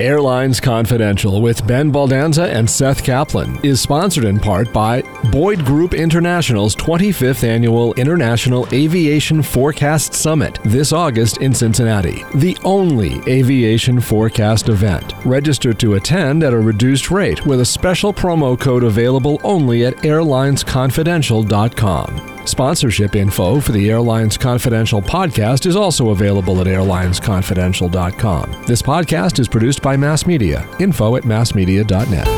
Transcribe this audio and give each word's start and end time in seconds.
Airlines 0.00 0.58
Confidential 0.58 1.40
with 1.40 1.64
Ben 1.68 1.92
Baldanza 1.92 2.48
and 2.48 2.68
Seth 2.68 3.04
Kaplan 3.04 3.64
is 3.64 3.80
sponsored 3.80 4.24
in 4.24 4.40
part 4.40 4.72
by 4.72 5.02
Boyd 5.30 5.64
Group 5.64 5.94
International's 5.94 6.74
25th 6.74 7.44
Annual 7.44 7.94
International 7.94 8.66
Aviation 8.72 9.40
Forecast 9.40 10.12
Summit 10.12 10.58
this 10.64 10.92
August 10.92 11.36
in 11.38 11.54
Cincinnati, 11.54 12.24
the 12.34 12.58
only 12.64 13.20
aviation 13.28 14.00
forecast 14.00 14.68
event. 14.68 15.14
Register 15.24 15.72
to 15.72 15.94
attend 15.94 16.42
at 16.42 16.52
a 16.52 16.58
reduced 16.58 17.12
rate 17.12 17.46
with 17.46 17.60
a 17.60 17.64
special 17.64 18.12
promo 18.12 18.58
code 18.58 18.82
available 18.82 19.40
only 19.44 19.86
at 19.86 19.94
airlinesconfidential.com. 19.98 22.33
Sponsorship 22.46 23.16
info 23.16 23.58
for 23.58 23.72
the 23.72 23.90
Airlines 23.90 24.36
Confidential 24.36 25.00
podcast 25.00 25.66
is 25.66 25.76
also 25.76 26.10
available 26.10 26.60
at 26.60 26.66
airlinesconfidential.com. 26.66 28.64
This 28.66 28.82
podcast 28.82 29.38
is 29.38 29.48
produced 29.48 29.80
by 29.82 29.96
Mass 29.96 30.26
Media. 30.26 30.68
Info 30.78 31.16
at 31.16 31.22
massmedia.net. 31.22 32.28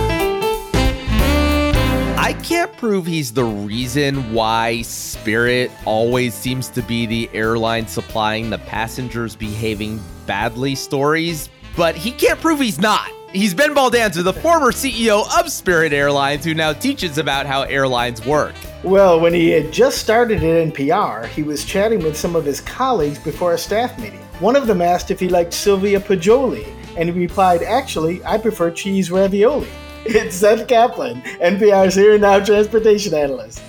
I 2.18 2.32
can't 2.42 2.74
prove 2.76 3.06
he's 3.06 3.32
the 3.32 3.44
reason 3.44 4.32
why 4.32 4.82
Spirit 4.82 5.70
always 5.84 6.34
seems 6.34 6.68
to 6.70 6.82
be 6.82 7.06
the 7.06 7.28
airline 7.32 7.88
supplying 7.88 8.48
the 8.50 8.58
passengers 8.58 9.34
behaving 9.34 10.00
badly 10.26 10.74
stories, 10.76 11.48
but 11.76 11.96
he 11.96 12.12
can't 12.12 12.40
prove 12.40 12.60
he's 12.60 12.80
not. 12.80 13.10
He's 13.36 13.52
Ben 13.52 13.74
Baldanza, 13.74 14.24
the 14.24 14.32
former 14.32 14.72
CEO 14.72 15.26
of 15.38 15.52
Spirit 15.52 15.92
Airlines, 15.92 16.42
who 16.42 16.54
now 16.54 16.72
teaches 16.72 17.18
about 17.18 17.44
how 17.44 17.64
airlines 17.64 18.24
work. 18.24 18.54
Well, 18.82 19.20
when 19.20 19.34
he 19.34 19.50
had 19.50 19.70
just 19.74 19.98
started 19.98 20.42
at 20.42 20.72
NPR, 20.72 21.26
he 21.26 21.42
was 21.42 21.62
chatting 21.62 22.02
with 22.02 22.16
some 22.16 22.34
of 22.34 22.46
his 22.46 22.62
colleagues 22.62 23.18
before 23.18 23.52
a 23.52 23.58
staff 23.58 23.98
meeting. 23.98 24.20
One 24.40 24.56
of 24.56 24.66
them 24.66 24.80
asked 24.80 25.10
if 25.10 25.20
he 25.20 25.28
liked 25.28 25.52
Sylvia 25.52 26.00
Poggioli, 26.00 26.66
and 26.96 27.10
he 27.10 27.14
replied, 27.14 27.62
Actually, 27.62 28.24
I 28.24 28.38
prefer 28.38 28.70
cheese 28.70 29.10
ravioli. 29.10 29.68
It's 30.08 30.36
Seth 30.36 30.68
Kaplan, 30.68 31.20
NPR's 31.20 31.96
Here 31.96 32.12
and 32.12 32.22
Now 32.22 32.42
transportation 32.42 33.12
analyst. 33.12 33.60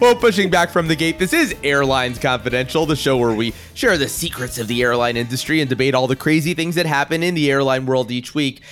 Well, 0.00 0.14
pushing 0.14 0.48
back 0.48 0.70
from 0.70 0.88
the 0.88 0.96
gate, 0.96 1.18
this 1.18 1.32
is 1.32 1.54
Airlines 1.62 2.18
Confidential, 2.18 2.86
the 2.86 2.96
show 2.96 3.18
where 3.18 3.34
we 3.34 3.52
share 3.74 3.98
the 3.98 4.08
secrets 4.08 4.58
of 4.58 4.66
the 4.66 4.82
airline 4.82 5.16
industry 5.16 5.60
and 5.60 5.68
debate 5.68 5.94
all 5.94 6.06
the 6.06 6.16
crazy 6.16 6.54
things 6.54 6.74
that 6.76 6.86
happen 6.86 7.22
in 7.22 7.34
the 7.34 7.50
airline 7.50 7.84
world 7.84 8.10
each 8.10 8.34
week. 8.34 8.62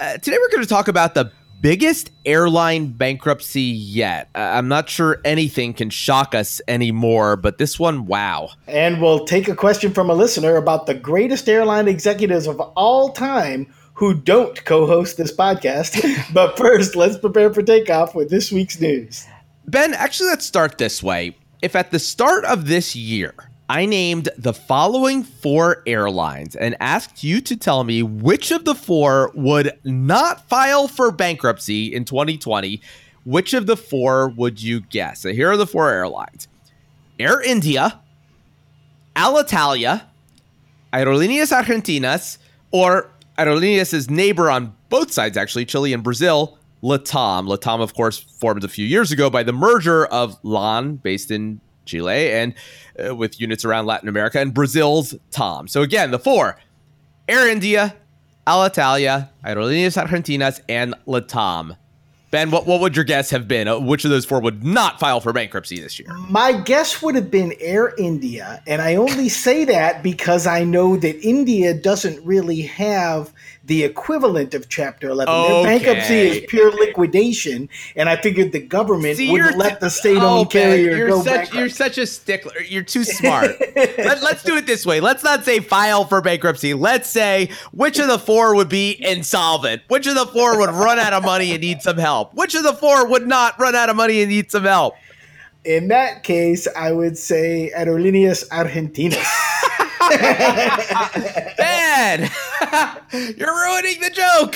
Uh, 0.00 0.16
today, 0.18 0.36
we're 0.40 0.50
going 0.50 0.62
to 0.62 0.68
talk 0.68 0.86
about 0.86 1.14
the 1.14 1.32
biggest 1.60 2.12
airline 2.24 2.92
bankruptcy 2.92 3.62
yet. 3.62 4.28
Uh, 4.32 4.38
I'm 4.38 4.68
not 4.68 4.88
sure 4.88 5.20
anything 5.24 5.74
can 5.74 5.90
shock 5.90 6.36
us 6.36 6.60
anymore, 6.68 7.36
but 7.36 7.58
this 7.58 7.80
one, 7.80 8.06
wow. 8.06 8.50
And 8.68 9.02
we'll 9.02 9.24
take 9.24 9.48
a 9.48 9.56
question 9.56 9.92
from 9.92 10.08
a 10.08 10.14
listener 10.14 10.54
about 10.54 10.86
the 10.86 10.94
greatest 10.94 11.48
airline 11.48 11.88
executives 11.88 12.46
of 12.46 12.60
all 12.60 13.10
time 13.10 13.74
who 13.94 14.14
don't 14.14 14.64
co 14.64 14.86
host 14.86 15.16
this 15.16 15.34
podcast. 15.34 16.00
but 16.32 16.56
first, 16.56 16.94
let's 16.94 17.18
prepare 17.18 17.52
for 17.52 17.62
takeoff 17.62 18.14
with 18.14 18.30
this 18.30 18.52
week's 18.52 18.80
news. 18.80 19.26
Ben, 19.66 19.94
actually, 19.94 20.28
let's 20.28 20.46
start 20.46 20.78
this 20.78 21.02
way. 21.02 21.36
If 21.60 21.74
at 21.74 21.90
the 21.90 21.98
start 21.98 22.44
of 22.44 22.68
this 22.68 22.94
year, 22.94 23.34
I 23.70 23.84
named 23.84 24.30
the 24.38 24.54
following 24.54 25.22
four 25.22 25.82
airlines 25.86 26.56
and 26.56 26.74
asked 26.80 27.22
you 27.22 27.42
to 27.42 27.56
tell 27.56 27.84
me 27.84 28.02
which 28.02 28.50
of 28.50 28.64
the 28.64 28.74
four 28.74 29.30
would 29.34 29.78
not 29.84 30.48
file 30.48 30.88
for 30.88 31.10
bankruptcy 31.10 31.94
in 31.94 32.06
2020. 32.06 32.80
Which 33.24 33.52
of 33.52 33.66
the 33.66 33.76
four 33.76 34.30
would 34.30 34.62
you 34.62 34.80
guess? 34.80 35.20
So 35.20 35.32
here 35.34 35.50
are 35.50 35.56
the 35.58 35.66
four 35.66 35.90
airlines 35.90 36.48
Air 37.18 37.42
India, 37.42 38.00
Alitalia, 39.14 40.04
Aerolíneas 40.94 41.52
Argentinas, 41.52 42.38
or 42.70 43.10
Aerolíneas' 43.38 44.08
neighbor 44.08 44.50
on 44.50 44.74
both 44.88 45.12
sides, 45.12 45.36
actually, 45.36 45.66
Chile 45.66 45.92
and 45.92 46.02
Brazil, 46.02 46.58
Latam. 46.82 47.46
Latam, 47.46 47.82
of 47.82 47.92
course, 47.92 48.18
formed 48.18 48.64
a 48.64 48.68
few 48.68 48.86
years 48.86 49.12
ago 49.12 49.28
by 49.28 49.42
the 49.42 49.52
merger 49.52 50.06
of 50.06 50.38
LAN, 50.42 50.96
based 50.96 51.30
in 51.30 51.60
Chile, 51.88 52.30
and 52.32 52.54
uh, 53.04 53.14
with 53.16 53.40
units 53.40 53.64
around 53.64 53.86
Latin 53.86 54.08
America, 54.08 54.38
and 54.38 54.54
Brazil's 54.54 55.14
TAM. 55.30 55.66
So 55.66 55.82
again, 55.82 56.12
the 56.12 56.18
four 56.18 56.56
Air 57.28 57.48
India, 57.48 57.96
Alitalia, 58.46 59.30
Aerolíneas 59.44 60.02
Argentinas, 60.02 60.60
and 60.68 60.94
Latam. 61.06 61.76
Ben, 62.30 62.50
what, 62.50 62.66
what 62.66 62.80
would 62.80 62.94
your 62.94 63.06
guess 63.06 63.30
have 63.30 63.48
been? 63.48 63.68
Uh, 63.68 63.78
which 63.78 64.04
of 64.04 64.10
those 64.10 64.26
four 64.26 64.40
would 64.40 64.62
not 64.62 65.00
file 65.00 65.18
for 65.20 65.32
bankruptcy 65.32 65.80
this 65.80 65.98
year? 65.98 66.12
My 66.28 66.52
guess 66.52 67.00
would 67.00 67.14
have 67.14 67.30
been 67.30 67.54
Air 67.58 67.94
India. 67.96 68.62
And 68.66 68.82
I 68.82 68.96
only 68.96 69.30
say 69.30 69.64
that 69.64 70.02
because 70.02 70.46
I 70.46 70.62
know 70.62 70.96
that 70.98 71.18
India 71.26 71.72
doesn't 71.72 72.22
really 72.24 72.62
have 72.62 73.32
the 73.68 73.84
equivalent 73.84 74.54
of 74.54 74.68
Chapter 74.68 75.10
11. 75.10 75.32
Okay. 75.32 75.52
Their 75.52 75.64
bankruptcy 75.64 76.14
is 76.14 76.44
pure 76.48 76.72
liquidation, 76.72 77.68
and 77.94 78.08
I 78.08 78.16
figured 78.16 78.52
the 78.52 78.60
government 78.60 79.18
See, 79.18 79.30
wouldn't 79.30 79.58
let 79.58 79.78
the 79.78 79.90
state-owned 79.90 80.24
oh, 80.24 80.44
carrier 80.46 80.96
you're 80.96 81.08
go 81.08 81.22
such, 81.22 81.26
bankrupt. 81.26 81.54
You're 81.54 81.68
such 81.68 81.98
a 81.98 82.06
stickler. 82.06 82.60
You're 82.62 82.82
too 82.82 83.04
smart. 83.18 83.60
let, 83.76 84.22
let's 84.22 84.42
do 84.42 84.56
it 84.56 84.66
this 84.66 84.86
way. 84.86 85.00
Let's 85.00 85.22
not 85.22 85.44
say 85.44 85.60
file 85.60 86.06
for 86.06 86.20
bankruptcy. 86.22 86.72
Let's 86.72 87.08
say 87.08 87.50
which 87.72 87.98
of 87.98 88.08
the 88.08 88.18
four 88.18 88.56
would 88.56 88.70
be 88.70 88.96
insolvent. 88.98 89.82
Which 89.88 90.06
of 90.06 90.14
the 90.14 90.26
four 90.26 90.58
would 90.58 90.70
run 90.70 90.98
out 90.98 91.12
of 91.12 91.22
money 91.22 91.52
and 91.52 91.60
need 91.60 91.82
some 91.82 91.98
help? 91.98 92.34
Which 92.34 92.54
of 92.54 92.62
the 92.62 92.72
four 92.72 93.06
would 93.06 93.26
not 93.26 93.58
run 93.60 93.76
out 93.76 93.90
of 93.90 93.96
money 93.96 94.22
and 94.22 94.30
need 94.30 94.50
some 94.50 94.64
help? 94.64 94.94
In 95.64 95.88
that 95.88 96.22
case, 96.22 96.66
I 96.74 96.92
would 96.92 97.18
say 97.18 97.70
Aerolíneas 97.76 98.48
Argentinas. 98.48 99.26
Ben, 101.56 102.30
you're 103.36 103.54
ruining 103.54 104.00
the 104.00 104.10
joke. 104.12 104.54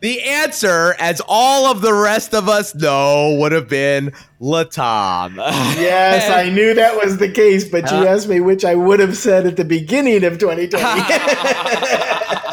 the 0.00 0.22
answer, 0.22 0.94
as 0.98 1.22
all 1.26 1.66
of 1.66 1.80
the 1.82 1.92
rest 1.92 2.34
of 2.34 2.48
us 2.48 2.74
know, 2.74 3.36
would 3.38 3.52
have 3.52 3.68
been 3.68 4.12
Latam. 4.40 5.36
yes, 5.36 6.30
I 6.30 6.50
knew 6.50 6.74
that 6.74 6.96
was 6.96 7.18
the 7.18 7.30
case, 7.30 7.68
but 7.68 7.90
you 7.90 7.98
uh, 7.98 8.06
asked 8.06 8.28
me 8.28 8.40
which 8.40 8.64
I 8.64 8.74
would 8.74 9.00
have 9.00 9.16
said 9.16 9.46
at 9.46 9.56
the 9.56 9.64
beginning 9.64 10.24
of 10.24 10.38
2020 10.38 10.80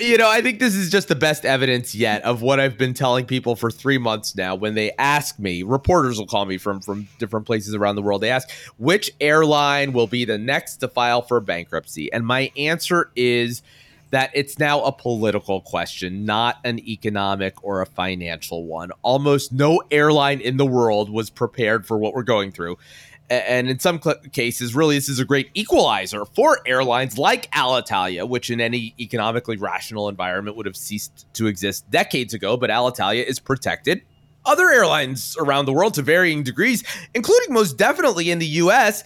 you 0.00 0.18
know, 0.18 0.28
I 0.28 0.40
think 0.40 0.58
this 0.58 0.74
is 0.74 0.90
just 0.90 1.08
the 1.08 1.14
best 1.14 1.44
evidence 1.44 1.94
yet 1.94 2.22
of 2.22 2.42
what 2.42 2.60
I've 2.60 2.78
been 2.78 2.94
telling 2.94 3.26
people 3.26 3.56
for 3.56 3.70
three 3.70 3.98
months 3.98 4.36
now. 4.36 4.54
When 4.54 4.74
they 4.74 4.92
ask 4.98 5.38
me, 5.38 5.62
reporters 5.62 6.18
will 6.18 6.26
call 6.26 6.44
me 6.44 6.58
from 6.58 6.80
from 6.80 7.08
different 7.18 7.46
places 7.46 7.74
around 7.74 7.96
the 7.96 8.02
world. 8.02 8.20
They 8.20 8.30
ask 8.30 8.48
which 8.78 9.10
airline 9.20 9.92
will 9.92 10.06
be 10.06 10.24
the 10.24 10.38
next 10.38 10.76
to 10.78 10.88
file 10.88 11.22
for 11.22 11.40
bankruptcy, 11.40 12.12
and 12.12 12.26
my 12.26 12.50
answer 12.56 13.10
is 13.16 13.62
that 14.10 14.30
it's 14.34 14.58
now 14.58 14.82
a 14.82 14.92
political 14.92 15.60
question, 15.60 16.24
not 16.24 16.58
an 16.64 16.78
economic 16.88 17.62
or 17.64 17.80
a 17.80 17.86
financial 17.86 18.64
one. 18.64 18.92
Almost 19.02 19.52
no 19.52 19.82
airline 19.90 20.40
in 20.40 20.56
the 20.56 20.66
world 20.66 21.10
was 21.10 21.28
prepared 21.28 21.86
for 21.86 21.98
what 21.98 22.14
we're 22.14 22.22
going 22.22 22.52
through 22.52 22.78
and 23.28 23.68
in 23.68 23.78
some 23.78 24.00
cases, 24.32 24.74
really, 24.74 24.94
this 24.94 25.08
is 25.08 25.18
a 25.18 25.24
great 25.24 25.50
equalizer 25.54 26.24
for 26.24 26.60
airlines 26.66 27.18
like 27.18 27.50
Alitalia, 27.52 28.28
which 28.28 28.50
in 28.50 28.60
any 28.60 28.94
economically 29.00 29.56
rational 29.56 30.08
environment 30.08 30.56
would 30.56 30.66
have 30.66 30.76
ceased 30.76 31.26
to 31.34 31.46
exist 31.46 31.90
decades 31.90 32.34
ago. 32.34 32.56
But 32.56 32.70
Alitalia 32.70 33.24
is 33.24 33.40
protected. 33.40 34.02
Other 34.44 34.70
airlines 34.70 35.36
around 35.40 35.64
the 35.64 35.72
world, 35.72 35.94
to 35.94 36.02
varying 36.02 36.44
degrees, 36.44 36.84
including 37.14 37.52
most 37.52 37.76
definitely 37.76 38.30
in 38.30 38.38
the 38.38 38.46
U.S., 38.46 39.02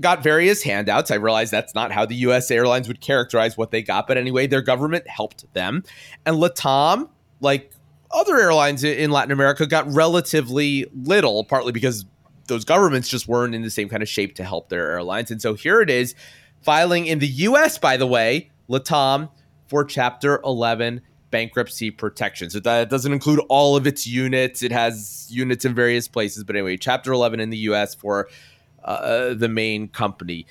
got 0.00 0.22
various 0.22 0.62
handouts. 0.62 1.10
I 1.10 1.16
realize 1.16 1.50
that's 1.50 1.74
not 1.74 1.90
how 1.90 2.04
the 2.06 2.14
U.S. 2.16 2.50
airlines 2.50 2.86
would 2.88 3.00
characterize 3.00 3.56
what 3.56 3.70
they 3.70 3.82
got, 3.82 4.06
but 4.06 4.16
anyway, 4.16 4.46
their 4.46 4.62
government 4.62 5.08
helped 5.08 5.52
them. 5.54 5.82
And 6.26 6.36
Latam, 6.36 7.08
like 7.40 7.72
other 8.10 8.38
airlines 8.38 8.84
in 8.84 9.10
Latin 9.10 9.32
America, 9.32 9.66
got 9.66 9.90
relatively 9.92 10.86
little, 10.94 11.42
partly 11.42 11.72
because 11.72 12.04
those 12.48 12.64
governments 12.64 13.08
just 13.08 13.28
weren't 13.28 13.54
in 13.54 13.62
the 13.62 13.70
same 13.70 13.88
kind 13.88 14.02
of 14.02 14.08
shape 14.08 14.34
to 14.36 14.44
help 14.44 14.68
their 14.68 14.90
airlines. 14.90 15.30
And 15.30 15.40
so 15.40 15.54
here 15.54 15.80
it 15.80 15.90
is, 15.90 16.14
filing 16.62 17.06
in 17.06 17.20
the 17.20 17.28
US, 17.28 17.78
by 17.78 17.96
the 17.96 18.06
way, 18.06 18.50
Latam 18.68 19.30
for 19.68 19.84
Chapter 19.84 20.40
11 20.44 21.02
bankruptcy 21.30 21.90
protection. 21.90 22.50
So 22.50 22.60
that 22.60 22.90
doesn't 22.90 23.12
include 23.12 23.40
all 23.48 23.76
of 23.76 23.86
its 23.86 24.06
units. 24.06 24.62
It 24.62 24.72
has 24.72 25.28
units 25.30 25.64
in 25.64 25.74
various 25.74 26.08
places. 26.08 26.44
But 26.44 26.56
anyway, 26.56 26.76
Chapter 26.76 27.12
11 27.12 27.40
in 27.40 27.50
the 27.50 27.58
US 27.58 27.94
for 27.94 28.28
uh, 28.82 29.34
the 29.34 29.48
main 29.48 29.88
company. 29.88 30.46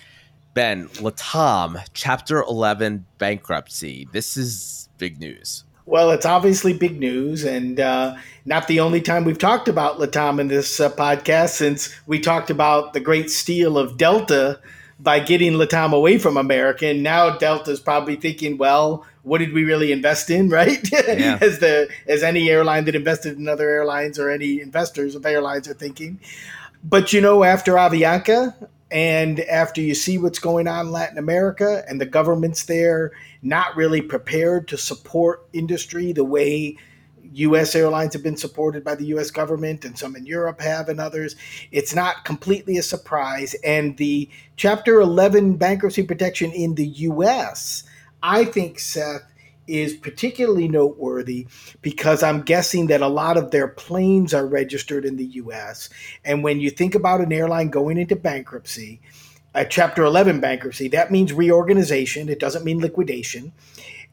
Ben, 0.53 0.87
Latam, 0.89 1.83
Chapter 1.93 2.41
11 2.43 3.05
bankruptcy. 3.17 4.07
This 4.11 4.37
is 4.37 4.89
big 4.97 5.19
news. 5.19 5.63
Well, 5.87 6.11
it's 6.11 6.25
obviously 6.25 6.73
big 6.73 6.99
news, 6.99 7.45
and 7.45 7.79
uh, 7.79 8.17
not 8.43 8.67
the 8.67 8.81
only 8.81 8.99
time 8.99 9.23
we've 9.23 9.39
talked 9.39 9.69
about 9.69 9.99
Latam 9.99 10.37
in 10.37 10.49
this 10.49 10.81
uh, 10.81 10.89
podcast 10.91 11.51
since 11.51 11.95
we 12.05 12.19
talked 12.19 12.49
about 12.49 12.91
the 12.91 12.99
great 12.99 13.31
steal 13.31 13.77
of 13.77 13.95
Delta 13.97 14.59
by 14.99 15.21
getting 15.21 15.53
Latam 15.53 15.93
away 15.93 16.17
from 16.17 16.35
America. 16.35 16.87
And 16.87 17.03
now 17.03 17.37
Delta's 17.37 17.79
probably 17.79 18.17
thinking, 18.17 18.57
well, 18.57 19.05
what 19.23 19.37
did 19.37 19.53
we 19.53 19.63
really 19.63 19.93
invest 19.93 20.29
in, 20.29 20.49
right? 20.59 20.85
Yeah. 20.91 21.37
as 21.39 21.59
the 21.59 21.87
as 22.05 22.21
any 22.21 22.49
airline 22.49 22.83
that 22.83 22.95
invested 22.95 23.37
in 23.37 23.47
other 23.47 23.69
airlines 23.69 24.19
or 24.19 24.29
any 24.29 24.59
investors 24.59 25.15
of 25.15 25.25
airlines 25.25 25.69
are 25.69 25.73
thinking. 25.73 26.19
But 26.83 27.13
you 27.13 27.21
know, 27.21 27.45
after 27.45 27.75
Avianca, 27.75 28.53
And 28.89 29.41
after 29.41 29.81
you 29.81 29.93
see 29.95 30.17
what's 30.17 30.39
going 30.39 30.67
on 30.67 30.87
in 30.87 30.91
Latin 30.91 31.17
America 31.17 31.83
and 31.87 31.99
the 31.99 32.05
governments 32.05 32.65
there 32.65 33.11
not 33.41 33.75
really 33.75 34.01
prepared 34.01 34.67
to 34.69 34.77
support 34.77 35.45
industry 35.53 36.13
the 36.13 36.23
way 36.23 36.77
US 37.33 37.75
airlines 37.75 38.13
have 38.13 38.23
been 38.23 38.37
supported 38.37 38.83
by 38.83 38.95
the 38.95 39.05
US 39.07 39.31
government 39.31 39.85
and 39.85 39.97
some 39.97 40.15
in 40.15 40.25
Europe 40.25 40.61
have 40.61 40.89
and 40.89 40.99
others, 40.99 41.35
it's 41.71 41.93
not 41.93 42.25
completely 42.25 42.77
a 42.77 42.83
surprise. 42.83 43.55
And 43.63 43.97
the 43.97 44.29
Chapter 44.55 44.99
11 44.99 45.57
bankruptcy 45.57 46.03
protection 46.03 46.51
in 46.51 46.75
the 46.75 46.87
US, 46.87 47.83
I 48.23 48.45
think, 48.45 48.79
Seth, 48.79 49.31
is 49.67 49.95
particularly 49.95 50.67
noteworthy 50.67 51.47
because 51.81 52.23
I'm 52.23 52.41
guessing 52.41 52.87
that 52.87 53.01
a 53.01 53.07
lot 53.07 53.37
of 53.37 53.51
their 53.51 53.67
planes 53.67 54.33
are 54.33 54.47
registered 54.47 55.05
in 55.05 55.17
the 55.17 55.25
US. 55.25 55.89
And 56.23 56.43
when 56.43 56.59
you 56.59 56.69
think 56.69 56.95
about 56.95 57.21
an 57.21 57.33
airline 57.33 57.69
going 57.69 57.97
into 57.97 58.15
bankruptcy, 58.15 59.01
a 59.53 59.65
Chapter 59.65 60.03
11 60.03 60.39
bankruptcy, 60.39 60.87
that 60.89 61.11
means 61.11 61.33
reorganization, 61.33 62.29
it 62.29 62.39
doesn't 62.39 62.65
mean 62.65 62.79
liquidation. 62.79 63.51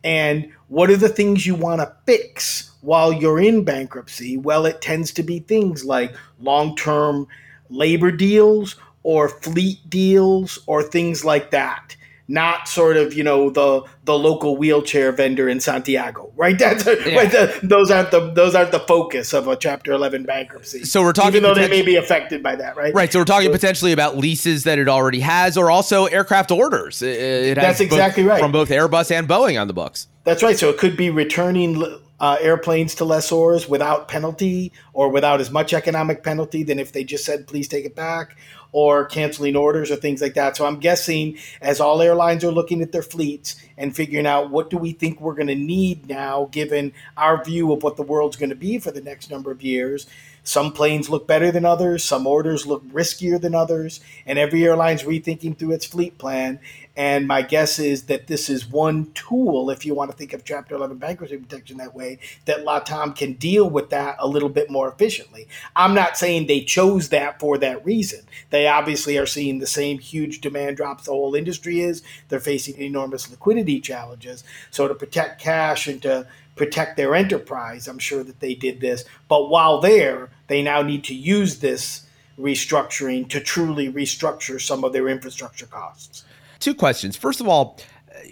And 0.02 0.52
what 0.68 0.90
are 0.90 0.96
the 0.96 1.08
things 1.08 1.46
you 1.46 1.54
want 1.54 1.80
to 1.80 1.94
fix 2.04 2.72
while 2.82 3.12
you're 3.12 3.40
in 3.40 3.64
bankruptcy? 3.64 4.36
Well, 4.36 4.66
it 4.66 4.82
tends 4.82 5.12
to 5.12 5.22
be 5.22 5.38
things 5.38 5.84
like 5.84 6.14
long 6.40 6.76
term 6.76 7.26
labor 7.70 8.10
deals 8.10 8.76
or 9.02 9.28
fleet 9.28 9.78
deals 9.88 10.58
or 10.66 10.82
things 10.82 11.24
like 11.24 11.50
that 11.52 11.96
not 12.26 12.68
sort 12.68 12.96
of 12.96 13.12
you 13.12 13.22
know 13.22 13.50
the 13.50 13.82
the 14.04 14.18
local 14.18 14.56
wheelchair 14.56 15.12
vendor 15.12 15.48
in 15.48 15.60
Santiago, 15.60 16.32
right? 16.36 16.58
That's 16.64 16.86
yeah. 16.86 17.16
right. 17.16 17.30
The, 17.30 17.60
those 17.62 17.90
aren't 17.90 18.10
the 18.10 18.30
those 18.32 18.54
aren't 18.54 18.72
the 18.72 18.80
focus 18.80 19.32
of 19.32 19.48
a 19.48 19.56
Chapter 19.56 19.92
Eleven 19.92 20.24
bankruptcy. 20.24 20.84
So 20.84 21.02
we're 21.02 21.12
talking, 21.12 21.32
even 21.32 21.42
though 21.42 21.54
they 21.54 21.68
may 21.68 21.82
be 21.82 21.96
affected 21.96 22.42
by 22.42 22.56
that, 22.56 22.76
right? 22.76 22.94
Right. 22.94 23.12
So 23.12 23.18
we're 23.18 23.24
talking 23.24 23.48
so, 23.48 23.52
potentially 23.52 23.92
about 23.92 24.16
leases 24.16 24.64
that 24.64 24.78
it 24.78 24.88
already 24.88 25.20
has, 25.20 25.56
or 25.56 25.70
also 25.70 26.06
aircraft 26.06 26.50
orders. 26.50 27.02
It, 27.02 27.20
it 27.20 27.54
that's 27.56 27.80
exactly 27.80 28.22
both, 28.22 28.30
right 28.30 28.40
from 28.40 28.52
both 28.52 28.70
Airbus 28.70 29.10
and 29.10 29.28
Boeing 29.28 29.60
on 29.60 29.66
the 29.66 29.74
books. 29.74 30.08
That's 30.24 30.42
right. 30.42 30.58
So 30.58 30.70
it 30.70 30.78
could 30.78 30.96
be 30.96 31.10
returning 31.10 32.00
uh, 32.20 32.38
airplanes 32.40 32.94
to 32.94 33.04
lessors 33.04 33.68
without 33.68 34.08
penalty 34.08 34.72
or 34.94 35.10
without 35.10 35.40
as 35.40 35.50
much 35.50 35.74
economic 35.74 36.22
penalty 36.22 36.62
than 36.62 36.78
if 36.78 36.92
they 36.92 37.04
just 37.04 37.24
said, 37.24 37.46
please 37.46 37.68
take 37.68 37.84
it 37.84 37.94
back 37.94 38.36
or 38.74 39.04
canceling 39.04 39.54
orders 39.54 39.88
or 39.88 39.94
things 39.94 40.20
like 40.20 40.34
that. 40.34 40.56
So 40.56 40.66
I'm 40.66 40.80
guessing 40.80 41.38
as 41.62 41.78
all 41.78 42.02
airlines 42.02 42.42
are 42.42 42.50
looking 42.50 42.82
at 42.82 42.90
their 42.90 43.04
fleets 43.04 43.54
and 43.78 43.94
figuring 43.94 44.26
out 44.26 44.50
what 44.50 44.68
do 44.68 44.76
we 44.76 44.90
think 44.90 45.20
we're 45.20 45.36
going 45.36 45.46
to 45.46 45.54
need 45.54 46.08
now, 46.08 46.48
given 46.50 46.92
our 47.16 47.42
view 47.44 47.72
of 47.72 47.84
what 47.84 47.96
the 47.96 48.02
world's 48.02 48.36
going 48.36 48.50
to 48.50 48.56
be 48.56 48.80
for 48.80 48.90
the 48.90 49.00
next 49.00 49.30
number 49.30 49.52
of 49.52 49.62
years. 49.62 50.08
Some 50.42 50.72
planes 50.72 51.08
look 51.08 51.26
better 51.28 51.52
than 51.52 51.64
others, 51.64 52.02
some 52.02 52.26
orders 52.26 52.66
look 52.66 52.84
riskier 52.88 53.40
than 53.40 53.54
others, 53.54 54.00
and 54.26 54.40
every 54.40 54.64
airline's 54.64 55.04
rethinking 55.04 55.56
through 55.56 55.70
its 55.70 55.86
fleet 55.86 56.18
plan. 56.18 56.58
And 56.96 57.26
my 57.26 57.42
guess 57.42 57.80
is 57.80 58.04
that 58.04 58.28
this 58.28 58.48
is 58.48 58.70
one 58.70 59.10
tool, 59.14 59.68
if 59.68 59.84
you 59.84 59.94
want 59.94 60.12
to 60.12 60.16
think 60.16 60.32
of 60.32 60.44
Chapter 60.44 60.76
11 60.76 60.98
bankruptcy 60.98 61.36
protection 61.36 61.78
that 61.78 61.94
way, 61.94 62.20
that 62.44 62.64
LATAM 62.64 63.16
can 63.16 63.32
deal 63.32 63.68
with 63.68 63.90
that 63.90 64.14
a 64.20 64.28
little 64.28 64.48
bit 64.48 64.70
more 64.70 64.88
efficiently. 64.88 65.48
I'm 65.74 65.94
not 65.94 66.16
saying 66.16 66.46
they 66.46 66.60
chose 66.60 67.08
that 67.08 67.40
for 67.40 67.58
that 67.58 67.84
reason. 67.84 68.20
They 68.50 68.68
obviously 68.68 69.18
are 69.18 69.26
seeing 69.26 69.58
the 69.58 69.66
same 69.66 69.98
huge 69.98 70.40
demand 70.40 70.76
drops 70.76 71.06
the 71.06 71.10
whole 71.10 71.34
industry 71.34 71.80
is. 71.80 72.02
They're 72.28 72.38
facing 72.38 72.78
enormous 72.78 73.28
liquidity 73.28 73.80
challenges. 73.80 74.44
So 74.70 74.86
to 74.86 74.94
protect 74.94 75.40
cash 75.40 75.88
and 75.88 76.00
to 76.02 76.28
protect 76.54 76.96
their 76.96 77.16
enterprise, 77.16 77.88
I'm 77.88 77.98
sure 77.98 78.22
that 78.22 78.38
they 78.38 78.54
did 78.54 78.80
this. 78.80 79.04
But 79.26 79.50
while 79.50 79.80
there, 79.80 80.30
they 80.46 80.62
now 80.62 80.82
need 80.82 81.02
to 81.04 81.14
use 81.14 81.58
this 81.58 82.06
restructuring 82.38 83.28
to 83.30 83.40
truly 83.40 83.92
restructure 83.92 84.60
some 84.60 84.84
of 84.84 84.92
their 84.92 85.08
infrastructure 85.08 85.66
costs 85.66 86.24
two 86.64 86.74
questions. 86.74 87.16
First 87.16 87.40
of 87.40 87.48
all, 87.48 87.78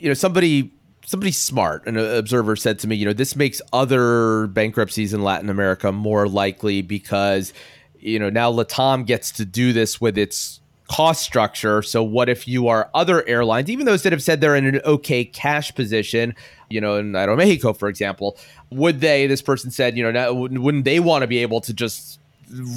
you 0.01 0.09
know, 0.09 0.15
somebody 0.15 0.73
somebody 1.05 1.33
smart, 1.33 1.87
an 1.87 1.99
observer 1.99 2.57
said 2.57 2.79
to 2.79 2.89
me, 2.89 2.97
you 2.97 3.05
know, 3.05 3.13
this 3.13 3.37
makes 3.37 3.61
other 3.73 4.47
bankruptcies 4.49 5.13
in 5.13 5.23
Latin 5.23 5.51
America 5.51 5.93
more 5.93 6.29
likely 6.29 6.81
because, 6.81 7.53
you 7.99 8.19
know, 8.19 8.31
now 8.31 8.51
Latam 8.51 9.05
gets 9.05 9.33
to 9.33 9.45
do 9.45 9.73
this 9.73 10.01
with 10.01 10.17
its 10.17 10.61
cost 10.89 11.23
structure. 11.23 11.83
So 11.83 12.03
what 12.03 12.29
if 12.29 12.47
you 12.47 12.69
are 12.69 12.89
other 12.95 13.27
airlines, 13.27 13.69
even 13.69 13.85
those 13.85 14.03
that 14.05 14.13
have 14.13 14.23
said 14.23 14.41
they're 14.41 14.57
in 14.57 14.67
an 14.67 14.81
okay 14.85 15.25
cash 15.25 15.75
position, 15.75 16.35
you 16.71 16.81
know, 16.81 16.97
in 16.97 17.17
I 17.17 17.27
don't 17.27 17.37
Mexico, 17.37 17.73
for 17.73 17.89
example, 17.89 18.39
would 18.71 19.01
they, 19.01 19.27
this 19.27 19.43
person 19.43 19.71
said, 19.71 19.97
you 19.97 20.11
know, 20.11 20.35
wouldn't 20.35 20.85
they 20.85 21.01
want 21.01 21.23
to 21.23 21.27
be 21.27 21.39
able 21.39 21.61
to 21.63 21.75
just 21.75 22.21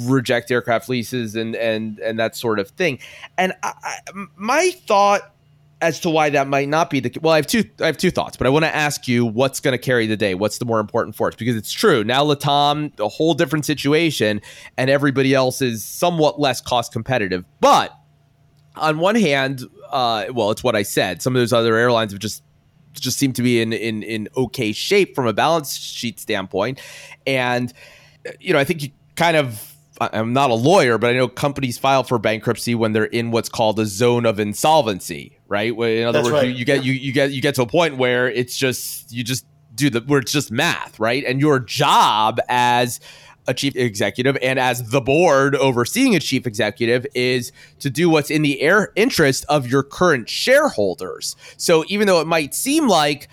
reject 0.04 0.50
aircraft 0.50 0.88
leases 0.88 1.36
and 1.36 1.54
and 1.54 1.98
and 2.00 2.18
that 2.18 2.36
sort 2.36 2.58
of 2.58 2.70
thing? 2.70 2.98
And 3.38 3.52
I, 3.62 3.72
I, 3.82 3.98
my 4.36 4.70
thought 4.86 5.32
as 5.86 6.00
to 6.00 6.10
why 6.10 6.30
that 6.30 6.48
might 6.48 6.68
not 6.68 6.90
be 6.90 7.00
the 7.00 7.12
well 7.22 7.32
i 7.32 7.36
have 7.36 7.46
two 7.46 7.64
i 7.80 7.86
have 7.86 7.96
two 7.96 8.10
thoughts 8.10 8.36
but 8.36 8.46
i 8.46 8.50
want 8.50 8.64
to 8.64 8.74
ask 8.74 9.06
you 9.06 9.24
what's 9.24 9.60
going 9.60 9.72
to 9.72 9.78
carry 9.78 10.06
the 10.06 10.16
day. 10.16 10.34
What's 10.34 10.58
the 10.58 10.64
more 10.64 10.80
important 10.80 11.16
force? 11.16 11.34
Because 11.34 11.56
it's 11.56 11.72
true. 11.72 12.04
Now 12.04 12.24
latam 12.24 12.98
a 13.00 13.08
whole 13.08 13.34
different 13.34 13.64
situation 13.64 14.40
and 14.76 14.90
everybody 14.90 15.34
else 15.34 15.62
is 15.62 15.84
somewhat 15.84 16.40
less 16.40 16.60
cost 16.60 16.92
competitive. 16.92 17.44
But 17.60 17.96
on 18.74 18.98
one 18.98 19.14
hand 19.14 19.62
uh, 19.90 20.26
well 20.32 20.50
it's 20.50 20.64
what 20.64 20.74
i 20.74 20.82
said. 20.82 21.22
Some 21.22 21.34
of 21.34 21.40
those 21.40 21.52
other 21.52 21.76
airlines 21.76 22.12
have 22.12 22.20
just 22.20 22.42
just 22.92 23.18
seem 23.18 23.32
to 23.34 23.42
be 23.42 23.60
in 23.60 23.72
in 23.72 24.02
in 24.02 24.28
okay 24.36 24.72
shape 24.72 25.14
from 25.14 25.26
a 25.26 25.32
balance 25.32 25.76
sheet 25.76 26.18
standpoint. 26.18 26.80
And 27.26 27.72
you 28.40 28.52
know 28.52 28.58
i 28.58 28.64
think 28.64 28.82
you 28.82 28.90
kind 29.14 29.36
of 29.36 29.76
I'm 30.00 30.32
not 30.32 30.50
a 30.50 30.54
lawyer, 30.54 30.98
but 30.98 31.10
I 31.10 31.14
know 31.14 31.28
companies 31.28 31.78
file 31.78 32.04
for 32.04 32.18
bankruptcy 32.18 32.74
when 32.74 32.92
they're 32.92 33.04
in 33.04 33.30
what's 33.30 33.48
called 33.48 33.78
a 33.80 33.86
zone 33.86 34.26
of 34.26 34.38
insolvency, 34.38 35.35
right? 35.48 35.72
In 35.72 36.06
other 36.06 36.18
That's 36.18 36.30
words, 36.30 36.42
right. 36.42 36.48
you, 36.48 36.54
you, 36.54 36.64
get 36.64 36.84
you 36.84 36.92
you 36.92 37.12
get 37.12 37.30
you 37.32 37.40
get 37.40 37.54
to 37.56 37.62
a 37.62 37.66
point 37.66 37.96
where 37.96 38.28
it's 38.28 38.56
just 38.56 39.12
you 39.12 39.24
just 39.24 39.46
do 39.74 39.90
the 39.90 40.00
where 40.00 40.20
it's 40.20 40.32
just 40.32 40.50
math, 40.50 40.98
right? 40.98 41.24
And 41.24 41.40
your 41.40 41.60
job 41.60 42.40
as 42.48 43.00
a 43.48 43.54
chief 43.54 43.76
executive 43.76 44.36
and 44.42 44.58
as 44.58 44.90
the 44.90 45.00
board 45.00 45.54
overseeing 45.54 46.16
a 46.16 46.20
chief 46.20 46.46
executive 46.46 47.06
is 47.14 47.52
to 47.78 47.88
do 47.88 48.10
what's 48.10 48.30
in 48.30 48.42
the 48.42 48.60
air 48.60 48.92
interest 48.96 49.44
of 49.48 49.68
your 49.68 49.82
current 49.82 50.28
shareholders. 50.28 51.36
So 51.56 51.84
even 51.88 52.06
though 52.06 52.20
it 52.20 52.26
might 52.26 52.54
seem 52.54 52.88
like 52.88 53.28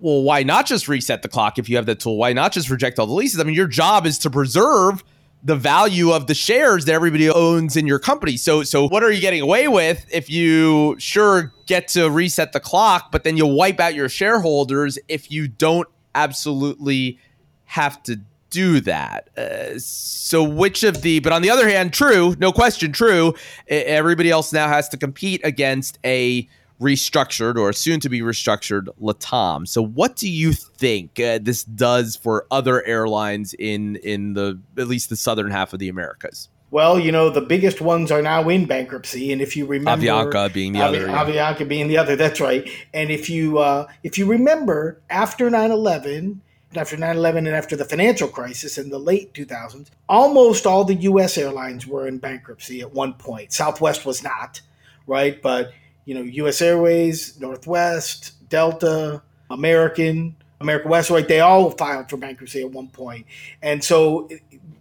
well, 0.00 0.22
why 0.22 0.42
not 0.42 0.66
just 0.66 0.88
reset 0.88 1.22
the 1.22 1.28
clock 1.28 1.58
if 1.58 1.68
you 1.68 1.76
have 1.76 1.86
the 1.86 1.94
tool? 1.94 2.18
Why 2.18 2.34
not 2.34 2.52
just 2.52 2.68
reject 2.68 2.98
all 2.98 3.06
the 3.06 3.14
leases? 3.14 3.40
I 3.40 3.44
mean, 3.44 3.54
your 3.54 3.66
job 3.66 4.04
is 4.04 4.18
to 4.18 4.30
preserve 4.30 5.02
the 5.42 5.56
value 5.56 6.10
of 6.10 6.26
the 6.26 6.34
shares 6.34 6.84
that 6.84 6.92
everybody 6.92 7.30
owns 7.30 7.76
in 7.76 7.86
your 7.86 7.98
company. 7.98 8.36
So 8.36 8.62
so 8.62 8.88
what 8.88 9.02
are 9.02 9.10
you 9.10 9.20
getting 9.20 9.40
away 9.40 9.68
with 9.68 10.04
if 10.12 10.28
you 10.28 10.96
sure 10.98 11.52
get 11.66 11.88
to 11.88 12.10
reset 12.10 12.52
the 12.52 12.60
clock, 12.60 13.10
but 13.10 13.24
then 13.24 13.36
you 13.36 13.46
wipe 13.46 13.80
out 13.80 13.94
your 13.94 14.08
shareholders 14.08 14.98
if 15.08 15.30
you 15.30 15.48
don't 15.48 15.88
absolutely 16.14 17.18
have 17.64 18.02
to 18.02 18.20
do 18.50 18.80
that. 18.80 19.28
Uh, 19.38 19.78
so 19.78 20.42
which 20.42 20.82
of 20.82 21.02
the 21.02 21.20
but 21.20 21.32
on 21.32 21.40
the 21.40 21.50
other 21.50 21.68
hand, 21.68 21.92
true, 21.92 22.34
no 22.38 22.52
question, 22.52 22.92
true, 22.92 23.34
everybody 23.68 24.30
else 24.30 24.52
now 24.52 24.68
has 24.68 24.88
to 24.90 24.96
compete 24.96 25.40
against 25.44 25.98
a 26.04 26.48
restructured 26.80 27.56
or 27.56 27.72
soon 27.72 28.00
to 28.00 28.08
be 28.08 28.20
restructured 28.20 28.88
Latam. 29.00 29.68
So 29.68 29.82
what 29.82 30.16
do 30.16 30.28
you 30.28 30.52
think 30.52 31.20
uh, 31.20 31.38
this 31.40 31.62
does 31.62 32.16
for 32.16 32.46
other 32.50 32.84
airlines 32.84 33.54
in 33.54 33.96
in 33.96 34.32
the 34.32 34.60
at 34.78 34.88
least 34.88 35.10
the 35.10 35.16
southern 35.16 35.50
half 35.50 35.72
of 35.72 35.78
the 35.78 35.88
Americas? 35.88 36.48
Well, 36.72 37.00
you 37.00 37.10
know, 37.10 37.30
the 37.30 37.40
biggest 37.40 37.80
ones 37.80 38.12
are 38.12 38.22
now 38.22 38.48
in 38.48 38.64
bankruptcy, 38.66 39.32
and 39.32 39.42
if 39.42 39.56
you 39.56 39.66
remember, 39.66 40.06
Avianca 40.06 40.52
being 40.52 40.72
the 40.72 40.82
other, 40.82 41.06
yeah. 41.06 41.24
Avianca 41.24 41.66
being 41.66 41.88
the 41.88 41.98
other. 41.98 42.14
That's 42.14 42.40
right. 42.40 42.68
And 42.94 43.10
if 43.10 43.28
you 43.28 43.58
uh, 43.58 43.88
if 44.04 44.16
you 44.16 44.26
remember, 44.26 45.00
after 45.10 45.50
9-11, 45.50 46.38
after 46.76 46.96
9-11 46.96 47.38
and 47.38 47.48
after 47.48 47.74
the 47.74 47.84
financial 47.84 48.28
crisis 48.28 48.78
in 48.78 48.90
the 48.90 49.00
late 49.00 49.34
2000s, 49.34 49.88
almost 50.08 50.64
all 50.64 50.84
the 50.84 50.94
U.S. 50.94 51.36
airlines 51.36 51.88
were 51.88 52.06
in 52.06 52.18
bankruptcy 52.18 52.80
at 52.80 52.92
one 52.92 53.14
point. 53.14 53.52
Southwest 53.52 54.06
was 54.06 54.22
not, 54.22 54.60
right? 55.08 55.42
But 55.42 55.72
you 56.04 56.14
know, 56.14 56.22
U.S. 56.22 56.60
Airways, 56.62 57.38
Northwest, 57.40 58.48
Delta, 58.48 59.22
American, 59.50 60.36
American 60.60 60.90
West, 60.90 61.10
right? 61.10 61.26
They 61.26 61.40
all 61.40 61.70
filed 61.70 62.10
for 62.10 62.16
bankruptcy 62.16 62.60
at 62.62 62.70
one 62.70 62.88
point, 62.88 63.26
and 63.62 63.82
so 63.82 64.28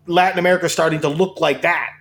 Latin 0.08 0.40
America 0.40 0.66
is 0.66 0.74
starting 0.74 1.02
to 1.02 1.10
look 1.10 1.40
like 1.40 1.62
that, 1.62 1.92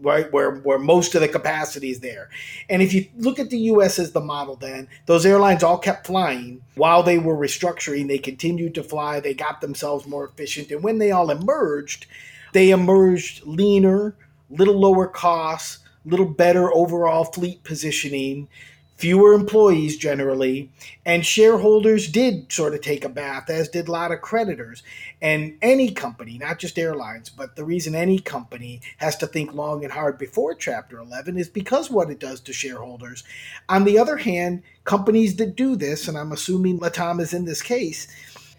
right? 0.00 0.32
Where 0.32 0.56
where 0.56 0.78
most 0.78 1.14
of 1.14 1.20
the 1.20 1.28
capacity 1.28 1.90
is 1.90 2.00
there, 2.00 2.30
and 2.68 2.82
if 2.82 2.94
you 2.94 3.06
look 3.16 3.38
at 3.38 3.50
the 3.50 3.58
U.S. 3.58 3.98
as 3.98 4.12
the 4.12 4.20
model, 4.20 4.56
then 4.56 4.88
those 5.06 5.26
airlines 5.26 5.62
all 5.62 5.78
kept 5.78 6.06
flying 6.06 6.62
while 6.76 7.02
they 7.02 7.18
were 7.18 7.36
restructuring. 7.36 8.08
They 8.08 8.18
continued 8.18 8.74
to 8.76 8.82
fly. 8.82 9.20
They 9.20 9.34
got 9.34 9.60
themselves 9.60 10.06
more 10.06 10.24
efficient, 10.24 10.70
and 10.70 10.82
when 10.82 10.98
they 10.98 11.10
all 11.10 11.30
emerged, 11.30 12.06
they 12.52 12.70
emerged 12.70 13.46
leaner, 13.46 14.16
little 14.48 14.78
lower 14.78 15.06
costs, 15.06 15.80
little 16.06 16.26
better 16.26 16.72
overall 16.72 17.24
fleet 17.24 17.62
positioning 17.64 18.48
fewer 18.96 19.34
employees 19.34 19.96
generally, 19.96 20.70
and 21.04 21.24
shareholders 21.24 22.08
did 22.08 22.50
sort 22.50 22.74
of 22.74 22.80
take 22.80 23.04
a 23.04 23.08
bath, 23.08 23.50
as 23.50 23.68
did 23.68 23.88
a 23.88 23.92
lot 23.92 24.10
of 24.10 24.22
creditors. 24.22 24.82
And 25.20 25.56
any 25.60 25.90
company, 25.90 26.38
not 26.38 26.58
just 26.58 26.78
airlines, 26.78 27.28
but 27.28 27.56
the 27.56 27.64
reason 27.64 27.94
any 27.94 28.18
company 28.18 28.80
has 28.98 29.16
to 29.16 29.26
think 29.26 29.52
long 29.52 29.84
and 29.84 29.92
hard 29.92 30.18
before 30.18 30.54
Chapter 30.54 30.98
11 30.98 31.36
is 31.38 31.48
because 31.48 31.90
what 31.90 32.10
it 32.10 32.18
does 32.18 32.40
to 32.40 32.52
shareholders. 32.52 33.22
On 33.68 33.84
the 33.84 33.98
other 33.98 34.16
hand, 34.16 34.62
companies 34.84 35.36
that 35.36 35.56
do 35.56 35.76
this, 35.76 36.08
and 36.08 36.16
I'm 36.16 36.32
assuming 36.32 36.80
Latam 36.80 37.20
is 37.20 37.34
in 37.34 37.44
this 37.44 37.62
case, 37.62 38.08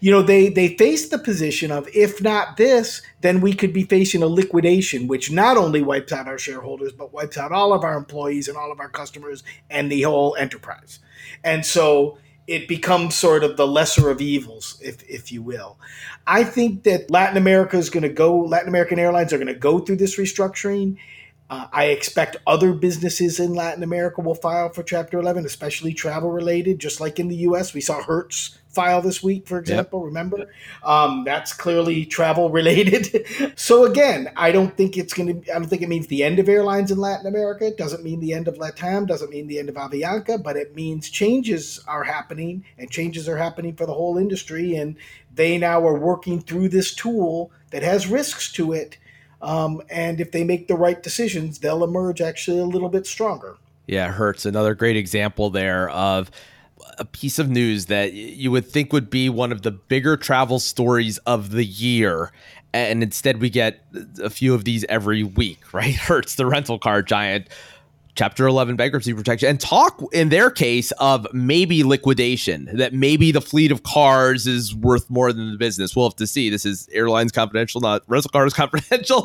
you 0.00 0.10
know 0.10 0.22
they 0.22 0.48
they 0.48 0.76
face 0.76 1.08
the 1.08 1.18
position 1.18 1.70
of 1.70 1.88
if 1.94 2.22
not 2.22 2.56
this 2.56 3.02
then 3.20 3.40
we 3.40 3.52
could 3.52 3.72
be 3.72 3.82
facing 3.82 4.22
a 4.22 4.26
liquidation 4.26 5.08
which 5.08 5.30
not 5.30 5.56
only 5.56 5.82
wipes 5.82 6.12
out 6.12 6.28
our 6.28 6.38
shareholders 6.38 6.92
but 6.92 7.12
wipes 7.12 7.36
out 7.36 7.52
all 7.52 7.72
of 7.72 7.84
our 7.84 7.96
employees 7.96 8.48
and 8.48 8.56
all 8.56 8.70
of 8.70 8.80
our 8.80 8.88
customers 8.88 9.42
and 9.70 9.90
the 9.90 10.02
whole 10.02 10.36
enterprise. 10.36 11.00
And 11.44 11.64
so 11.64 12.18
it 12.46 12.66
becomes 12.66 13.14
sort 13.14 13.44
of 13.44 13.56
the 13.56 13.66
lesser 13.66 14.08
of 14.08 14.20
evils 14.20 14.80
if 14.82 15.02
if 15.08 15.32
you 15.32 15.42
will. 15.42 15.78
I 16.26 16.44
think 16.44 16.84
that 16.84 17.10
latin 17.10 17.36
america 17.36 17.76
is 17.76 17.90
going 17.90 18.02
to 18.02 18.08
go 18.08 18.38
latin 18.40 18.68
american 18.68 18.98
airlines 18.98 19.32
are 19.32 19.38
going 19.38 19.48
to 19.48 19.54
go 19.54 19.78
through 19.78 19.96
this 19.96 20.18
restructuring 20.18 20.98
uh, 21.50 21.66
I 21.72 21.86
expect 21.86 22.36
other 22.46 22.74
businesses 22.74 23.40
in 23.40 23.54
Latin 23.54 23.82
America 23.82 24.20
will 24.20 24.34
file 24.34 24.68
for 24.68 24.82
Chapter 24.82 25.18
11, 25.18 25.46
especially 25.46 25.94
travel 25.94 26.30
related, 26.30 26.78
just 26.78 27.00
like 27.00 27.18
in 27.18 27.28
the 27.28 27.36
US. 27.36 27.72
We 27.72 27.80
saw 27.80 28.02
Hertz 28.02 28.58
file 28.68 29.00
this 29.00 29.22
week, 29.22 29.46
for 29.46 29.58
example. 29.58 30.00
Yep. 30.00 30.06
Remember, 30.06 30.50
um, 30.82 31.24
that's 31.24 31.54
clearly 31.54 32.04
travel 32.04 32.50
related. 32.50 33.26
so 33.56 33.86
again, 33.86 34.30
I 34.36 34.52
don't 34.52 34.76
think 34.76 34.98
it's 34.98 35.14
going 35.14 35.42
to. 35.42 35.50
I 35.50 35.58
don't 35.58 35.68
think 35.68 35.80
it 35.80 35.88
means 35.88 36.08
the 36.08 36.22
end 36.22 36.38
of 36.38 36.50
airlines 36.50 36.90
in 36.90 36.98
Latin 36.98 37.26
America. 37.26 37.66
It 37.66 37.78
doesn't 37.78 38.04
mean 38.04 38.20
the 38.20 38.34
end 38.34 38.46
of 38.46 38.56
Latam. 38.56 39.06
Doesn't 39.06 39.30
mean 39.30 39.46
the 39.46 39.58
end 39.58 39.70
of 39.70 39.76
Avianca. 39.76 40.42
But 40.42 40.56
it 40.56 40.74
means 40.74 41.08
changes 41.08 41.82
are 41.88 42.04
happening, 42.04 42.64
and 42.76 42.90
changes 42.90 43.26
are 43.26 43.38
happening 43.38 43.74
for 43.74 43.86
the 43.86 43.94
whole 43.94 44.18
industry. 44.18 44.76
And 44.76 44.96
they 45.34 45.56
now 45.56 45.86
are 45.86 45.98
working 45.98 46.42
through 46.42 46.68
this 46.68 46.94
tool 46.94 47.50
that 47.70 47.82
has 47.82 48.06
risks 48.06 48.52
to 48.52 48.74
it 48.74 48.98
um, 49.40 49.82
and 49.90 50.20
if 50.20 50.32
they 50.32 50.44
make 50.44 50.68
the 50.68 50.74
right 50.74 51.02
decisions, 51.02 51.58
they'll 51.58 51.84
emerge 51.84 52.20
actually 52.20 52.58
a 52.58 52.64
little 52.64 52.88
bit 52.88 53.06
stronger. 53.06 53.56
Yeah, 53.86 54.12
Hertz, 54.12 54.44
another 54.44 54.74
great 54.74 54.96
example 54.96 55.50
there 55.50 55.88
of 55.90 56.30
a 56.98 57.04
piece 57.04 57.38
of 57.38 57.48
news 57.48 57.86
that 57.86 58.12
you 58.12 58.50
would 58.50 58.66
think 58.66 58.92
would 58.92 59.08
be 59.08 59.28
one 59.28 59.52
of 59.52 59.62
the 59.62 59.70
bigger 59.70 60.16
travel 60.16 60.58
stories 60.58 61.18
of 61.18 61.50
the 61.50 61.64
year. 61.64 62.32
And 62.74 63.02
instead, 63.02 63.40
we 63.40 63.48
get 63.48 63.80
a 64.22 64.28
few 64.28 64.52
of 64.54 64.64
these 64.64 64.84
every 64.88 65.22
week, 65.22 65.60
right? 65.72 65.94
Hertz, 65.94 66.34
the 66.34 66.46
rental 66.46 66.78
car 66.78 67.02
giant, 67.02 67.48
Chapter 68.18 68.48
11 68.48 68.74
bankruptcy 68.74 69.14
protection 69.14 69.48
and 69.48 69.60
talk 69.60 70.02
in 70.12 70.28
their 70.28 70.50
case 70.50 70.90
of 70.98 71.24
maybe 71.32 71.84
liquidation, 71.84 72.68
that 72.72 72.92
maybe 72.92 73.30
the 73.30 73.40
fleet 73.40 73.70
of 73.70 73.84
cars 73.84 74.48
is 74.48 74.74
worth 74.74 75.08
more 75.08 75.32
than 75.32 75.52
the 75.52 75.56
business. 75.56 75.94
We'll 75.94 76.08
have 76.08 76.16
to 76.16 76.26
see. 76.26 76.50
This 76.50 76.66
is 76.66 76.88
airlines 76.92 77.30
confidential, 77.30 77.80
not 77.80 78.02
rental 78.08 78.30
cars 78.32 78.52
confidential, 78.54 79.20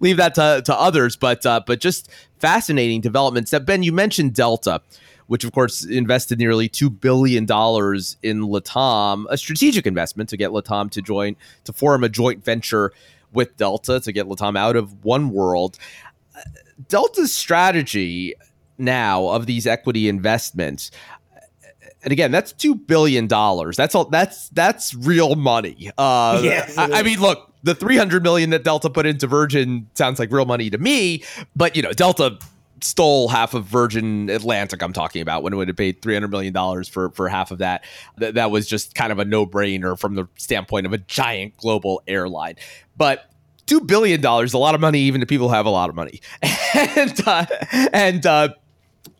leave 0.00 0.18
that 0.18 0.34
to, 0.34 0.60
to 0.66 0.74
others. 0.78 1.16
But 1.16 1.46
uh, 1.46 1.62
but 1.66 1.80
just 1.80 2.10
fascinating 2.38 3.00
developments. 3.00 3.50
That 3.50 3.64
Ben, 3.64 3.82
you 3.82 3.92
mentioned 3.92 4.34
Delta 4.34 4.82
which 5.26 5.42
of 5.42 5.52
course 5.52 5.86
invested 5.86 6.38
nearly 6.38 6.68
$2 6.68 7.00
billion 7.00 7.44
in 7.44 7.46
Latam, 7.46 9.24
a 9.30 9.38
strategic 9.38 9.86
investment 9.86 10.28
to 10.28 10.36
get 10.36 10.50
Latam 10.50 10.90
to 10.90 11.00
join, 11.00 11.34
to 11.64 11.72
form 11.72 12.04
a 12.04 12.10
joint 12.10 12.44
venture 12.44 12.92
with 13.32 13.56
Delta 13.56 14.00
to 14.00 14.12
get 14.12 14.26
Latam 14.26 14.56
out 14.56 14.76
of 14.76 14.90
Oneworld. 15.02 15.78
Delta's 16.88 17.34
strategy 17.34 18.34
now 18.78 19.28
of 19.28 19.46
these 19.46 19.66
equity 19.66 20.08
investments 20.08 20.90
and 22.04 22.12
again, 22.12 22.30
that's 22.30 22.52
two 22.52 22.74
billion 22.74 23.26
dollars. 23.26 23.76
That's 23.76 23.94
all. 23.94 24.04
That's 24.04 24.50
that's 24.50 24.94
real 24.94 25.36
money. 25.36 25.90
Uh, 25.96 26.40
yes, 26.44 26.76
I, 26.76 27.00
I, 27.00 27.02
mean, 27.02 27.18
look, 27.18 27.50
the 27.62 27.74
three 27.74 27.96
hundred 27.96 28.22
million 28.22 28.50
that 28.50 28.62
Delta 28.62 28.90
put 28.90 29.06
into 29.06 29.26
Virgin 29.26 29.88
sounds 29.94 30.18
like 30.18 30.30
real 30.30 30.44
money 30.44 30.68
to 30.68 30.78
me. 30.78 31.24
But 31.56 31.74
you 31.76 31.82
know, 31.82 31.92
Delta 31.92 32.38
stole 32.82 33.28
half 33.28 33.54
of 33.54 33.64
Virgin 33.64 34.28
Atlantic. 34.28 34.82
I'm 34.82 34.92
talking 34.92 35.22
about 35.22 35.42
when 35.42 35.54
it 35.54 35.56
would 35.56 35.68
have 35.68 35.76
paid 35.78 36.02
three 36.02 36.12
hundred 36.12 36.30
million 36.30 36.52
dollars 36.52 36.88
for 36.88 37.10
for 37.10 37.28
half 37.28 37.50
of 37.50 37.58
that. 37.58 37.84
That 38.18 38.34
that 38.34 38.50
was 38.50 38.68
just 38.68 38.94
kind 38.94 39.10
of 39.10 39.18
a 39.18 39.24
no 39.24 39.46
brainer 39.46 39.98
from 39.98 40.14
the 40.14 40.28
standpoint 40.36 40.84
of 40.84 40.92
a 40.92 40.98
giant 40.98 41.56
global 41.56 42.02
airline. 42.06 42.56
But 42.98 43.30
two 43.66 43.80
billion 43.80 44.20
dollars 44.20 44.52
a 44.54 44.58
lot 44.58 44.74
of 44.74 44.80
money 44.80 45.00
even 45.00 45.20
to 45.20 45.26
people 45.26 45.48
who 45.48 45.54
have 45.54 45.66
a 45.66 45.70
lot 45.70 45.88
of 45.90 45.96
money. 45.96 46.20
And 46.76 47.28
uh, 47.28 47.46
and 47.92 48.26
uh, 48.26 48.48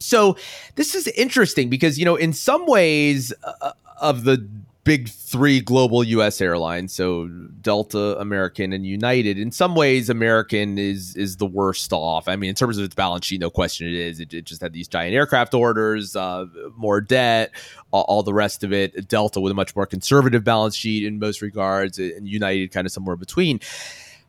so 0.01 0.37
this 0.75 0.97
is 0.97 1.07
interesting 1.09 1.71
because 1.71 1.99
you 1.99 2.05
know 2.05 2.17
in 2.17 2.33
some 2.33 2.67
ways 2.67 3.33
uh, 3.45 3.73
of 4.01 4.25
the 4.25 4.49
big 4.83 5.09
three 5.09 5.61
global 5.61 6.01
us 6.01 6.41
airlines 6.43 6.93
so 6.93 7.27
delta 7.63 8.19
american 8.21 8.75
and 8.75 8.85
united 8.85 9.39
in 9.39 9.51
some 9.51 9.75
ways 9.75 10.11
american 10.11 10.77
is 10.79 11.17
is 11.17 11.39
the 11.39 11.47
worst 11.47 11.91
off. 11.93 12.29
I 12.29 12.37
mean 12.37 12.51
in 12.51 12.55
terms 12.55 12.77
of 12.77 12.85
its 12.85 12.95
balance 12.95 13.25
sheet 13.25 13.41
no 13.41 13.51
question 13.51 13.87
it 13.87 13.95
is. 13.95 14.21
It, 14.21 14.35
it 14.35 14.45
just 14.45 14.61
had 14.61 14.73
these 14.73 14.89
giant 14.89 15.15
aircraft 15.15 15.55
orders 15.55 16.15
uh, 16.17 16.47
more 16.77 17.01
debt 17.01 17.53
all, 17.93 18.03
all, 18.03 18.23
the 18.23 18.35
rest 18.35 18.65
of 18.65 18.73
it. 18.73 19.09
Delta 19.09 19.41
with 19.41 19.53
a 19.53 19.55
much 19.55 19.75
more 19.75 19.87
conservative 19.87 20.45
balance 20.45 20.75
sheet 20.75 21.07
in 21.07 21.19
most 21.19 21.41
regards 21.41 21.99
and 21.99 22.29
united 22.29 22.73
kind 22.73 22.87
of 22.87 22.93
somewhere 22.93 23.17
between 23.17 23.61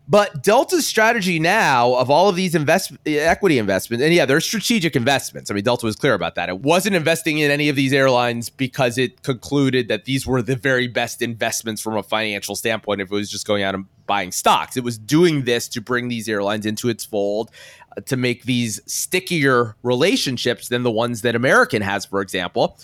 but 0.07 0.43
Delta's 0.43 0.85
strategy 0.85 1.39
now 1.39 1.95
of 1.95 2.12
all 2.12 2.29
of 2.29 2.35
these 2.35 2.53
invest 2.53 2.93
equity 3.05 3.57
investments, 3.57 4.03
and 4.03 4.13
yeah, 4.13 4.25
they're 4.25 4.39
strategic 4.39 4.95
investments. 4.95 5.50
I 5.50 5.55
mean, 5.55 5.63
Delta 5.63 5.85
was 5.85 5.95
clear 5.95 6.13
about 6.13 6.35
that. 6.35 6.47
It 6.50 6.59
wasn't 6.59 6.95
investing 6.95 7.39
in 7.39 7.50
any 7.50 7.69
of 7.69 7.75
these 7.75 7.91
airlines 7.91 8.50
because 8.50 8.97
it 8.97 9.24
concluded 9.24 9.88
that 9.88 10.05
these 10.05 10.27
were 10.27 10.41
the 10.41 10.55
very 10.55 10.88
best 10.88 11.21
investments 11.21 11.81
from 11.81 11.97
a 11.97 12.03
financial 12.03 12.55
standpoint. 12.55 13.01
If 13.01 13.12
it 13.12 13.15
was 13.15 13.31
just 13.31 13.47
going 13.47 13.63
out 13.63 13.74
and 13.74 13.85
buying 14.05 14.31
stocks, 14.31 14.77
it 14.77 14.83
was 14.83 14.97
doing 14.97 15.45
this 15.45 15.67
to 15.69 15.81
bring 15.81 16.07
these 16.07 16.29
airlines 16.29 16.67
into 16.67 16.88
its 16.88 17.03
fold, 17.03 17.50
uh, 17.97 18.01
to 18.01 18.15
make 18.15 18.43
these 18.43 18.79
stickier 18.85 19.75
relationships 19.81 20.69
than 20.69 20.83
the 20.83 20.91
ones 20.91 21.21
that 21.21 21.35
American 21.35 21.81
has, 21.81 22.05
for 22.05 22.21
example 22.21 22.77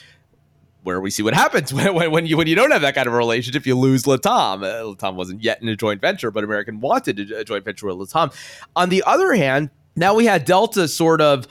where 0.84 1.00
we 1.00 1.10
see 1.10 1.24
what 1.24 1.34
happens 1.34 1.74
when, 1.74 2.12
when, 2.12 2.26
you 2.26 2.38
when 2.38 2.48
you 2.48 2.56
don't 2.56 2.72
have 2.72 2.82
that 2.82 2.96
kind 2.96 3.08
of 3.08 3.14
relationship. 3.14 3.66
You 3.66 3.78
lose 3.78 4.04
Latam. 4.04 4.64
Uh, 4.64 4.96
Latam 4.96 5.16
wasn't 5.16 5.44
yet 5.44 5.62
in 5.62 5.68
a 5.68 5.76
joint 5.76 6.02
venture, 6.02 6.32
but 6.32 6.44
American 6.44 6.80
wanted 6.80 7.32
a, 7.32 7.40
a 7.40 7.44
joint 7.44 7.66
venture 7.66 7.88
with 7.88 7.98
Latam. 7.98 8.34
On 8.76 8.90
the 8.90 9.04
other 9.06 9.34
hand, 9.34 9.70
now 9.96 10.14
we 10.14 10.26
had 10.26 10.46
Delta 10.46 10.88
sort 10.88 11.22
of 11.22 11.48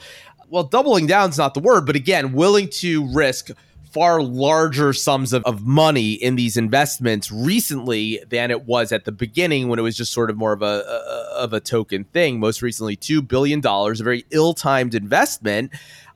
well, 0.51 0.63
doubling 0.63 1.07
down 1.07 1.29
is 1.29 1.37
not 1.37 1.53
the 1.53 1.61
word, 1.61 1.85
but 1.85 1.95
again, 1.95 2.33
willing 2.33 2.67
to 2.67 3.07
risk 3.13 3.51
far 3.91 4.21
larger 4.21 4.93
sums 4.93 5.33
of, 5.33 5.43
of 5.43 5.65
money 5.65 6.13
in 6.13 6.35
these 6.35 6.55
investments 6.55 7.31
recently 7.31 8.21
than 8.29 8.51
it 8.51 8.65
was 8.65 8.91
at 8.91 9.05
the 9.05 9.11
beginning 9.11 9.67
when 9.67 9.79
it 9.79 9.81
was 9.81 9.97
just 9.97 10.13
sort 10.13 10.29
of 10.29 10.37
more 10.37 10.53
of 10.53 10.61
a, 10.61 10.65
a 10.65 11.41
of 11.41 11.53
a 11.53 11.59
token 11.59 12.03
thing. 12.05 12.39
Most 12.39 12.61
recently, 12.61 12.95
two 12.95 13.21
billion 13.21 13.59
dollars, 13.61 13.99
a 13.99 14.03
very 14.03 14.25
ill-timed 14.31 14.93
investment. 14.93 15.71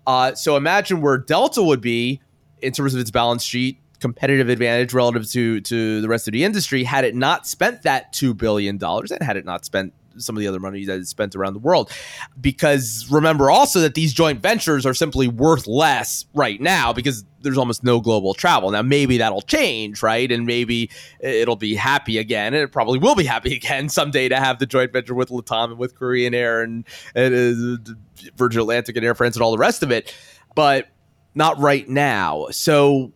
Uh, 0.05 0.35
so 0.35 0.55
imagine 0.55 1.01
where 1.01 1.17
Delta 1.17 1.63
would 1.63 1.81
be 1.81 2.21
in 2.65 2.73
terms 2.73 2.93
of 2.93 2.99
its 2.99 3.11
balance 3.11 3.43
sheet 3.43 3.79
competitive 3.99 4.49
advantage 4.49 4.93
relative 4.93 5.29
to 5.31 5.61
to 5.61 6.01
the 6.01 6.07
rest 6.07 6.27
of 6.27 6.33
the 6.33 6.43
industry 6.43 6.83
had 6.83 7.05
it 7.05 7.15
not 7.15 7.47
spent 7.47 7.83
that 7.83 8.11
two 8.11 8.33
billion 8.33 8.77
dollars 8.77 9.09
and 9.09 9.23
had 9.23 9.37
it 9.37 9.45
not 9.45 9.63
spent 9.63 9.93
some 10.17 10.35
of 10.35 10.39
the 10.39 10.47
other 10.47 10.59
money 10.59 10.85
that 10.85 10.99
it's 10.99 11.09
spent 11.09 11.35
around 11.35 11.53
the 11.53 11.59
world. 11.59 11.91
Because 12.39 13.07
remember 13.09 13.49
also 13.49 13.79
that 13.81 13.95
these 13.95 14.13
joint 14.13 14.41
ventures 14.41 14.85
are 14.85 14.93
simply 14.93 15.27
worth 15.27 15.67
less 15.67 16.25
right 16.33 16.59
now 16.61 16.93
because 16.93 17.25
there's 17.41 17.57
almost 17.57 17.83
no 17.83 17.99
global 17.99 18.33
travel. 18.33 18.71
Now, 18.71 18.81
maybe 18.81 19.17
that'll 19.17 19.41
change, 19.41 20.01
right? 20.01 20.31
And 20.31 20.45
maybe 20.45 20.89
it'll 21.19 21.55
be 21.55 21.75
happy 21.75 22.17
again. 22.17 22.53
And 22.53 22.63
it 22.63 22.71
probably 22.71 22.99
will 22.99 23.15
be 23.15 23.25
happy 23.25 23.55
again 23.57 23.89
someday 23.89 24.29
to 24.29 24.37
have 24.37 24.59
the 24.59 24.65
joint 24.65 24.93
venture 24.93 25.13
with 25.13 25.29
Latam 25.29 25.71
and 25.71 25.77
with 25.77 25.95
Korean 25.95 26.33
Air 26.33 26.61
and, 26.61 26.85
and 27.13 27.89
uh, 27.89 27.93
Virgin 28.35 28.61
Atlantic 28.61 28.95
and 28.95 29.05
Air 29.05 29.15
France 29.15 29.35
and 29.35 29.43
all 29.43 29.51
the 29.51 29.57
rest 29.57 29.83
of 29.83 29.91
it. 29.91 30.15
But 30.55 30.87
not 31.35 31.59
right 31.59 31.87
now. 31.87 32.47
So, 32.51 33.11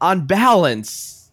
on 0.00 0.26
balance, 0.26 1.32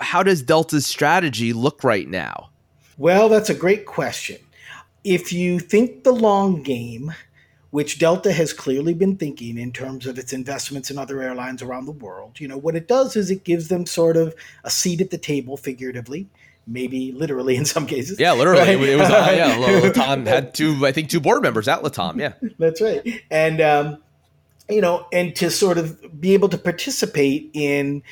how 0.00 0.22
does 0.22 0.42
Delta's 0.42 0.86
strategy 0.86 1.52
look 1.52 1.84
right 1.84 2.08
now? 2.08 2.50
Well, 2.96 3.28
that's 3.28 3.50
a 3.50 3.54
great 3.54 3.86
question. 3.86 4.38
If 5.04 5.32
you 5.32 5.60
think 5.60 6.02
the 6.02 6.12
long 6.12 6.62
game, 6.62 7.14
which 7.70 7.98
Delta 7.98 8.32
has 8.32 8.52
clearly 8.52 8.94
been 8.94 9.16
thinking 9.16 9.58
in 9.58 9.72
terms 9.72 10.06
of 10.06 10.18
its 10.18 10.32
investments 10.32 10.90
in 10.90 10.98
other 10.98 11.22
airlines 11.22 11.62
around 11.62 11.84
the 11.84 11.92
world, 11.92 12.40
you 12.40 12.48
know, 12.48 12.56
what 12.56 12.74
it 12.74 12.88
does 12.88 13.14
is 13.14 13.30
it 13.30 13.44
gives 13.44 13.68
them 13.68 13.86
sort 13.86 14.16
of 14.16 14.34
a 14.64 14.70
seat 14.70 15.00
at 15.00 15.10
the 15.10 15.18
table, 15.18 15.56
figuratively, 15.56 16.28
maybe 16.66 17.12
literally 17.12 17.56
in 17.56 17.64
some 17.64 17.86
cases. 17.86 18.18
Yeah, 18.18 18.32
literally. 18.32 18.60
Right? 18.60 18.88
It 18.88 18.96
was, 18.96 19.10
uh, 19.10 19.32
yeah, 19.34 19.56
Latam 19.56 20.26
had 20.26 20.54
two, 20.54 20.84
I 20.84 20.92
think, 20.92 21.10
two 21.10 21.20
board 21.20 21.42
members 21.42 21.68
at 21.68 21.82
Latam. 21.82 22.18
Yeah. 22.18 22.32
That's 22.58 22.80
right. 22.80 23.22
And, 23.30 23.60
um, 23.60 23.98
you 24.68 24.80
know, 24.80 25.06
and 25.12 25.34
to 25.36 25.50
sort 25.50 25.78
of 25.78 26.20
be 26.20 26.34
able 26.34 26.48
to 26.50 26.58
participate 26.58 27.50
in 27.54 28.02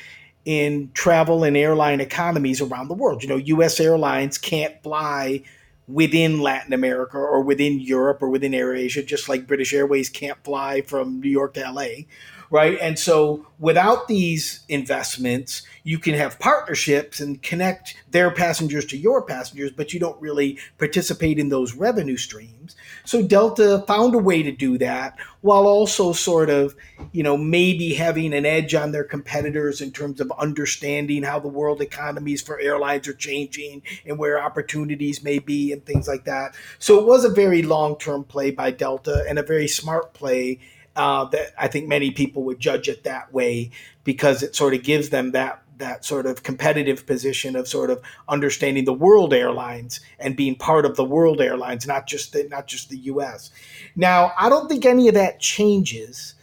in 0.45 0.89
travel 0.93 1.43
and 1.43 1.57
airline 1.57 1.99
economies 1.99 2.61
around 2.61 2.87
the 2.87 2.93
world. 2.93 3.21
You 3.21 3.27
know, 3.27 3.35
U.S. 3.35 3.81
airlines 3.81 4.37
can't 4.37 4.81
fly 4.81 5.43
within 5.89 6.39
Latin 6.39 6.71
America 6.71 7.17
or 7.17 7.41
within 7.41 7.81
Europe 7.81 8.21
or 8.21 8.29
within 8.29 8.53
AirAsia, 8.53 9.05
just 9.05 9.27
like 9.27 9.45
British 9.45 9.73
Airways 9.73 10.09
can't 10.09 10.41
fly 10.45 10.81
from 10.83 11.19
New 11.19 11.29
York 11.29 11.53
to 11.55 11.65
L.A. 11.65 12.07
right? 12.49 12.77
And 12.79 12.97
so 12.97 13.45
without 13.59 14.07
these 14.07 14.61
investments, 14.69 15.63
you 15.83 15.99
can 15.99 16.13
have 16.13 16.39
partnerships 16.39 17.19
and 17.19 17.43
connect 17.43 17.97
their 18.09 18.31
passengers 18.31 18.85
to 18.85 18.97
your 18.97 19.21
passengers, 19.21 19.71
but 19.71 19.93
you 19.93 19.99
don't 19.99 20.21
really 20.21 20.57
participate 20.77 21.39
in 21.39 21.49
those 21.49 21.73
revenue 21.73 22.17
streams. 22.17 22.76
So 23.07 23.23
Delta 23.23 23.85
found 23.87 24.15
a 24.15 24.17
way 24.17 24.43
to 24.43 24.51
do 24.51 24.77
that 24.79 25.17
while 25.39 25.65
also 25.65 26.11
sort 26.11 26.49
of, 26.49 26.75
you 27.13 27.23
know, 27.23 27.37
maybe 27.37 27.93
having 27.93 28.33
an 28.33 28.45
edge 28.45 28.75
on 28.75 28.91
their 28.91 29.05
competitors 29.05 29.79
in 29.79 29.93
terms 29.93 30.19
of 30.19 30.29
understanding 30.37 31.23
how 31.23 31.39
the 31.39 31.47
world 31.47 31.79
economies 31.79 32.41
for 32.41 32.59
airlines 32.59 33.07
are 33.07 33.13
changing 33.13 33.81
and 34.05 34.19
where 34.19 34.43
opportunities 34.43 35.23
may 35.23 35.39
be 35.39 35.71
and 35.71 35.85
things 35.85 36.05
like 36.05 36.25
that. 36.25 36.53
So 36.79 36.99
it 36.99 37.05
was 37.05 37.23
a 37.23 37.29
very 37.29 37.63
long 37.63 37.97
term 37.97 38.25
play 38.25 38.51
by 38.51 38.71
Delta 38.71 39.23
and 39.29 39.39
a 39.39 39.43
very 39.43 39.69
smart 39.69 40.13
play 40.13 40.59
uh, 40.97 41.23
that 41.25 41.53
I 41.57 41.69
think 41.69 41.87
many 41.87 42.11
people 42.11 42.43
would 42.43 42.59
judge 42.59 42.89
it 42.89 43.05
that 43.05 43.33
way 43.33 43.71
because 44.03 44.43
it 44.43 44.53
sort 44.53 44.73
of 44.73 44.83
gives 44.83 45.11
them 45.11 45.31
that 45.31 45.63
that 45.77 46.05
sort 46.05 46.25
of 46.25 46.43
competitive 46.43 47.05
position 47.05 47.55
of 47.55 47.67
sort 47.67 47.89
of 47.89 48.01
understanding 48.27 48.85
the 48.85 48.93
world 48.93 49.33
airlines 49.33 49.99
and 50.19 50.35
being 50.35 50.55
part 50.55 50.85
of 50.85 50.95
the 50.95 51.03
world 51.03 51.41
airlines, 51.41 51.87
not 51.87 52.07
just 52.07 52.33
the, 52.33 52.47
not 52.49 52.67
just 52.67 52.89
the 52.89 52.97
U.S. 52.99 53.51
Now, 53.95 54.33
I 54.37 54.49
don't 54.49 54.67
think 54.67 54.85
any 54.85 55.07
of 55.07 55.13
that 55.13 55.39
changes 55.39 56.35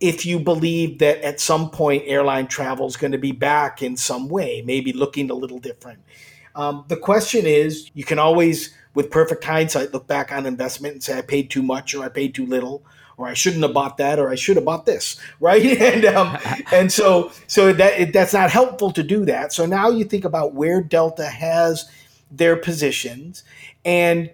if 0.00 0.24
you 0.24 0.38
believe 0.38 0.98
that 0.98 1.20
at 1.22 1.40
some 1.40 1.70
point 1.70 2.04
airline 2.06 2.46
travel 2.46 2.86
is 2.86 2.96
going 2.96 3.12
to 3.12 3.18
be 3.18 3.32
back 3.32 3.82
in 3.82 3.96
some 3.96 4.28
way, 4.28 4.62
maybe 4.64 4.92
looking 4.92 5.30
a 5.30 5.34
little 5.34 5.58
different. 5.58 6.00
Um, 6.54 6.84
the 6.88 6.96
question 6.96 7.46
is, 7.46 7.90
you 7.94 8.04
can 8.04 8.18
always, 8.18 8.74
with 8.94 9.10
perfect 9.10 9.44
hindsight, 9.44 9.92
look 9.92 10.06
back 10.06 10.32
on 10.32 10.46
investment 10.46 10.94
and 10.94 11.02
say, 11.02 11.18
I 11.18 11.22
paid 11.22 11.50
too 11.50 11.62
much 11.62 11.94
or 11.94 12.04
I 12.04 12.08
paid 12.08 12.34
too 12.34 12.46
little 12.46 12.84
or 13.18 13.26
I 13.26 13.34
shouldn't 13.34 13.62
have 13.62 13.74
bought 13.74 13.98
that, 13.98 14.18
or 14.18 14.30
I 14.30 14.36
should 14.36 14.56
have 14.56 14.64
bought 14.64 14.86
this, 14.86 15.20
right? 15.40 15.62
and 15.80 16.04
um, 16.06 16.38
and 16.72 16.90
so 16.90 17.32
so 17.46 17.72
that 17.72 18.00
it, 18.00 18.12
that's 18.12 18.32
not 18.32 18.50
helpful 18.50 18.90
to 18.92 19.02
do 19.02 19.24
that. 19.26 19.52
So 19.52 19.66
now 19.66 19.90
you 19.90 20.04
think 20.04 20.24
about 20.24 20.54
where 20.54 20.80
Delta 20.80 21.26
has 21.26 21.90
their 22.30 22.56
positions, 22.56 23.42
and 23.84 24.30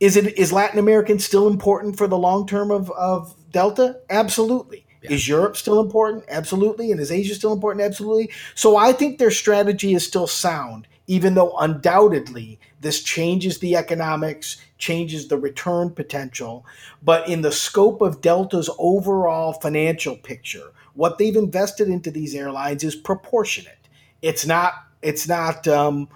is 0.00 0.16
it 0.16 0.36
is 0.36 0.52
Latin 0.52 0.78
American 0.78 1.18
still 1.18 1.46
important 1.48 1.96
for 1.96 2.06
the 2.06 2.18
long 2.18 2.46
term 2.46 2.70
of 2.70 2.90
of 2.90 3.34
Delta? 3.52 4.00
Absolutely. 4.10 4.84
Yeah. 5.02 5.12
Is 5.12 5.28
Europe 5.28 5.56
still 5.56 5.80
important? 5.80 6.24
Absolutely. 6.28 6.90
And 6.90 6.98
is 7.00 7.12
Asia 7.12 7.34
still 7.34 7.52
important? 7.52 7.84
Absolutely. 7.84 8.30
So 8.54 8.76
I 8.76 8.92
think 8.92 9.18
their 9.18 9.30
strategy 9.30 9.94
is 9.94 10.06
still 10.06 10.26
sound, 10.26 10.88
even 11.06 11.34
though 11.34 11.56
undoubtedly 11.58 12.58
this 12.80 13.02
changes 13.02 13.58
the 13.58 13.76
economics, 13.76 14.56
changes 14.78 15.28
the 15.28 15.38
return 15.38 15.90
potential. 15.90 16.64
But 17.02 17.28
in 17.28 17.42
the 17.42 17.52
scope 17.52 18.00
of 18.00 18.20
Delta's 18.20 18.70
overall 18.78 19.52
financial 19.54 20.16
picture, 20.16 20.72
what 20.94 21.18
they've 21.18 21.36
invested 21.36 21.88
into 21.88 22.10
these 22.10 22.34
airlines 22.34 22.84
is 22.84 22.94
proportionate. 22.94 23.88
It's 24.22 24.46
not. 24.46 24.72
It's 25.02 25.28
not. 25.28 25.66
Um, 25.68 26.08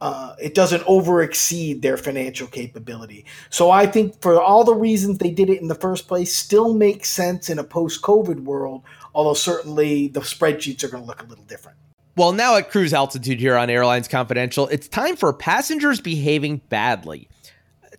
uh, 0.00 0.36
it 0.40 0.54
doesn't 0.54 0.84
over 0.86 1.22
exceed 1.22 1.82
their 1.82 1.96
financial 1.96 2.46
capability. 2.46 3.24
So 3.50 3.72
I 3.72 3.84
think 3.86 4.20
for 4.20 4.40
all 4.40 4.62
the 4.62 4.74
reasons 4.74 5.18
they 5.18 5.32
did 5.32 5.50
it 5.50 5.60
in 5.60 5.66
the 5.66 5.74
first 5.74 6.06
place, 6.06 6.36
still 6.36 6.72
makes 6.72 7.10
sense 7.10 7.50
in 7.50 7.58
a 7.58 7.64
post-COVID 7.64 8.44
world. 8.44 8.82
Although 9.12 9.34
certainly 9.34 10.06
the 10.06 10.20
spreadsheets 10.20 10.84
are 10.84 10.88
going 10.88 11.02
to 11.02 11.06
look 11.06 11.22
a 11.22 11.26
little 11.26 11.44
different. 11.44 11.78
Well, 12.18 12.32
now 12.32 12.56
at 12.56 12.72
cruise 12.72 12.92
altitude 12.92 13.38
here 13.38 13.56
on 13.56 13.70
Airlines 13.70 14.08
Confidential, 14.08 14.66
it's 14.66 14.88
time 14.88 15.14
for 15.14 15.32
passengers 15.32 16.00
behaving 16.00 16.62
badly. 16.68 17.28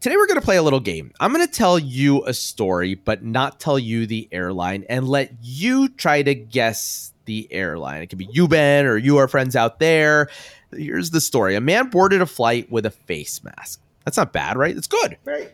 Today 0.01 0.17
we're 0.17 0.27
going 0.27 0.41
to 0.41 0.45
play 0.45 0.57
a 0.57 0.61
little 0.61 0.81
game. 0.81 1.13
I'm 1.21 1.31
going 1.31 1.47
to 1.47 1.49
tell 1.49 1.79
you 1.79 2.25
a 2.25 2.33
story, 2.33 2.95
but 2.95 3.23
not 3.23 3.61
tell 3.61 3.79
you 3.79 4.05
the 4.05 4.27
airline 4.33 4.83
and 4.89 5.07
let 5.07 5.31
you 5.41 5.87
try 5.87 6.21
to 6.21 6.35
guess 6.35 7.13
the 7.23 7.47
airline. 7.49 8.01
It 8.01 8.07
could 8.07 8.17
be 8.17 8.27
you, 8.29 8.49
Ben, 8.49 8.85
or 8.85 8.97
you, 8.97 9.15
our 9.15 9.29
friends 9.29 9.55
out 9.55 9.79
there. 9.79 10.27
Here's 10.75 11.11
the 11.11 11.21
story 11.21 11.55
A 11.55 11.61
man 11.61 11.87
boarded 11.87 12.21
a 12.21 12.25
flight 12.25 12.69
with 12.69 12.85
a 12.85 12.91
face 12.91 13.41
mask. 13.41 13.79
That's 14.03 14.17
not 14.17 14.33
bad, 14.33 14.57
right? 14.57 14.75
It's 14.75 14.87
good. 14.87 15.17
Right. 15.23 15.49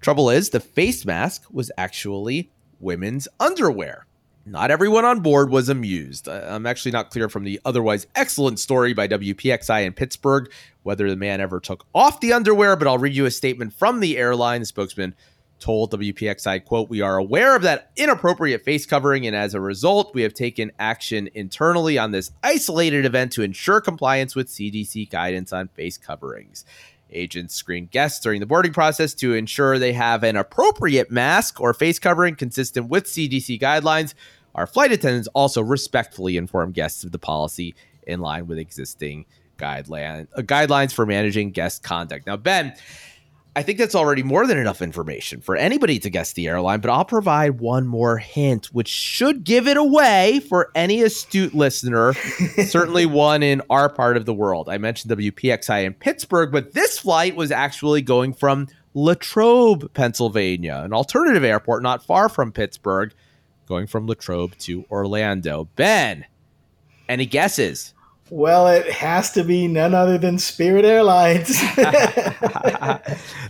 Trouble 0.00 0.30
is, 0.30 0.50
the 0.50 0.60
face 0.60 1.04
mask 1.04 1.42
was 1.50 1.72
actually 1.76 2.52
women's 2.78 3.26
underwear. 3.40 4.05
Not 4.48 4.70
everyone 4.70 5.04
on 5.04 5.20
board 5.20 5.50
was 5.50 5.68
amused. 5.68 6.28
I'm 6.28 6.66
actually 6.66 6.92
not 6.92 7.10
clear 7.10 7.28
from 7.28 7.42
the 7.42 7.60
otherwise 7.64 8.06
excellent 8.14 8.60
story 8.60 8.94
by 8.94 9.08
WPXI 9.08 9.84
in 9.84 9.92
Pittsburgh 9.92 10.48
whether 10.84 11.10
the 11.10 11.16
man 11.16 11.40
ever 11.40 11.58
took 11.58 11.84
off 11.92 12.20
the 12.20 12.32
underwear, 12.32 12.76
but 12.76 12.86
I'll 12.86 12.96
read 12.96 13.16
you 13.16 13.26
a 13.26 13.30
statement 13.32 13.72
from 13.72 13.98
the 13.98 14.16
airline. 14.16 14.60
The 14.60 14.66
spokesman 14.66 15.16
told 15.58 15.92
WPXI, 15.92 16.64
quote, 16.64 16.88
We 16.88 17.00
are 17.00 17.16
aware 17.16 17.56
of 17.56 17.62
that 17.62 17.90
inappropriate 17.96 18.64
face 18.64 18.86
covering, 18.86 19.26
and 19.26 19.34
as 19.34 19.52
a 19.52 19.60
result, 19.60 20.14
we 20.14 20.22
have 20.22 20.32
taken 20.32 20.70
action 20.78 21.28
internally 21.34 21.98
on 21.98 22.12
this 22.12 22.30
isolated 22.44 23.04
event 23.04 23.32
to 23.32 23.42
ensure 23.42 23.80
compliance 23.80 24.36
with 24.36 24.46
CDC 24.46 25.10
guidance 25.10 25.52
on 25.52 25.66
face 25.68 25.98
coverings. 25.98 26.64
Agents 27.10 27.54
screen 27.54 27.86
guests 27.86 28.20
during 28.20 28.40
the 28.40 28.46
boarding 28.46 28.72
process 28.72 29.14
to 29.14 29.34
ensure 29.34 29.78
they 29.78 29.92
have 29.92 30.22
an 30.22 30.36
appropriate 30.36 31.10
mask 31.10 31.60
or 31.60 31.72
face 31.72 31.98
covering 31.98 32.34
consistent 32.34 32.88
with 32.88 33.04
CDC 33.06 33.60
guidelines. 33.60 34.14
Our 34.56 34.66
flight 34.66 34.90
attendants 34.90 35.28
also 35.34 35.62
respectfully 35.62 36.36
inform 36.36 36.72
guests 36.72 37.04
of 37.04 37.12
the 37.12 37.18
policy 37.18 37.74
in 38.06 38.20
line 38.20 38.46
with 38.46 38.58
existing 38.58 39.26
guideline 39.58 40.26
uh, 40.36 40.42
guidelines 40.42 40.92
for 40.92 41.06
managing 41.06 41.50
guest 41.50 41.82
conduct. 41.82 42.26
Now, 42.26 42.36
Ben, 42.36 42.74
I 43.54 43.62
think 43.62 43.78
that's 43.78 43.94
already 43.94 44.22
more 44.22 44.46
than 44.46 44.58
enough 44.58 44.82
information 44.82 45.40
for 45.40 45.56
anybody 45.56 45.98
to 46.00 46.10
guess 46.10 46.34
the 46.34 46.46
airline, 46.46 46.80
but 46.80 46.90
I'll 46.90 47.06
provide 47.06 47.58
one 47.58 47.86
more 47.86 48.18
hint, 48.18 48.66
which 48.66 48.88
should 48.88 49.44
give 49.44 49.66
it 49.66 49.78
away 49.78 50.40
for 50.46 50.70
any 50.74 51.02
astute 51.02 51.54
listener, 51.54 52.12
certainly 52.66 53.06
one 53.06 53.42
in 53.42 53.62
our 53.70 53.88
part 53.88 54.18
of 54.18 54.26
the 54.26 54.34
world. 54.34 54.68
I 54.68 54.76
mentioned 54.76 55.16
WPXI 55.16 55.84
in 55.84 55.94
Pittsburgh, 55.94 56.52
but 56.52 56.74
this 56.74 56.98
flight 56.98 57.34
was 57.34 57.50
actually 57.50 58.02
going 58.02 58.34
from 58.34 58.68
Latrobe, 58.92 59.92
Pennsylvania, 59.94 60.82
an 60.84 60.92
alternative 60.92 61.44
airport 61.44 61.82
not 61.82 62.04
far 62.04 62.28
from 62.28 62.52
Pittsburgh 62.52 63.14
going 63.66 63.86
from 63.86 64.06
Latrobe 64.06 64.56
to 64.58 64.84
Orlando. 64.90 65.68
Ben, 65.76 66.26
any 67.08 67.26
guesses? 67.26 67.94
Well, 68.28 68.66
it 68.66 68.90
has 68.90 69.30
to 69.32 69.44
be 69.44 69.68
none 69.68 69.94
other 69.94 70.18
than 70.18 70.40
Spirit 70.40 70.84
Airlines. 70.84 71.60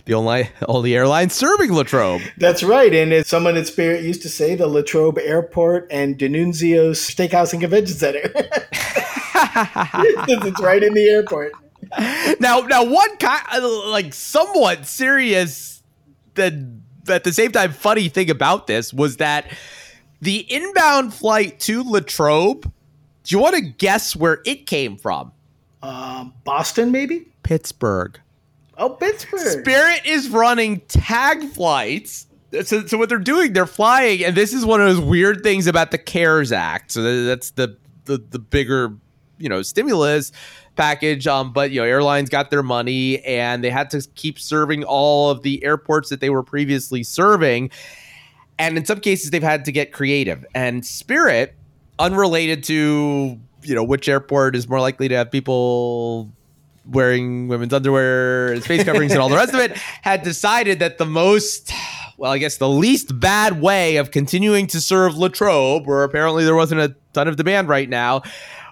the 0.05 0.13
only 0.13 0.49
only 0.67 0.95
airline 0.95 1.31
serving 1.31 1.73
Latrobe. 1.73 2.21
That's 2.37 2.61
right. 2.61 2.93
And 2.93 3.11
as 3.11 3.27
someone 3.27 3.57
at 3.57 3.65
Spirit 3.65 4.03
used 4.03 4.21
to 4.21 4.29
say, 4.29 4.53
the 4.53 4.67
Latrobe 4.67 5.17
Airport 5.17 5.87
and 5.89 6.15
DeNunzio's 6.15 6.99
Steakhouse 6.99 7.53
and 7.53 7.61
Convention 7.61 7.95
Center. 7.95 8.19
it's 10.27 10.61
right 10.61 10.83
in 10.83 10.93
the 10.93 11.09
airport. 11.09 11.53
Now, 12.39 12.59
now, 12.59 12.83
one 12.83 13.17
kind 13.17 13.43
like 13.87 14.13
somewhat 14.13 14.85
serious, 14.85 15.81
that 16.35 16.53
at 17.09 17.23
the 17.23 17.33
same 17.33 17.51
time 17.51 17.71
funny 17.71 18.09
thing 18.09 18.29
about 18.29 18.67
this 18.67 18.93
was 18.93 19.17
that 19.17 19.51
the 20.21 20.39
inbound 20.51 21.13
flight 21.13 21.59
to 21.61 21.83
Latrobe. 21.83 22.63
Do 22.63 23.35
you 23.35 23.39
want 23.39 23.55
to 23.55 23.61
guess 23.61 24.15
where 24.15 24.41
it 24.45 24.65
came 24.67 24.97
from? 24.97 25.31
Um, 25.81 26.33
Boston, 26.43 26.91
maybe. 26.91 27.27
Pittsburgh. 27.43 28.19
Oh, 28.77 28.89
Pittsburgh. 28.89 29.61
Spirit 29.61 30.01
is 30.05 30.29
running 30.29 30.81
tag 30.81 31.43
flights. 31.49 32.27
So, 32.63 32.85
so 32.85 32.97
what 32.97 33.09
they're 33.09 33.19
doing, 33.19 33.53
they're 33.53 33.65
flying, 33.65 34.23
and 34.23 34.35
this 34.35 34.53
is 34.53 34.65
one 34.65 34.79
of 34.79 34.87
those 34.87 35.01
weird 35.01 35.43
things 35.43 35.67
about 35.67 35.91
the 35.91 35.97
CARES 35.97 36.51
Act. 36.51 36.91
So 36.91 37.25
that's 37.25 37.51
the 37.51 37.77
the, 38.05 38.17
the 38.17 38.39
bigger, 38.39 38.95
you 39.37 39.49
know, 39.49 39.61
stimulus 39.61 40.31
package. 40.77 41.27
Um, 41.27 41.51
but 41.51 41.71
you 41.71 41.81
know, 41.81 41.85
airlines 41.85 42.29
got 42.29 42.49
their 42.49 42.63
money, 42.63 43.19
and 43.25 43.63
they 43.63 43.69
had 43.69 43.89
to 43.89 44.07
keep 44.15 44.39
serving 44.39 44.85
all 44.85 45.29
of 45.29 45.41
the 45.41 45.63
airports 45.63 46.09
that 46.09 46.21
they 46.21 46.29
were 46.29 46.43
previously 46.43 47.03
serving 47.03 47.71
and 48.59 48.77
in 48.77 48.85
some 48.85 48.99
cases 48.99 49.31
they've 49.31 49.43
had 49.43 49.65
to 49.65 49.71
get 49.71 49.91
creative. 49.91 50.45
And 50.53 50.85
Spirit, 50.85 51.55
unrelated 51.99 52.63
to 52.65 53.39
you 53.63 53.75
know 53.75 53.83
which 53.83 54.07
airport 54.07 54.55
is 54.55 54.67
more 54.69 54.79
likely 54.79 55.07
to 55.07 55.15
have 55.15 55.31
people 55.31 56.31
wearing 56.85 57.47
women's 57.47 57.73
underwear 57.73 58.53
and 58.53 58.63
face 58.63 58.83
coverings 58.83 59.11
and 59.11 59.21
all 59.21 59.29
the 59.29 59.35
rest 59.35 59.53
of 59.53 59.59
it, 59.59 59.75
had 60.01 60.23
decided 60.23 60.79
that 60.79 60.97
the 60.97 61.05
most 61.05 61.71
well, 62.17 62.31
I 62.31 62.39
guess 62.39 62.57
the 62.57 62.69
least 62.69 63.19
bad 63.19 63.61
way 63.61 63.97
of 63.97 64.09
continuing 64.09 64.65
to 64.67 64.81
serve 64.81 65.17
Latrobe, 65.17 65.85
where 65.85 66.03
apparently 66.03 66.45
there 66.45 66.55
wasn't 66.55 66.81
a 66.81 66.95
ton 67.13 67.27
of 67.27 67.35
demand 67.35 67.69
right 67.69 67.87
now, 67.87 68.23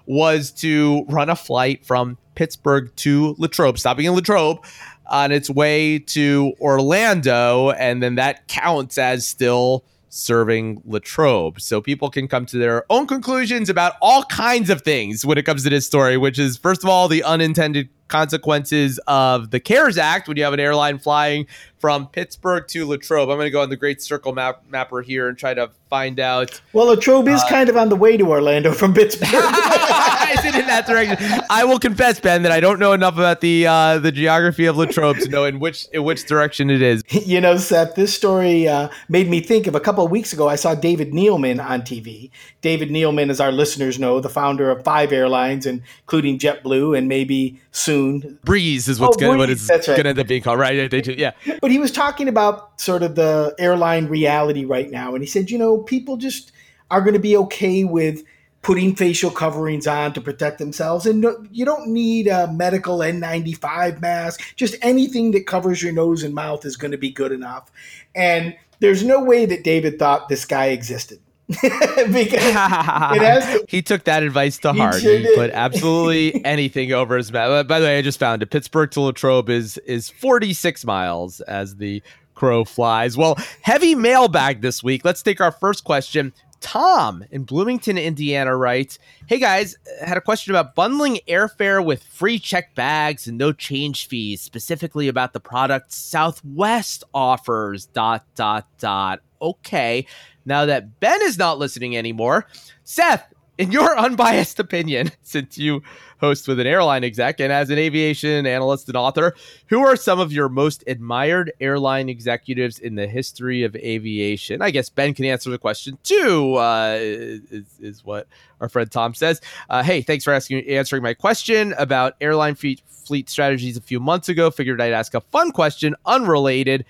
was 0.08 0.52
to 0.52 1.06
run 1.10 1.30
a 1.30 1.36
flight 1.36 1.86
from 1.86 2.18
Pittsburgh 2.34 2.92
to 2.98 3.36
Latrobe, 3.38 3.78
stopping 3.78 4.06
in 4.06 4.14
Latrobe, 4.14 4.64
on 5.08 5.32
its 5.32 5.50
way 5.50 6.00
to 6.00 6.54
Orlando, 6.60 7.72
and 7.72 8.02
then 8.02 8.16
that 8.16 8.48
counts 8.48 8.98
as 8.98 9.28
still 9.28 9.86
serving 10.10 10.82
Latrobe. 10.86 11.60
So 11.60 11.82
people 11.82 12.10
can 12.10 12.28
come 12.28 12.46
to 12.48 12.58
their 12.58 12.86
own 12.90 13.06
conclusions 13.06 13.70
about 13.70 13.94
all 14.02 14.24
kinds 14.24 14.70
of 14.70 14.82
things 14.82 15.26
when 15.26 15.38
it 15.38 15.44
comes 15.44 15.64
to 15.64 15.70
this 15.70 15.86
story, 15.86 16.18
which 16.18 16.40
is, 16.40 16.58
first 16.58 16.84
of 16.84 16.90
all, 16.90 17.08
the 17.08 17.24
unintended 17.24 17.90
consequences 18.08 19.00
of 19.08 19.52
the 19.52 19.60
CARES 19.60 19.98
Act 19.98 20.28
when 20.28 20.38
you 20.38 20.44
have 20.44 20.54
an 20.54 20.60
airline 20.60 21.00
flying 21.00 21.48
from 21.86 22.08
Pittsburgh 22.08 22.68
to 22.70 22.88
Latrobe. 22.88 23.30
I'm 23.30 23.38
going 23.38 23.46
to 23.46 23.52
go 23.52 23.62
on 23.62 23.70
the 23.70 23.76
Great 23.76 24.02
Circle 24.02 24.34
map 24.34 24.64
mapper 24.70 25.02
here 25.02 25.28
and 25.28 25.38
try 25.38 25.54
to 25.54 25.70
find 25.90 26.20
out. 26.20 26.60
Well, 26.74 26.88
Latrobe 26.88 27.28
is 27.28 27.42
uh, 27.44 27.48
kind 27.48 27.70
of 27.70 27.78
on 27.78 27.90
the 27.90 27.96
way 27.96 28.18
to 28.18 28.24
Orlando 28.28 28.72
from 28.72 28.94
Pittsburgh. 28.94 29.30
is 29.30 30.46
it 30.46 30.56
in 30.56 30.66
that 30.68 30.86
direction? 30.88 31.44
I 31.50 31.64
will 31.64 31.78
confess, 31.78 32.20
Ben, 32.20 32.42
that 32.44 32.52
I 32.52 32.60
don't 32.60 32.80
know 32.80 32.94
enough 32.94 33.14
about 33.14 33.42
the 33.42 33.68
uh, 33.68 34.00
the 34.00 34.12
geography 34.12 34.66
of 34.66 34.78
Latrobe 34.78 35.20
to 35.20 35.30
know 35.30 35.46
in 35.46 35.60
which 35.60 35.88
in 35.94 36.04
which 36.04 36.26
direction 36.26 36.70
it 36.70 36.82
is. 36.82 37.04
You 37.26 37.42
know, 37.42 37.58
Seth, 37.58 37.96
this 37.96 38.14
story 38.14 38.68
uh, 38.68 38.90
made 39.10 39.28
me 39.30 39.40
think 39.40 39.68
of 39.68 39.74
a 39.74 39.80
couple 39.80 40.06
of 40.06 40.12
weeks 40.12 40.32
ago. 40.32 40.48
I 40.48 40.56
saw 40.56 40.76
David 40.76 41.12
Neeleman 41.12 41.64
on 41.64 41.82
TV. 41.82 42.30
David 42.62 42.90
Neeleman, 42.90 43.30
as 43.30 43.40
our 43.40 43.52
listeners 43.52 43.98
know, 43.98 44.20
the 44.20 44.30
founder 44.30 44.70
of 44.70 44.84
five 44.84 45.12
airlines, 45.12 45.66
including 45.66 46.38
JetBlue, 46.38 46.96
and 46.96 47.08
maybe 47.08 47.60
soon 47.72 47.95
Breeze 48.44 48.88
is 48.88 49.00
oh, 49.00 49.06
what's 49.06 49.18
oh, 49.18 49.20
gonna 49.20 49.38
what 49.38 49.50
it's 49.50 49.70
right. 49.70 49.86
gonna 49.86 50.10
end 50.10 50.20
up 50.20 50.28
being 50.28 50.42
called, 50.42 50.60
right? 50.60 50.90
They 50.90 51.02
do, 51.02 51.14
yeah. 51.14 51.32
But 51.62 51.72
he 51.72 51.80
was 51.80 51.92
talking 51.92 52.28
about 52.28 52.80
sort 52.80 53.04
of 53.04 53.16
the 53.16 53.56
airline 53.60 54.08
reality 54.08 54.66
right 54.66 54.90
now, 54.90 55.14
and 55.14 55.24
he 55.24 55.28
said, 55.28 55.50
you 55.50 55.58
know, 55.58 55.78
people 55.80 56.18
just 56.18 56.52
are 56.92 57.02
going 57.02 57.14
to 57.14 57.20
be 57.20 57.36
okay 57.36 57.84
with 57.84 58.24
putting 58.62 58.96
facial 58.96 59.30
coverings 59.30 59.86
on 59.86 60.12
to 60.14 60.20
protect 60.20 60.58
themselves. 60.58 61.06
And 61.06 61.24
you 61.52 61.66
don't 61.66 61.88
need 61.90 62.28
a 62.28 62.52
medical 62.52 62.98
N95 63.00 64.02
mask. 64.02 64.42
Just 64.56 64.76
anything 64.82 65.32
that 65.32 65.46
covers 65.46 65.84
your 65.84 65.94
nose 65.94 66.24
and 66.24 66.34
mouth 66.34 66.66
is 66.66 66.76
going 66.76 66.92
to 66.92 66.98
be 66.98 67.12
good 67.12 67.32
enough. 67.32 67.72
And 68.16 68.56
there's 68.80 69.04
no 69.04 69.24
way 69.24 69.46
that 69.46 69.64
David 69.64 70.00
thought 70.00 70.30
this 70.30 70.46
guy 70.46 70.68
existed. 70.68 71.20
because 72.12 73.62
he 73.68 73.82
took 73.82 74.04
that 74.06 74.24
advice 74.24 74.58
to 74.60 74.74
heart. 74.74 75.02
He, 75.02 75.18
he 75.18 75.36
put 75.36 75.52
absolutely 75.52 76.44
anything 76.46 76.92
over 76.92 77.18
his 77.18 77.32
mouth. 77.32 77.68
By 77.68 77.80
the 77.80 77.86
way, 77.86 78.00
I 78.00 78.02
just 78.02 78.20
found 78.20 78.42
it. 78.42 78.50
Pittsburgh 78.50 78.90
to 78.92 79.02
Latrobe 79.02 79.50
is 79.50 79.78
is 79.80 80.10
46 80.10 80.86
miles 80.86 81.42
as 81.42 81.76
the 81.76 82.02
crow 82.34 82.66
flies. 82.66 83.16
Well, 83.16 83.38
heavy 83.62 83.96
mailbag 83.96 84.62
this 84.62 84.84
week. 84.84 85.06
Let's 85.06 85.22
take 85.22 85.40
our 85.40 85.52
first 85.52 85.84
question 85.84 86.34
Tom 86.66 87.24
in 87.30 87.44
Bloomington, 87.44 87.96
Indiana 87.96 88.56
writes, 88.58 88.98
Hey 89.28 89.38
guys, 89.38 89.78
had 90.04 90.18
a 90.18 90.22
question 90.22 90.52
about 90.52 90.74
bundling 90.74 91.20
airfare 91.28 91.86
with 91.86 92.04
free 92.04 92.40
check 92.40 92.74
bags 92.74 93.28
and 93.28 93.38
no 93.38 93.52
change 93.52 94.08
fees, 94.08 94.42
specifically 94.42 95.08
about 95.08 95.34
the 95.34 95.40
product 95.40 95.92
Southwest 95.94 97.04
offers. 97.14 97.86
Dot 97.86 98.26
dot 98.34 98.68
dot. 98.80 99.20
Okay. 99.40 100.08
Now 100.46 100.66
that 100.66 101.00
Ben 101.00 101.22
is 101.24 101.38
not 101.38 101.60
listening 101.60 101.98
anymore, 101.98 102.46
Seth, 102.84 103.34
in 103.58 103.72
your 103.72 103.98
unbiased 103.98 104.60
opinion, 104.60 105.12
since 105.24 105.58
you 105.58 105.82
host 106.20 106.48
with 106.48 106.60
an 106.60 106.68
airline 106.68 107.04
exec 107.04 107.40
and 107.40 107.52
as 107.52 107.70
an 107.70 107.78
aviation 107.78 108.46
analyst 108.46 108.88
and 108.88 108.96
author, 108.96 109.34
who 109.68 109.80
are 109.80 109.96
some 109.96 110.20
of 110.20 110.32
your 110.32 110.50
most 110.50 110.84
admired 110.88 111.52
airline 111.60 112.10
executives 112.10 112.80
in 112.80 112.96
the 112.96 113.08
history 113.08 113.64
of 113.64 113.76
aviation? 113.76 114.62
I 114.62 114.72
guess 114.72 114.90
Ben 114.90 115.14
can 115.14 115.26
answer 115.26 115.50
the 115.50 115.58
question 115.58 115.98
too. 116.04 116.56
Uh, 116.56 116.98
is, 117.00 117.66
is 117.80 118.06
what 118.06 118.28
our 118.62 118.70
friend 118.70 118.92
Tom 118.92 119.14
says. 119.14 119.42
Uh, 119.70 119.84
hey, 119.84 120.02
thanks 120.02 120.24
for 120.24 120.34
asking 120.34 120.68
answering 120.68 121.04
my 121.04 121.14
question 121.14 121.74
about 121.78 122.16
airline 122.22 122.56
fleet, 122.56 122.82
fleet 122.88 123.30
strategies 123.30 123.78
a 123.78 123.82
few 123.82 124.00
months 124.00 124.30
ago. 124.30 124.50
Figured 124.50 124.82
I'd 124.82 124.94
ask 124.94 125.14
a 125.14 125.22
fun 125.22 125.52
question 125.52 125.96
unrelated 126.06 126.86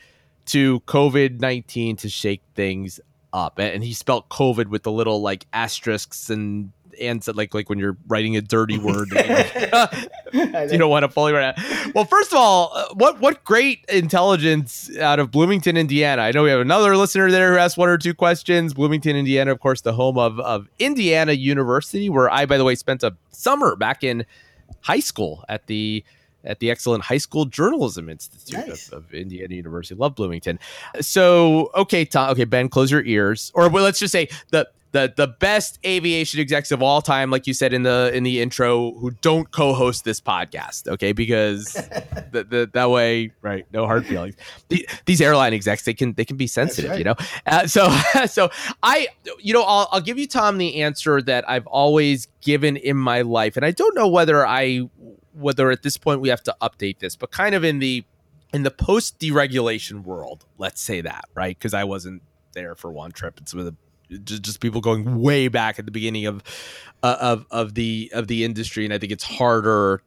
to 0.48 0.80
COVID 0.82 1.40
nineteen 1.40 1.96
to 1.98 2.10
shake 2.10 2.44
things 2.54 3.00
up. 3.36 3.60
And 3.60 3.84
he 3.84 3.94
spelled 3.94 4.30
COVID 4.30 4.68
with 4.68 4.84
the 4.84 4.92
little 4.92 5.22
like 5.22 5.46
asterisks 5.54 6.30
and 6.30 6.72
and 7.00 7.22
said 7.22 7.36
like 7.36 7.54
like 7.54 7.70
when 7.70 7.78
you're 7.78 7.98
writing 8.08 8.38
a 8.38 8.42
dirty 8.42 8.78
word 8.78 9.10
you 10.34 10.78
don't 10.78 10.90
want 10.90 11.04
to 11.04 11.10
fully 11.10 11.34
write 11.34 11.54
it. 11.58 11.94
well 11.94 12.06
first 12.06 12.32
of 12.32 12.38
all 12.38 12.72
uh, 12.74 12.86
what 12.94 13.20
what 13.20 13.44
great 13.44 13.84
intelligence 13.90 14.90
out 15.00 15.20
of 15.20 15.30
bloomington 15.30 15.76
indiana 15.76 16.22
i 16.22 16.32
know 16.32 16.44
we 16.44 16.50
have 16.50 16.62
another 16.62 16.96
listener 16.96 17.30
there 17.30 17.52
who 17.52 17.58
asked 17.58 17.78
one 17.78 17.90
or 17.90 17.98
two 17.98 18.14
questions 18.14 18.74
bloomington 18.74 19.14
indiana 19.14 19.52
of 19.52 19.60
course 19.60 19.82
the 19.82 19.92
home 19.92 20.18
of 20.18 20.40
of 20.40 20.70
indiana 20.80 21.34
university 21.34 22.10
where 22.10 22.32
i 22.32 22.46
by 22.46 22.58
the 22.58 22.64
way 22.64 22.76
spent 22.76 23.04
a 23.04 23.14
summer 23.32 23.76
back 23.76 24.02
in 24.02 24.26
high 24.80 25.02
school 25.02 25.44
at 25.50 25.68
the 25.68 26.02
at 26.46 26.60
the 26.60 26.72
excellent 26.72 27.04
High 27.04 27.18
School 27.18 27.46
Journalism 27.46 28.10
Institute 28.10 28.68
nice. 28.68 28.90
of, 28.90 29.06
of, 29.06 29.14
Indiana 29.14 29.56
University. 29.56 29.96
Love 29.96 30.16
Bloomington. 30.16 30.60
So, 31.02 31.72
okay, 31.76 32.06
Tom, 32.06 32.30
okay, 32.32 32.46
Ben, 32.46 32.70
close 32.70 32.92
your 32.92 33.04
ears. 33.04 33.52
Or 33.56 33.70
well, 33.70 33.84
let's 33.84 34.00
just 34.00 34.12
say 34.12 34.30
the 34.52 34.68
the 34.96 35.14
the 35.14 35.28
best 35.28 35.78
aviation 35.86 36.40
execs 36.40 36.72
of 36.72 36.82
all 36.82 37.02
time, 37.02 37.30
like 37.30 37.46
you 37.48 37.54
said 37.54 37.74
in 37.74 37.84
the 37.84 38.12
in 38.14 38.24
the 38.24 38.42
intro, 38.42 38.94
who 38.94 39.12
don't 39.20 39.52
co-host 39.52 40.06
this 40.06 40.22
podcast, 40.22 40.88
okay? 40.88 41.12
Because 41.12 41.74
the, 42.32 42.46
the, 42.50 42.70
that 42.74 42.90
way, 42.90 43.34
right? 43.42 43.66
No 43.74 43.88
hard 43.88 44.06
feelings. 44.06 44.36
The, 44.70 44.88
these 45.06 45.20
airline 45.20 45.54
execs, 45.54 45.84
they 45.84 45.94
can 45.94 46.14
they 46.14 46.24
can 46.24 46.38
be 46.38 46.48
sensitive, 46.48 46.92
right. 46.92 46.98
you 46.98 47.04
know. 47.04 47.16
Uh, 47.46 47.68
so 47.68 47.90
so 48.26 48.50
I, 48.84 49.10
you 49.40 49.54
know, 49.54 49.64
I'll 49.64 49.90
I'll 49.92 50.02
give 50.02 50.18
you 50.18 50.28
Tom 50.28 50.58
the 50.58 50.82
answer 50.82 51.22
that 51.24 51.48
I've 51.50 51.68
always 51.68 52.30
given 52.40 52.78
in 52.78 52.96
my 52.96 53.22
life, 53.22 53.58
and 53.58 53.66
I 53.66 53.72
don't 53.72 53.96
know 53.96 54.08
whether 54.08 54.48
I 54.48 54.90
whether 55.36 55.72
at 55.72 55.84
this 55.84 55.98
point 55.98 56.22
we 56.22 56.30
have 56.30 56.44
to 56.44 56.56
update 56.62 57.00
this, 57.00 57.16
but 57.16 57.32
kind 57.32 57.56
of 57.56 57.64
in 57.64 57.80
the 57.80 58.06
in 58.54 58.64
the 58.64 58.72
post 58.72 59.20
deregulation 59.20 60.04
world, 60.04 60.46
let's 60.58 60.82
say 60.82 61.02
that, 61.02 61.26
right? 61.34 61.58
Because 61.58 61.74
I 61.74 61.84
wasn't 61.84 62.22
there 62.54 62.76
for 62.76 62.92
one 62.92 63.12
trip. 63.12 63.40
It's 63.42 63.54
with 63.54 63.76
just, 64.24 64.60
people 64.60 64.82
going 64.82 65.20
way 65.20 65.48
back 65.48 65.80
at 65.80 65.86
the 65.86 65.92
beginning 65.92 66.26
of 66.26 66.44
uh, 67.04 67.18
of 67.20 67.46
of 67.52 67.74
the 67.74 68.10
of 68.14 68.28
the 68.28 68.44
industry, 68.44 68.86
and 68.86 68.94
I 68.94 68.98
think 68.98 69.12
it's 69.12 69.24
harder, 69.24 70.02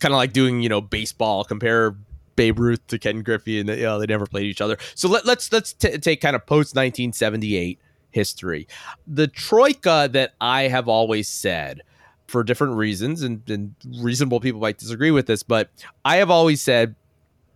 kind 0.00 0.14
of 0.14 0.16
like 0.16 0.32
doing 0.32 0.62
you 0.62 0.68
know 0.68 0.80
baseball. 0.80 1.44
Compare 1.44 1.96
Babe 2.36 2.58
Ruth 2.58 2.86
to 2.88 2.98
Ken 2.98 3.22
Griffey, 3.22 3.60
and 3.60 3.68
you 3.68 3.82
know 3.82 3.98
they 3.98 4.06
never 4.06 4.26
played 4.26 4.46
each 4.46 4.60
other. 4.60 4.78
So 4.94 5.08
let, 5.08 5.26
let's 5.26 5.52
let's 5.52 5.72
t- 5.72 5.98
take 5.98 6.20
kind 6.20 6.34
of 6.34 6.46
post 6.46 6.74
1978 6.74 7.78
history. 8.10 8.66
The 9.06 9.28
troika 9.28 10.08
that 10.12 10.34
I 10.40 10.62
have 10.62 10.88
always 10.88 11.28
said 11.28 11.82
for 12.30 12.44
different 12.44 12.76
reasons, 12.76 13.22
and, 13.22 13.42
and 13.50 13.74
reasonable 13.98 14.38
people 14.38 14.60
might 14.60 14.78
disagree 14.78 15.10
with 15.10 15.26
this, 15.26 15.42
but 15.42 15.68
I 16.04 16.16
have 16.16 16.30
always 16.30 16.62
said 16.62 16.94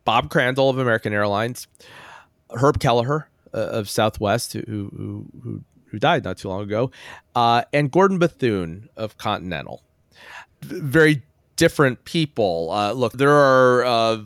Bob 0.04 0.30
Crandall 0.30 0.68
of 0.68 0.78
American 0.78 1.12
Airlines, 1.12 1.68
Herb 2.50 2.80
Kelleher 2.80 3.28
uh, 3.54 3.58
of 3.58 3.88
Southwest, 3.88 4.52
who, 4.52 4.62
who, 4.66 5.26
who 5.42 5.64
who 5.86 5.98
died 6.00 6.24
not 6.24 6.38
too 6.38 6.48
long 6.48 6.62
ago, 6.62 6.90
uh, 7.36 7.62
and 7.72 7.88
Gordon 7.88 8.18
Bethune 8.18 8.88
of 8.96 9.16
Continental. 9.16 9.80
Very 10.62 11.22
different 11.54 12.04
people. 12.04 12.72
Uh, 12.72 12.90
look, 12.92 13.12
there 13.12 13.30
are 13.30 13.84
uh, 13.84 14.22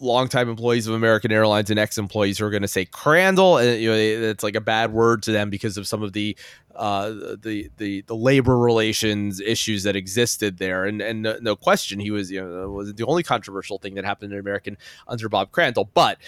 longtime 0.00 0.48
employees 0.48 0.86
of 0.86 0.94
American 0.94 1.32
Airlines 1.32 1.70
and 1.70 1.78
ex-employees 1.78 2.38
who 2.38 2.46
are 2.46 2.50
going 2.50 2.62
to 2.62 2.68
say 2.68 2.84
Crandall, 2.84 3.58
and 3.58 3.80
you 3.80 3.90
know 3.90 3.96
it's 3.96 4.42
like 4.42 4.54
a 4.54 4.60
bad 4.60 4.92
word 4.92 5.22
to 5.24 5.32
them 5.32 5.50
because 5.50 5.76
of 5.76 5.86
some 5.86 6.02
of 6.02 6.12
the 6.12 6.36
uh, 6.76 7.10
the 7.10 7.70
the 7.76 8.02
the 8.02 8.14
labor 8.14 8.58
relations 8.58 9.40
issues 9.40 9.82
that 9.82 9.96
existed 9.96 10.58
there. 10.58 10.84
And 10.84 11.00
and 11.00 11.22
no, 11.22 11.38
no 11.40 11.56
question, 11.56 12.00
he 12.00 12.10
was 12.10 12.30
you 12.30 12.40
know 12.40 12.70
was 12.70 12.94
the 12.94 13.06
only 13.06 13.22
controversial 13.22 13.78
thing 13.78 13.94
that 13.94 14.04
happened 14.04 14.32
in 14.32 14.38
American 14.38 14.76
under 15.06 15.28
Bob 15.28 15.50
Crandall. 15.50 15.90
But 15.92 16.18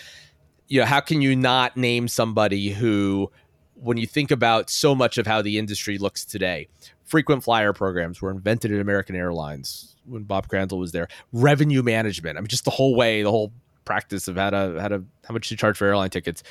you 0.68 0.80
know, 0.80 0.86
how 0.86 1.00
can 1.00 1.20
you 1.20 1.34
not 1.36 1.76
name 1.76 2.08
somebody 2.08 2.70
who 2.70 3.30
when 3.74 3.96
you 3.96 4.06
think 4.06 4.30
about 4.30 4.70
so 4.70 4.94
much 4.94 5.18
of 5.18 5.26
how 5.26 5.42
the 5.42 5.58
industry 5.58 5.98
looks 5.98 6.24
today, 6.24 6.68
frequent 7.04 7.42
flyer 7.42 7.72
programs 7.72 8.20
were 8.20 8.30
invented 8.30 8.72
at 8.72 8.80
American 8.80 9.16
Airlines 9.16 9.96
when 10.04 10.24
Bob 10.24 10.48
Crandall 10.48 10.78
was 10.78 10.92
there. 10.92 11.08
Revenue 11.32 11.82
management, 11.82 12.36
I 12.36 12.40
mean, 12.40 12.48
just 12.48 12.64
the 12.64 12.70
whole 12.70 12.94
way, 12.94 13.22
the 13.22 13.30
whole 13.30 13.52
practice 13.84 14.28
of 14.28 14.36
how 14.36 14.50
to 14.50 14.78
how 14.80 14.88
to 14.88 15.04
how 15.26 15.34
much 15.34 15.48
to 15.48 15.56
charge 15.56 15.76
for 15.76 15.86
airline 15.86 16.10
tickets 16.10 16.42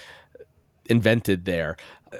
invented 0.85 1.45
there. 1.45 1.77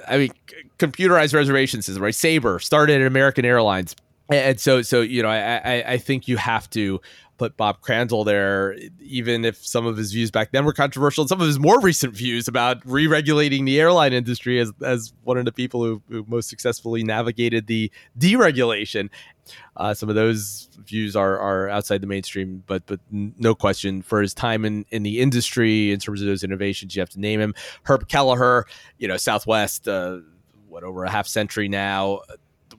I 0.08 0.18
mean, 0.18 0.30
computerized 0.78 1.34
reservation 1.34 1.82
system, 1.82 2.02
right? 2.02 2.14
Sabre 2.14 2.58
started 2.58 3.00
at 3.00 3.06
American 3.06 3.44
Airlines, 3.44 3.96
and 4.30 4.60
so 4.60 4.82
so 4.82 5.00
you 5.00 5.22
know, 5.22 5.28
I 5.28 5.56
I, 5.56 5.92
I 5.92 5.98
think 5.98 6.28
you 6.28 6.36
have 6.36 6.70
to 6.70 7.00
put 7.40 7.56
Bob 7.56 7.80
Crandall 7.80 8.22
there, 8.22 8.76
even 9.00 9.46
if 9.46 9.64
some 9.66 9.86
of 9.86 9.96
his 9.96 10.12
views 10.12 10.30
back 10.30 10.52
then 10.52 10.66
were 10.66 10.74
controversial, 10.74 11.22
and 11.22 11.28
some 11.30 11.40
of 11.40 11.46
his 11.46 11.58
more 11.58 11.80
recent 11.80 12.14
views 12.14 12.46
about 12.46 12.82
re-regulating 12.84 13.64
the 13.64 13.80
airline 13.80 14.12
industry 14.12 14.60
as 14.60 14.70
as 14.82 15.14
one 15.24 15.38
of 15.38 15.46
the 15.46 15.52
people 15.52 15.82
who, 15.82 16.02
who 16.10 16.22
most 16.28 16.50
successfully 16.50 17.02
navigated 17.02 17.66
the 17.66 17.90
deregulation. 18.18 19.08
Uh, 19.76 19.94
some 19.94 20.08
of 20.08 20.14
those 20.14 20.68
views 20.84 21.16
are 21.16 21.38
are 21.38 21.68
outside 21.68 22.00
the 22.00 22.06
mainstream, 22.06 22.62
but 22.66 22.84
but 22.86 23.00
no 23.10 23.54
question 23.54 24.02
for 24.02 24.20
his 24.20 24.34
time 24.34 24.64
in 24.64 24.84
in 24.90 25.02
the 25.02 25.20
industry 25.20 25.92
in 25.92 26.00
terms 26.00 26.20
of 26.20 26.26
those 26.26 26.44
innovations, 26.44 26.94
you 26.94 27.00
have 27.00 27.10
to 27.10 27.20
name 27.20 27.40
him. 27.40 27.54
Herb 27.84 28.08
Kelleher, 28.08 28.66
you 28.98 29.08
know, 29.08 29.16
Southwest. 29.16 29.88
Uh, 29.88 30.18
what 30.68 30.84
over 30.84 31.04
a 31.04 31.10
half 31.10 31.26
century 31.26 31.68
now 31.68 32.20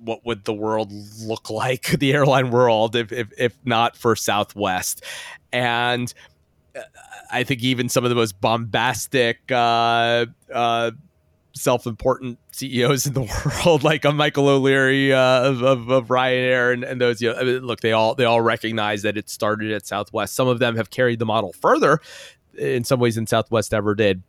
what 0.04 0.26
would 0.26 0.46
the 0.46 0.54
world 0.54 0.92
look 1.22 1.50
like, 1.50 1.84
the 2.00 2.14
airline 2.14 2.52
world, 2.52 2.96
if, 2.96 3.12
if, 3.12 3.28
if 3.38 3.58
not 3.64 3.96
for 3.96 4.16
Southwest? 4.16 5.04
And 5.54 6.14
uh, 6.76 6.82
I 7.32 7.44
think 7.44 7.64
even 7.64 7.90
some 7.90 8.04
of 8.04 8.10
the 8.10 8.16
most 8.16 8.42
bombastic, 8.42 9.40
uh, 9.52 10.26
uh, 10.54 10.92
self-important 11.54 12.40
CEOs 12.52 13.06
in 13.06 13.14
the 13.14 13.22
world, 13.66 13.84
like 13.84 14.06
a 14.06 14.12
Michael 14.12 14.48
O'Leary 14.48 15.14
uh, 15.14 15.44
of, 15.44 15.62
of, 15.62 15.90
of 15.90 16.08
Ryanair 16.08 16.74
and, 16.74 16.84
and 16.84 17.02
those, 17.02 17.22
you 17.22 17.32
know, 17.32 17.40
I 17.40 17.44
mean, 17.44 17.60
look, 17.60 17.82
they 17.82 17.92
all 17.92 18.16
they 18.16 18.26
all 18.26 18.42
recognize 18.42 19.02
that 19.02 19.18
it 19.18 19.30
started 19.30 19.72
at 19.72 19.86
Southwest. 19.86 20.34
Some 20.34 20.48
of 20.48 20.60
them 20.60 20.76
have 20.76 20.90
carried 20.90 21.20
the 21.20 21.26
model 21.26 21.54
further 21.54 22.00
in 22.58 22.84
some 22.84 23.00
ways 23.00 23.16
than 23.16 23.28
Southwest 23.28 23.74
ever 23.74 23.96
did 23.96 24.24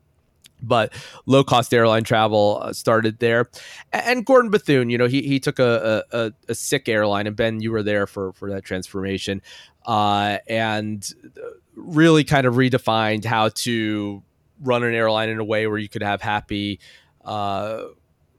but 0.62 0.92
low 1.26 1.42
cost 1.44 1.74
airline 1.74 2.04
travel 2.04 2.61
uh, 2.62 2.72
started 2.72 3.18
there. 3.18 3.48
And 3.92 4.24
Gordon 4.24 4.50
Bethune, 4.50 4.90
you 4.90 4.98
know, 4.98 5.06
he 5.06 5.22
he 5.22 5.40
took 5.40 5.58
a, 5.58 6.04
a, 6.12 6.32
a 6.48 6.54
sick 6.54 6.88
airline, 6.88 7.26
and 7.26 7.37
Ben, 7.37 7.61
you 7.61 7.72
were 7.72 7.82
there 7.82 8.06
for 8.06 8.32
for 8.32 8.50
that 8.50 8.64
transformation, 8.64 9.42
uh, 9.85 10.38
and 10.46 11.12
really 11.74 12.24
kind 12.24 12.46
of 12.46 12.54
redefined 12.54 13.24
how 13.24 13.48
to 13.48 14.22
run 14.61 14.85
an 14.85 14.94
airline 14.94 15.28
in 15.28 15.38
a 15.38 15.44
way 15.44 15.66
where 15.66 15.78
you 15.78 15.88
could 15.88 16.02
have 16.02 16.22
happy. 16.22 16.78
Uh, 17.24 17.85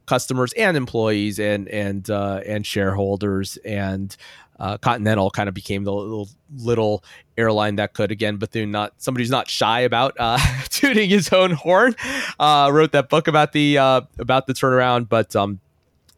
customers 0.06 0.54
and 0.54 0.76
employees 0.76 1.39
and 1.39 1.67
and 1.69 2.10
uh, 2.10 2.41
and 2.46 2.65
shareholders 2.65 3.58
and 3.58 4.15
uh, 4.60 4.78
Continental 4.78 5.32
kind 5.32 5.50
of 5.50 5.56
became 5.56 5.84
the 5.84 5.91
little, 5.91 6.30
little, 6.56 7.04
airline 7.36 7.78
that 7.78 7.93
could 7.93 8.12
again 8.12 8.38
Bethune 8.38 8.69
not 8.69 8.93
somebody 8.98 9.24
who's 9.24 9.32
not 9.32 9.50
shy 9.50 9.82
about 9.82 10.13
uh, 10.19 10.38
tooting 10.69 11.10
his 11.10 11.34
own 11.34 11.52
horn. 11.52 11.96
Uh, 12.39 12.69
wrote 12.72 12.91
that 12.91 13.10
book 13.10 13.28
about 13.28 13.54
the 13.54 13.78
uh, 13.78 14.02
about 14.19 14.48
the 14.48 14.54
turnaround, 14.54 15.10
but 15.10 15.36
um, 15.36 15.60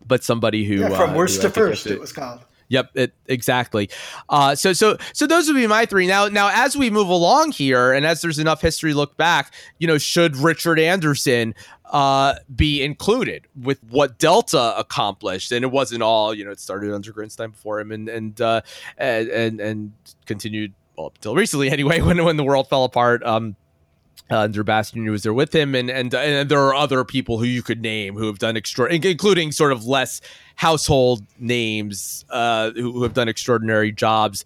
but 0.06 0.24
somebody 0.24 0.66
who 0.66 0.76
yeah, 0.76 0.90
from 0.90 1.12
uh, 1.12 1.16
worst 1.16 1.42
to 1.42 1.50
first, 1.50 1.88
it 1.88 2.00
was 2.00 2.12
called. 2.12 2.42
Yep, 2.68 2.92
it, 2.96 3.14
exactly. 3.28 3.90
Uh, 4.30 4.56
so 4.56 4.74
so 4.74 4.98
so 5.14 5.28
those 5.28 5.48
would 5.48 5.56
be 5.56 5.68
my 5.68 5.86
three. 5.86 6.08
Now 6.08 6.28
now 6.28 6.50
as 6.52 6.76
we 6.76 6.90
move 6.90 7.10
along 7.10 7.52
here, 7.52 7.94
and 7.94 8.06
as 8.06 8.22
there's 8.22 8.40
enough 8.40 8.62
history 8.62 8.94
look 8.94 9.16
back, 9.18 9.54
you 9.78 9.88
know, 9.88 9.98
should 9.98 10.36
Richard 10.36 10.80
Anderson 10.80 11.54
uh, 11.92 12.36
be 12.56 12.84
included 12.84 13.48
with 13.62 13.84
what 13.90 14.18
Delta 14.18 14.78
accomplished? 14.78 15.52
And 15.52 15.64
it 15.64 15.72
wasn't 15.72 16.02
all, 16.02 16.34
you 16.34 16.44
know, 16.44 16.52
it 16.52 16.60
started 16.60 16.94
under 16.94 17.14
Grinstein 17.14 17.52
before 17.52 17.80
him, 17.80 17.92
and 17.92 18.10
and 18.10 18.42
uh, 18.42 18.62
and, 18.98 19.30
and 19.30 19.62
and 19.62 19.92
continued 20.26 20.74
well 20.98 21.12
until 21.16 21.36
recently 21.36 21.70
anyway, 21.70 22.02
when 22.02 22.24
when 22.24 22.38
the 22.38 22.44
world 22.44 22.68
fell 22.68 22.84
apart. 22.84 23.24
Um, 23.24 23.56
uh, 24.32 24.42
Andrew 24.42 24.64
Bastian 24.64 25.10
was 25.12 25.24
there 25.24 25.34
with 25.34 25.54
him, 25.54 25.76
and, 25.76 25.90
and 25.90 26.14
and 26.14 26.50
there 26.50 26.60
are 26.60 26.74
other 26.74 27.04
people 27.04 27.38
who 27.38 27.46
you 27.46 27.62
could 27.62 27.82
name 27.82 28.16
who 28.16 28.26
have 28.26 28.40
done 28.40 28.58
extra, 28.58 28.92
including 28.92 29.52
sort 29.52 29.72
of 29.72 29.86
less 29.86 30.20
household 30.56 31.24
names 31.38 32.26
uh, 32.30 32.72
who, 32.72 32.92
who 32.92 33.04
have 33.04 33.14
done 33.14 33.28
extraordinary 33.28 33.92
jobs 33.92 34.44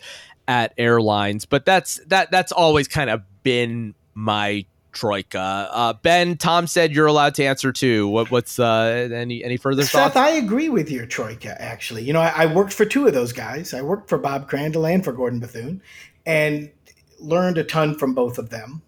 at 0.49 0.73
airlines. 0.77 1.45
But 1.45 1.65
that's 1.65 1.99
that 2.07 2.29
that's 2.29 2.51
always 2.51 2.87
kind 2.89 3.09
of 3.09 3.23
been 3.43 3.95
my 4.15 4.65
troika. 4.91 5.69
Uh, 5.71 5.93
ben, 5.93 6.35
Tom 6.35 6.67
said 6.67 6.91
you're 6.91 7.07
allowed 7.07 7.35
to 7.35 7.45
answer 7.45 7.71
too. 7.71 8.07
What, 8.07 8.31
what's 8.31 8.59
uh, 8.59 9.09
any 9.13 9.43
any 9.43 9.55
further 9.55 9.83
Seth, 9.83 9.91
thoughts? 9.91 10.15
I 10.17 10.31
agree 10.31 10.67
with 10.67 10.91
your 10.91 11.05
troika. 11.05 11.59
Actually, 11.61 12.03
you 12.03 12.11
know, 12.11 12.21
I, 12.21 12.43
I, 12.43 12.45
worked 12.53 12.73
for 12.73 12.85
two 12.85 13.07
of 13.07 13.13
those 13.13 13.31
guys. 13.31 13.73
I 13.73 13.81
worked 13.81 14.09
for 14.09 14.17
Bob 14.17 14.49
Crandall 14.49 14.85
and 14.85 15.03
for 15.03 15.13
Gordon 15.13 15.39
Bethune, 15.39 15.81
and 16.25 16.69
learned 17.19 17.57
a 17.57 17.63
ton 17.63 17.95
from 17.95 18.13
both 18.13 18.37
of 18.37 18.49
them. 18.49 18.81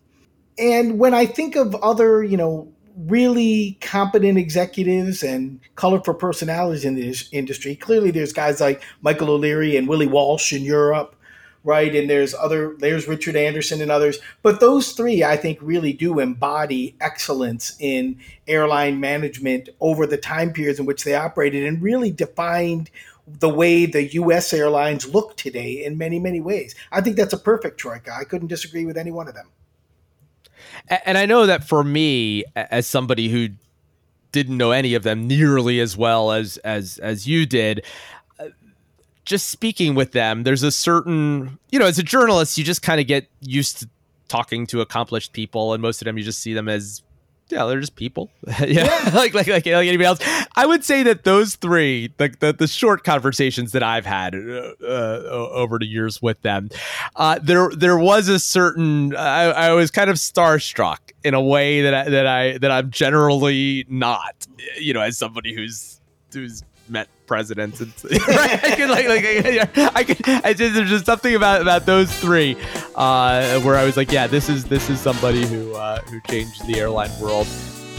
And 0.57 0.99
when 0.99 1.13
I 1.13 1.25
think 1.25 1.55
of 1.55 1.75
other, 1.75 2.23
you 2.23 2.37
know, 2.37 2.71
really 2.97 3.77
competent 3.81 4.37
executives 4.37 5.23
and 5.23 5.59
colorful 5.75 6.13
personalities 6.13 6.85
in 6.85 6.95
this 6.95 7.29
industry, 7.31 7.75
clearly 7.75 8.11
there's 8.11 8.33
guys 8.33 8.59
like 8.59 8.83
Michael 9.01 9.29
O'Leary 9.29 9.77
and 9.77 9.87
Willie 9.87 10.07
Walsh 10.07 10.53
in 10.53 10.63
Europe, 10.63 11.15
right? 11.63 11.95
And 11.95 12.09
there's 12.09 12.33
other, 12.33 12.75
there's 12.79 13.07
Richard 13.07 13.35
Anderson 13.35 13.81
and 13.81 13.91
others. 13.91 14.19
But 14.41 14.59
those 14.59 14.91
three, 14.91 15.23
I 15.23 15.37
think, 15.37 15.57
really 15.61 15.93
do 15.93 16.19
embody 16.19 16.95
excellence 16.99 17.75
in 17.79 18.19
airline 18.47 18.99
management 18.99 19.69
over 19.79 20.05
the 20.05 20.17
time 20.17 20.53
periods 20.53 20.79
in 20.79 20.85
which 20.85 21.03
they 21.03 21.15
operated 21.15 21.65
and 21.65 21.81
really 21.81 22.11
defined 22.11 22.89
the 23.27 23.49
way 23.49 23.85
the 23.85 24.03
U.S. 24.13 24.53
airlines 24.53 25.07
look 25.07 25.37
today 25.37 25.83
in 25.85 25.97
many, 25.97 26.19
many 26.19 26.41
ways. 26.41 26.75
I 26.91 27.01
think 27.01 27.15
that's 27.15 27.33
a 27.33 27.37
perfect 27.37 27.77
troika. 27.77 28.13
I 28.13 28.23
couldn't 28.23 28.47
disagree 28.47 28.85
with 28.85 28.97
any 28.97 29.11
one 29.11 29.27
of 29.27 29.35
them. 29.35 29.47
And 30.87 31.17
I 31.17 31.25
know 31.25 31.45
that 31.45 31.63
for 31.63 31.83
me, 31.83 32.43
as 32.55 32.87
somebody 32.87 33.29
who 33.29 33.49
didn't 34.31 34.57
know 34.57 34.71
any 34.71 34.93
of 34.93 35.03
them 35.03 35.27
nearly 35.27 35.79
as 35.79 35.97
well 35.97 36.31
as 36.31 36.57
as 36.57 36.97
as 36.99 37.27
you 37.27 37.45
did, 37.45 37.83
uh, 38.39 38.47
just 39.25 39.49
speaking 39.49 39.95
with 39.95 40.11
them, 40.11 40.43
there's 40.43 40.63
a 40.63 40.71
certain 40.71 41.59
you 41.71 41.79
know, 41.79 41.85
as 41.85 41.99
a 41.99 42.03
journalist, 42.03 42.57
you 42.57 42.63
just 42.63 42.81
kind 42.81 42.99
of 42.99 43.07
get 43.07 43.27
used 43.41 43.79
to 43.79 43.89
talking 44.27 44.65
to 44.67 44.81
accomplished 44.81 45.33
people, 45.33 45.73
and 45.73 45.81
most 45.81 46.01
of 46.01 46.05
them 46.05 46.17
you 46.17 46.23
just 46.23 46.39
see 46.39 46.53
them 46.53 46.69
as 46.69 47.03
yeah, 47.51 47.65
they're 47.65 47.79
just 47.79 47.95
people. 47.95 48.29
yeah, 48.65 49.11
like, 49.13 49.33
like 49.33 49.47
like 49.47 49.67
anybody 49.67 50.05
else. 50.05 50.19
I 50.55 50.65
would 50.65 50.83
say 50.83 51.03
that 51.03 51.23
those 51.23 51.55
three, 51.55 52.13
like 52.19 52.39
the, 52.39 52.53
the 52.53 52.67
short 52.67 53.03
conversations 53.03 53.71
that 53.73 53.83
I've 53.83 54.05
had 54.05 54.35
uh, 54.35 54.73
uh, 54.81 55.49
over 55.51 55.77
the 55.77 55.85
years 55.85 56.21
with 56.21 56.41
them, 56.41 56.69
uh, 57.15 57.39
there 57.41 57.69
there 57.69 57.97
was 57.97 58.27
a 58.27 58.39
certain 58.39 59.15
I, 59.15 59.43
I, 59.51 59.73
was 59.73 59.91
kind 59.91 60.09
of 60.09 60.17
starstruck 60.17 60.99
in 61.23 61.33
a 61.33 61.41
way 61.41 61.81
that 61.81 61.93
I, 61.93 62.09
that 62.09 62.27
I 62.27 62.57
that 62.59 62.71
I'm 62.71 62.91
generally 62.91 63.85
not. 63.89 64.47
You 64.79 64.93
know, 64.93 65.01
as 65.01 65.17
somebody 65.17 65.53
who's 65.53 65.99
who's 66.33 66.63
met 66.89 67.07
presidents 67.25 67.79
and 67.79 67.93
right? 68.27 68.63
I 68.63 68.75
could 68.75 68.89
like 68.89 69.07
like 69.07 69.95
I 69.95 70.03
could 70.03 70.17
I 70.27 70.53
just 70.53 70.75
there's 70.75 70.89
just 70.89 71.05
something 71.05 71.35
about 71.35 71.61
about 71.61 71.85
those 71.85 72.11
three 72.19 72.57
uh, 72.95 73.59
where 73.61 73.75
I 73.75 73.85
was 73.85 73.95
like 73.95 74.11
yeah 74.11 74.27
this 74.27 74.49
is 74.49 74.65
this 74.65 74.89
is 74.89 74.99
somebody 74.99 75.45
who 75.45 75.73
uh, 75.73 76.01
who 76.01 76.19
changed 76.27 76.65
the 76.67 76.79
airline 76.79 77.11
world 77.21 77.47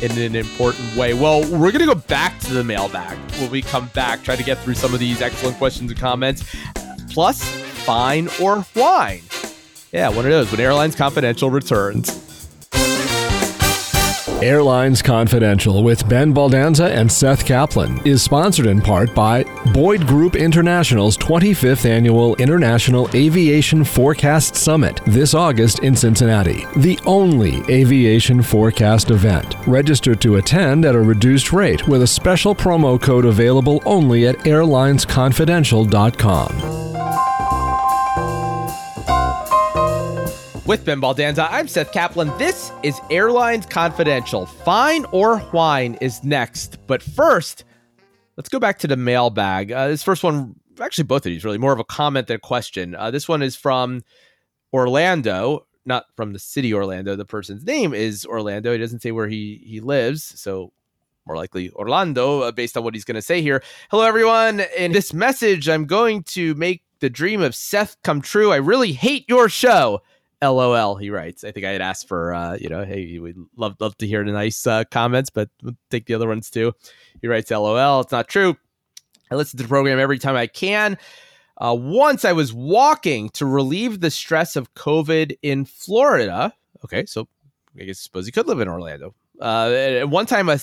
in 0.03 0.11
an 0.18 0.35
important 0.35 0.97
way. 0.97 1.14
Well, 1.14 1.42
we're 1.42 1.71
going 1.71 1.79
to 1.79 1.87
go 1.87 1.95
back 1.95 2.38
to 2.40 2.53
the 2.53 2.64
mailbag 2.64 3.16
when 3.40 3.51
we 3.51 3.62
come 3.62 3.87
back, 3.95 4.25
try 4.25 4.35
to 4.35 4.42
get 4.42 4.59
through 4.59 4.75
some 4.75 4.92
of 4.92 4.99
these 4.99 5.23
excellent 5.23 5.57
questions 5.59 5.92
and 5.92 6.01
comments. 6.01 6.45
Plus, 7.12 7.42
fine 7.42 8.29
or 8.40 8.66
wine. 8.75 9.23
Yeah, 9.92 10.09
one 10.09 10.25
of 10.25 10.31
those 10.33 10.51
when 10.51 10.61
Airlines 10.61 10.97
Confidential 10.97 11.51
returns. 11.51 12.32
Airlines 14.42 15.02
Confidential 15.02 15.85
with 15.85 16.09
Ben 16.09 16.35
Baldanza 16.35 16.90
and 16.90 17.11
Seth 17.11 17.46
Kaplan 17.46 18.05
is 18.05 18.22
sponsored 18.22 18.66
in 18.66 18.81
part 18.81 19.14
by 19.14 19.44
Boyd 19.72 20.05
Group 20.05 20.35
International's 20.35 21.16
25th 21.18 21.88
Annual 21.88 22.35
International 22.37 23.09
Aviation 23.14 23.85
Forecast 23.85 24.57
Summit 24.57 25.00
this 25.07 25.35
August 25.35 25.85
in 25.85 25.94
Cincinnati, 25.94 26.66
the 26.76 26.98
only 27.07 27.62
aviation 27.70 28.42
forecast 28.42 29.12
event. 29.12 29.55
Register 29.66 30.16
to 30.16 30.35
attend 30.37 30.85
at 30.85 30.96
a 30.96 31.00
reduced 31.00 31.52
rate 31.52 31.87
with 31.87 32.02
a 32.02 32.07
special 32.07 32.52
promo 32.52 33.00
code 33.00 33.26
available 33.26 33.81
only 33.87 34.26
at 34.26 34.38
airlinesconfidential.com. 34.38 37.32
With 40.73 40.87
Ben 40.87 41.03
Baldanza, 41.03 41.49
I'm 41.51 41.69
Seth 41.69 41.93
Kaplan. 41.93 42.29
This 42.39 42.73
is 42.83 42.99
Airlines 43.11 43.67
Confidential. 43.67 44.47
Fine 44.47 45.05
or 45.13 45.47
wine 45.53 45.99
is 46.01 46.25
next. 46.25 46.79
But 46.87 47.03
first, 47.03 47.65
let's 48.39 48.49
go 48.49 48.59
back 48.59 48.79
to 48.79 48.87
the 48.87 48.97
mailbag. 48.97 49.71
Uh, 49.71 49.89
this 49.89 50.03
first 50.03 50.25
one, 50.25 50.59
actually, 50.81 51.05
both 51.05 51.27
of 51.27 51.31
these 51.31 51.45
really 51.45 51.59
more 51.59 51.75
of 51.75 51.79
a 51.79 51.85
comment 51.85 52.27
than 52.27 52.37
a 52.37 52.39
question. 52.39 52.95
Uh, 52.95 53.11
this 53.11 53.29
one 53.29 53.43
is 53.43 53.55
from 53.55 54.01
Orlando, 54.73 55.67
not 55.85 56.07
from 56.17 56.33
the 56.33 56.39
city 56.39 56.73
Orlando. 56.73 57.17
The 57.17 57.27
person's 57.27 57.67
name 57.67 57.93
is 57.93 58.25
Orlando. 58.25 58.73
He 58.73 58.79
doesn't 58.79 59.03
say 59.03 59.13
where 59.13 59.29
he, 59.29 59.61
he 59.67 59.81
lives. 59.81 60.41
So 60.41 60.73
more 61.27 61.37
likely 61.37 61.69
Orlando, 61.73 62.41
uh, 62.41 62.51
based 62.51 62.79
on 62.79 62.83
what 62.83 62.95
he's 62.95 63.05
going 63.05 63.17
to 63.17 63.21
say 63.21 63.43
here. 63.43 63.63
Hello, 63.91 64.07
everyone. 64.07 64.61
In 64.75 64.93
this 64.93 65.13
message, 65.13 65.69
I'm 65.69 65.85
going 65.85 66.23
to 66.29 66.55
make 66.55 66.83
the 67.01 67.11
dream 67.11 67.43
of 67.43 67.55
Seth 67.55 68.01
come 68.03 68.23
true. 68.23 68.53
I 68.53 68.57
really 68.57 68.93
hate 68.93 69.27
your 69.29 69.51
show. 69.51 70.01
LOL, 70.42 70.96
he 70.96 71.11
writes. 71.11 71.44
I 71.44 71.52
think 71.52 71.64
I 71.64 71.70
had 71.70 71.81
asked 71.81 72.09
for, 72.09 72.35
uh, 72.35 72.57
you 72.61 72.68
know, 72.68 72.85
hey, 72.85 73.18
we'd 73.18 73.37
love, 73.57 73.76
love 73.81 73.96
to 73.98 74.07
hear 74.07 74.24
the 74.24 74.33
nice 74.33 74.66
uh, 74.66 74.85
comments, 74.90 75.31
but 75.31 75.48
we'll 75.62 75.76
take 75.90 76.07
the 76.07 76.14
other 76.14 76.28
ones 76.28 76.50
too. 76.50 76.72
He 77.20 77.28
writes, 77.28 77.50
LOL, 77.50 78.00
it's 78.00 78.12
not 78.12 78.28
true. 78.28 78.57
I 79.31 79.37
listen 79.37 79.57
to 79.59 79.62
the 79.62 79.68
program 79.68 79.98
every 79.98 80.18
time 80.18 80.37
I 80.37 80.46
can. 80.46 80.98
Uh, 81.59 81.76
once 81.78 82.24
I 82.24 82.33
was 82.33 82.52
walking 82.52 83.31
to 83.31 83.46
relieve 83.46 84.00
the 84.00 84.11
stress 84.11 84.57
of 84.57 84.74
COVID 84.74 85.37
in 85.42 85.64
Florida. 85.64 86.52
Okay, 86.85 87.07
so 87.07 87.28
I 87.78 87.85
guess 87.85 88.00
suppose 88.00 88.26
he 88.26 88.33
could 88.33 88.48
live 88.48 88.61
in 88.61 88.68
Orlando. 88.68 89.14
Uh, 89.40 90.00
one 90.02 90.26
time 90.26 90.48
a, 90.48 90.59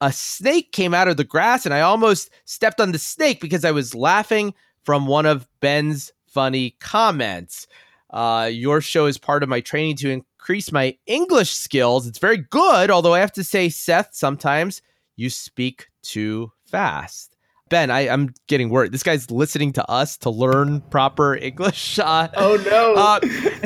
a 0.00 0.12
snake 0.12 0.72
came 0.72 0.94
out 0.94 1.08
of 1.08 1.16
the 1.16 1.24
grass 1.24 1.64
and 1.64 1.74
I 1.74 1.80
almost 1.80 2.30
stepped 2.44 2.80
on 2.80 2.92
the 2.92 2.98
snake 2.98 3.40
because 3.40 3.64
I 3.64 3.70
was 3.70 3.94
laughing 3.94 4.54
from 4.84 5.06
one 5.06 5.26
of 5.26 5.46
Ben's 5.60 6.12
funny 6.26 6.76
comments. 6.80 7.66
Uh, 8.12 8.50
your 8.52 8.80
show 8.80 9.06
is 9.06 9.16
part 9.18 9.42
of 9.42 9.48
my 9.48 9.60
training 9.60 9.96
to 9.96 10.10
increase 10.10 10.70
my 10.70 10.96
English 11.06 11.50
skills. 11.52 12.06
It's 12.06 12.18
very 12.18 12.38
good, 12.38 12.90
although 12.90 13.14
I 13.14 13.20
have 13.20 13.32
to 13.32 13.44
say, 13.44 13.68
Seth, 13.68 14.10
sometimes 14.12 14.82
you 15.16 15.30
speak 15.30 15.88
too 16.02 16.52
fast. 16.66 17.31
Ben, 17.72 17.90
I, 17.90 18.02
am 18.02 18.34
getting 18.48 18.68
worried. 18.68 18.92
This 18.92 19.02
guy's 19.02 19.30
listening 19.30 19.72
to 19.72 19.90
us 19.90 20.18
to 20.18 20.28
learn 20.28 20.82
proper 20.90 21.34
English. 21.34 21.98
Uh, 22.12 22.28
oh 22.36 22.56
no! 22.66 22.94
Uh, 22.94 23.20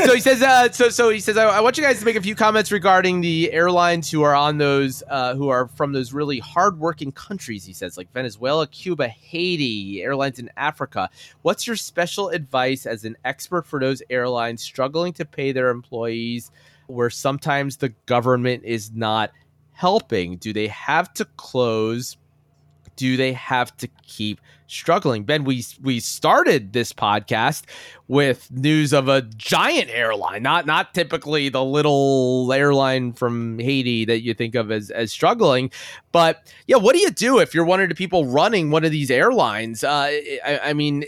so 0.05 0.14
he 0.14 0.21
says. 0.21 0.42
Uh, 0.42 0.71
so 0.71 0.90
so 0.90 1.09
he 1.09 1.19
says. 1.19 1.37
I, 1.37 1.45
I, 1.47 1.61
want 1.61 1.77
you 1.79 1.83
guys 1.83 1.99
to 1.99 2.05
make 2.05 2.14
a 2.14 2.21
few 2.21 2.35
comments 2.35 2.71
regarding 2.71 3.23
the 3.23 3.51
airlines 3.51 4.11
who 4.11 4.23
are 4.23 4.35
on 4.35 4.59
those, 4.59 5.03
uh, 5.09 5.35
who 5.35 5.49
are 5.49 5.69
from 5.69 5.92
those 5.92 6.12
really 6.12 6.38
hardworking 6.38 7.12
countries. 7.12 7.64
He 7.64 7.73
says, 7.73 7.97
like 7.97 8.12
Venezuela, 8.12 8.66
Cuba, 8.66 9.09
Haiti, 9.09 10.03
airlines 10.03 10.38
in 10.38 10.51
Africa. 10.57 11.09
What's 11.42 11.66
your 11.66 11.77
special 11.77 12.29
advice 12.29 12.85
as 12.85 13.05
an 13.05 13.16
expert 13.25 13.66
for 13.66 13.81
those 13.81 14.03
airlines 14.11 14.62
struggling 14.62 15.14
to 15.14 15.25
pay 15.25 15.53
their 15.53 15.71
employees? 15.71 16.51
where 16.88 17.11
sometimes 17.11 17.79
the 17.79 17.88
government 18.07 18.62
is 18.64 18.92
not 18.92 19.33
helping? 19.73 20.37
Do 20.37 20.53
they 20.53 20.69
have 20.69 21.12
to 21.14 21.25
close? 21.25 22.16
Do 22.96 23.16
they 23.16 23.32
have 23.32 23.76
to 23.78 23.88
keep 24.06 24.40
struggling? 24.66 25.24
Ben, 25.24 25.44
we 25.44 25.64
we 25.82 26.00
started 26.00 26.72
this 26.72 26.92
podcast 26.92 27.64
with 28.09 28.50
news 28.50 28.92
of 28.92 29.09
a 29.09 29.22
giant 29.22 29.90
airline, 29.90 30.42
not 30.42 30.66
not 30.66 30.94
typically 30.94 31.48
the 31.48 31.64
little 31.64 32.52
airline 32.52 33.12
from 33.12 33.59
Haiti 33.59 34.04
that 34.06 34.22
you 34.22 34.35
think 34.35 34.54
of 34.54 34.70
as 34.70 34.90
as 34.90 35.12
struggling, 35.12 35.70
but 36.12 36.52
yeah, 36.66 36.76
what 36.76 36.94
do 36.94 37.00
you 37.00 37.11
do 37.11 37.38
if 37.38 37.54
you're 37.54 37.64
one 37.64 37.80
of 37.80 37.88
the 37.88 37.94
people 37.94 38.26
running 38.26 38.70
one 38.70 38.85
of 38.85 38.90
these 38.90 39.11
airlines? 39.11 39.85
Uh, 39.85 40.11
I, 40.44 40.61
I 40.64 40.72
mean, 40.72 41.04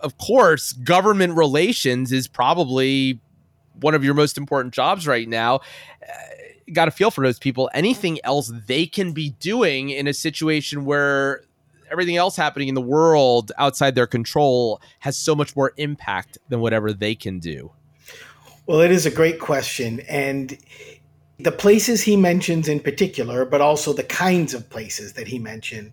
of 0.00 0.18
course, 0.18 0.72
government 0.72 1.36
relations 1.36 2.12
is 2.12 2.28
probably 2.28 3.20
one 3.80 3.94
of 3.94 4.04
your 4.04 4.14
most 4.14 4.36
important 4.36 4.74
jobs 4.74 5.06
right 5.06 5.28
now. 5.28 5.56
Uh, 5.56 6.12
got 6.72 6.88
a 6.88 6.90
feel 6.90 7.10
for 7.10 7.24
those 7.24 7.38
people. 7.38 7.70
Anything 7.74 8.18
else 8.24 8.52
they 8.66 8.86
can 8.86 9.12
be 9.12 9.30
doing 9.40 9.90
in 9.90 10.06
a 10.06 10.14
situation 10.14 10.84
where 10.84 11.42
everything 11.90 12.16
else 12.16 12.36
happening 12.36 12.68
in 12.68 12.74
the 12.74 12.80
world 12.80 13.52
outside 13.58 13.94
their 13.94 14.06
control 14.06 14.80
has 15.00 15.16
so 15.16 15.34
much 15.34 15.56
more 15.56 15.72
impact 15.76 16.38
than 16.48 16.60
whatever 16.60 16.92
they 16.92 17.14
can 17.14 17.38
do? 17.38 17.70
Well, 18.66 18.80
it 18.80 18.90
is 18.90 19.06
a 19.06 19.10
great 19.10 19.40
question. 19.40 20.00
And 20.00 20.58
the 21.40 21.52
places 21.52 22.02
he 22.02 22.16
mentions 22.16 22.66
in 22.66 22.80
particular, 22.80 23.44
but 23.44 23.60
also 23.60 23.92
the 23.92 24.02
kinds 24.02 24.54
of 24.54 24.68
places 24.70 25.12
that 25.12 25.28
he 25.28 25.38
mentioned, 25.38 25.92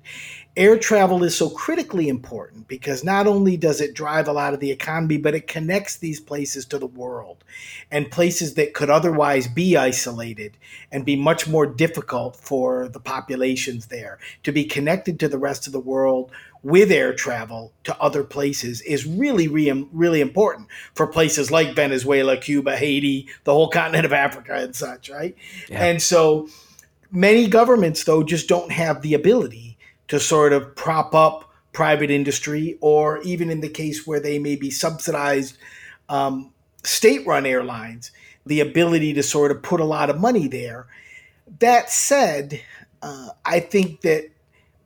air 0.58 0.77
travel 0.77 1.23
is 1.23 1.38
so 1.38 1.49
critically 1.49 2.08
important 2.08 2.67
because 2.67 3.03
not 3.03 3.27
only 3.27 3.55
does 3.55 3.79
it 3.79 3.93
drive 3.93 4.27
a 4.27 4.34
lot 4.34 4.55
of 4.55 4.60
the 4.60 4.71
economy, 4.71 5.17
but 5.17 5.36
it 5.36 5.47
connects 5.47 5.97
these 5.97 6.19
places 6.19 6.65
to 6.65 6.79
the 6.79 6.88
world 6.88 7.43
and 7.91 8.10
places 8.10 8.55
that 8.55 8.73
could 8.73 8.89
otherwise 8.89 9.47
be 9.47 9.77
isolated 9.77 10.58
and 10.91 11.05
be 11.05 11.15
much 11.15 11.47
more 11.47 11.67
difficult 11.67 12.36
for 12.36 12.88
the 12.88 12.99
populations 12.99 13.88
there 13.88 14.17
to 14.43 14.51
be 14.51 14.65
connected 14.65 15.19
to 15.19 15.27
the 15.27 15.38
rest 15.38 15.67
of 15.67 15.73
the 15.73 15.79
world 15.79 16.31
with 16.65 16.91
air 16.91 17.13
travel 17.13 17.71
to 17.84 17.95
other 18.01 18.23
places 18.23 18.82
is 18.82 19.06
really, 19.06 19.47
really, 19.47 19.88
really 19.93 20.19
important 20.19 20.67
for 20.95 21.06
places 21.06 21.51
like 21.51 21.75
Venezuela, 21.75 22.36
Cuba, 22.36 22.75
Haiti, 22.75 23.28
the 23.43 23.54
whole 23.54 23.69
continent 23.69 24.04
of 24.04 24.12
Africa, 24.12 24.56
and 24.56 24.75
such, 24.75 25.12
right? 25.12 25.36
Yeah. 25.69 25.86
And 25.86 26.01
so 26.01 26.49
many 27.12 27.45
governments, 27.47 28.04
though, 28.04 28.23
just 28.23 28.49
don't 28.49 28.71
have 28.71 29.04
the 29.04 29.13
ability 29.13 29.78
to 30.08 30.19
sort 30.19 30.54
of 30.54 30.75
prop 30.75 31.13
up 31.13 31.54
private 31.71 32.10
industry, 32.10 32.80
or 32.82 33.21
even 33.21 33.51
in 33.51 33.62
the 33.62 33.69
case 33.69 34.08
where 34.08 34.19
they 34.19 34.39
may 34.39 34.56
be 34.56 34.71
subsidized 34.71 35.60
um, 36.10 36.51
state 36.84 37.28
run 37.28 37.45
airlines, 37.45 38.10
the 38.47 38.60
ability 38.60 39.13
to 39.13 39.21
sort 39.21 39.51
of 39.51 39.62
put 39.62 39.80
a 39.80 39.86
lot 39.86 40.10
of 40.10 40.19
money 40.19 40.47
there. 40.47 40.88
That 41.60 41.91
said, 41.91 42.60
uh, 43.04 43.30
I 43.45 43.60
think 43.60 44.01
that 44.01 44.32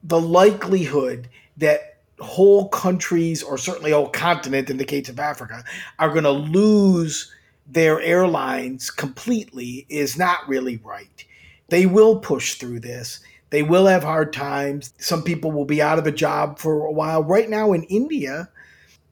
the 0.04 0.20
likelihood 0.20 1.30
that 1.60 1.98
whole 2.20 2.68
countries, 2.70 3.42
or 3.42 3.58
certainly 3.58 3.92
whole 3.92 4.10
continent 4.10 4.70
in 4.70 4.78
the 4.78 4.86
case 4.86 5.10
of 5.10 5.20
Africa, 5.20 5.64
are 6.00 6.10
going 6.10 6.24
to 6.24 6.32
lose 6.32 7.32
their 7.68 8.02
airlines 8.02 8.90
completely 8.90 9.86
is 9.90 10.18
not 10.18 10.48
really 10.48 10.78
right. 10.84 11.26
They 11.70 11.86
will 11.86 12.20
push 12.20 12.56
through 12.56 12.80
this. 12.80 13.20
They 13.52 13.64
will 13.64 13.88
have 13.88 14.04
hard 14.04 14.34
times. 14.34 14.94
Some 15.00 15.24
people 15.24 15.52
will 15.52 15.66
be 15.66 15.82
out 15.82 16.00
of 16.00 16.08
a 16.08 16.12
job 16.12 16.60
for 16.60 16.86
a 16.86 16.92
while. 16.92 17.24
Right 17.24 17.50
now 17.50 17.74
in 17.74 17.84
India, 17.84 18.50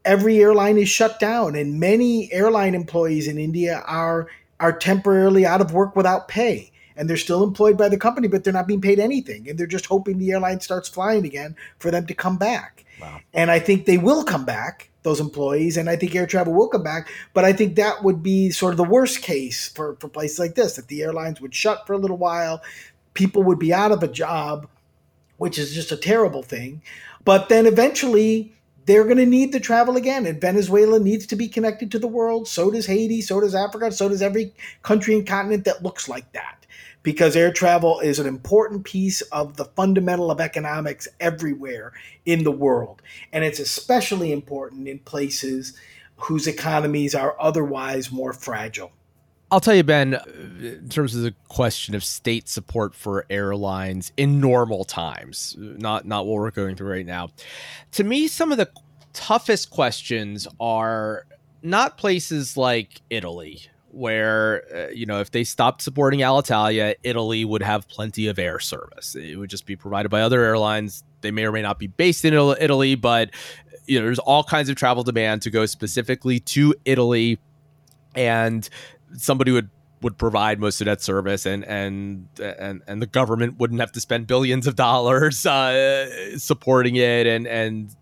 every 0.05 0.39
airline 0.39 0.77
is 0.77 0.89
shut 0.89 1.19
down, 1.19 1.55
and 1.55 1.79
many 1.79 2.31
airline 2.31 2.75
employees 2.75 3.27
in 3.27 3.37
India 3.37 3.83
are 3.85 4.27
are 4.59 4.75
temporarily 4.75 5.45
out 5.45 5.61
of 5.61 5.73
work 5.73 5.95
without 5.95 6.27
pay. 6.27 6.71
And 6.97 7.09
they're 7.09 7.17
still 7.17 7.43
employed 7.43 7.77
by 7.77 7.89
the 7.89 7.97
company, 7.97 8.27
but 8.27 8.43
they're 8.43 8.53
not 8.53 8.67
being 8.67 8.81
paid 8.81 8.99
anything. 8.99 9.47
And 9.47 9.57
they're 9.57 9.67
just 9.67 9.85
hoping 9.85 10.17
the 10.17 10.31
airline 10.31 10.59
starts 10.59 10.89
flying 10.89 11.25
again 11.25 11.55
for 11.79 11.91
them 11.91 12.07
to 12.07 12.13
come 12.13 12.37
back. 12.37 12.85
Wow. 12.99 13.19
And 13.33 13.51
I 13.51 13.59
think 13.59 13.85
they 13.85 13.97
will 13.97 14.23
come 14.23 14.45
back, 14.45 14.89
those 15.03 15.19
employees, 15.19 15.77
and 15.77 15.89
I 15.89 15.95
think 15.95 16.15
air 16.15 16.25
travel 16.25 16.53
will 16.53 16.67
come 16.67 16.83
back. 16.83 17.07
But 17.33 17.45
I 17.45 17.53
think 17.53 17.75
that 17.75 18.03
would 18.03 18.23
be 18.23 18.49
sort 18.49 18.73
of 18.73 18.77
the 18.77 18.83
worst 18.83 19.21
case 19.21 19.69
for, 19.69 19.95
for 19.99 20.09
places 20.09 20.39
like 20.39 20.55
this, 20.55 20.75
that 20.75 20.87
the 20.87 21.03
airlines 21.03 21.39
would 21.39 21.53
shut 21.53 21.85
for 21.85 21.93
a 21.93 21.97
little 21.97 22.17
while, 22.17 22.61
people 23.13 23.43
would 23.43 23.59
be 23.59 23.73
out 23.73 23.91
of 23.91 24.03
a 24.03 24.07
job, 24.07 24.67
which 25.37 25.59
is 25.59 25.73
just 25.73 25.91
a 25.91 25.97
terrible 25.97 26.43
thing. 26.43 26.81
But 27.23 27.49
then 27.49 27.65
eventually 27.65 28.56
they're 28.87 29.03
going 29.03 29.17
to 29.17 29.25
need 29.25 29.51
to 29.51 29.59
travel 29.59 29.97
again. 29.97 30.25
And 30.25 30.41
Venezuela 30.41 30.97
needs 30.99 31.27
to 31.27 31.35
be 31.35 31.49
connected 31.49 31.91
to 31.91 31.99
the 31.99 32.07
world. 32.07 32.47
So 32.47 32.71
does 32.71 32.87
Haiti. 32.87 33.21
So 33.21 33.41
does 33.41 33.53
Africa. 33.53 33.91
So 33.91 34.09
does 34.09 34.21
every 34.21 34.53
country 34.81 35.13
and 35.13 35.27
continent 35.27 35.65
that 35.65 35.83
looks 35.83 36.09
like 36.09 36.31
that. 36.31 36.65
Because 37.03 37.35
air 37.35 37.51
travel 37.51 37.99
is 37.99 38.17
an 38.17 38.27
important 38.27 38.85
piece 38.85 39.21
of 39.23 39.57
the 39.57 39.65
fundamental 39.65 40.31
of 40.31 40.39
economics 40.39 41.07
everywhere 41.19 41.93
in 42.25 42.43
the 42.43 42.51
world. 42.51 43.01
And 43.31 43.43
it's 43.43 43.59
especially 43.59 44.31
important 44.31 44.87
in 44.87 44.99
places 44.99 45.77
whose 46.15 46.47
economies 46.47 47.13
are 47.13 47.35
otherwise 47.39 48.11
more 48.11 48.33
fragile. 48.33 48.91
I'll 49.49 49.61
tell 49.61 49.75
you, 49.75 49.83
Ben, 49.83 50.19
in 50.59 50.89
terms 50.89 51.15
of 51.15 51.21
the 51.21 51.33
question 51.47 51.95
of 51.95 52.03
state 52.03 52.49
support 52.49 52.93
for 52.93 53.25
airlines 53.29 54.11
in 54.17 54.41
normal 54.41 54.83
times, 54.83 55.55
not 55.57 56.05
not 56.05 56.25
what 56.25 56.33
we're 56.33 56.51
going 56.51 56.75
through 56.75 56.91
right 56.91 57.05
now. 57.05 57.29
To 57.93 58.03
me, 58.03 58.27
some 58.27 58.51
of 58.51 58.57
the 58.57 58.69
toughest 59.13 59.69
questions 59.69 60.47
are 60.59 61.25
not 61.61 61.97
places 61.97 62.57
like 62.57 63.01
Italy, 63.09 63.61
where 63.91 64.63
uh, 64.75 64.91
you 64.91 65.05
know 65.05 65.21
if 65.21 65.31
they 65.31 65.45
stopped 65.45 65.81
supporting 65.81 66.19
Alitalia, 66.19 66.95
Italy 67.03 67.45
would 67.45 67.63
have 67.63 67.87
plenty 67.87 68.27
of 68.27 68.37
air 68.37 68.59
service. 68.59 69.15
It 69.15 69.37
would 69.37 69.49
just 69.49 69.65
be 69.65 69.77
provided 69.77 70.09
by 70.09 70.21
other 70.21 70.43
airlines. 70.43 71.05
They 71.21 71.31
may 71.31 71.45
or 71.45 71.53
may 71.53 71.61
not 71.61 71.79
be 71.79 71.87
based 71.87 72.25
in 72.25 72.33
Italy, 72.33 72.95
but 72.95 73.29
you 73.85 73.97
know 73.97 74.05
there's 74.05 74.19
all 74.19 74.43
kinds 74.43 74.67
of 74.67 74.75
travel 74.75 75.03
demand 75.03 75.41
to 75.43 75.49
go 75.49 75.65
specifically 75.65 76.41
to 76.41 76.75
Italy 76.83 77.39
and 78.17 78.67
somebody 79.13 79.51
would 79.51 79.69
would 80.01 80.17
provide 80.17 80.59
most 80.59 80.79
of 80.79 80.85
that 80.85 81.01
service 81.01 81.45
and 81.45 81.65
and 81.65 82.27
and 82.39 82.81
and 82.87 83.01
the 83.01 83.07
government 83.07 83.57
wouldn't 83.59 83.79
have 83.79 83.91
to 83.91 83.99
spend 83.99 84.27
billions 84.27 84.67
of 84.67 84.75
dollars 84.75 85.45
uh, 85.45 86.37
supporting 86.37 86.95
it 86.95 87.27
and 87.27 87.47
and, 87.47 87.95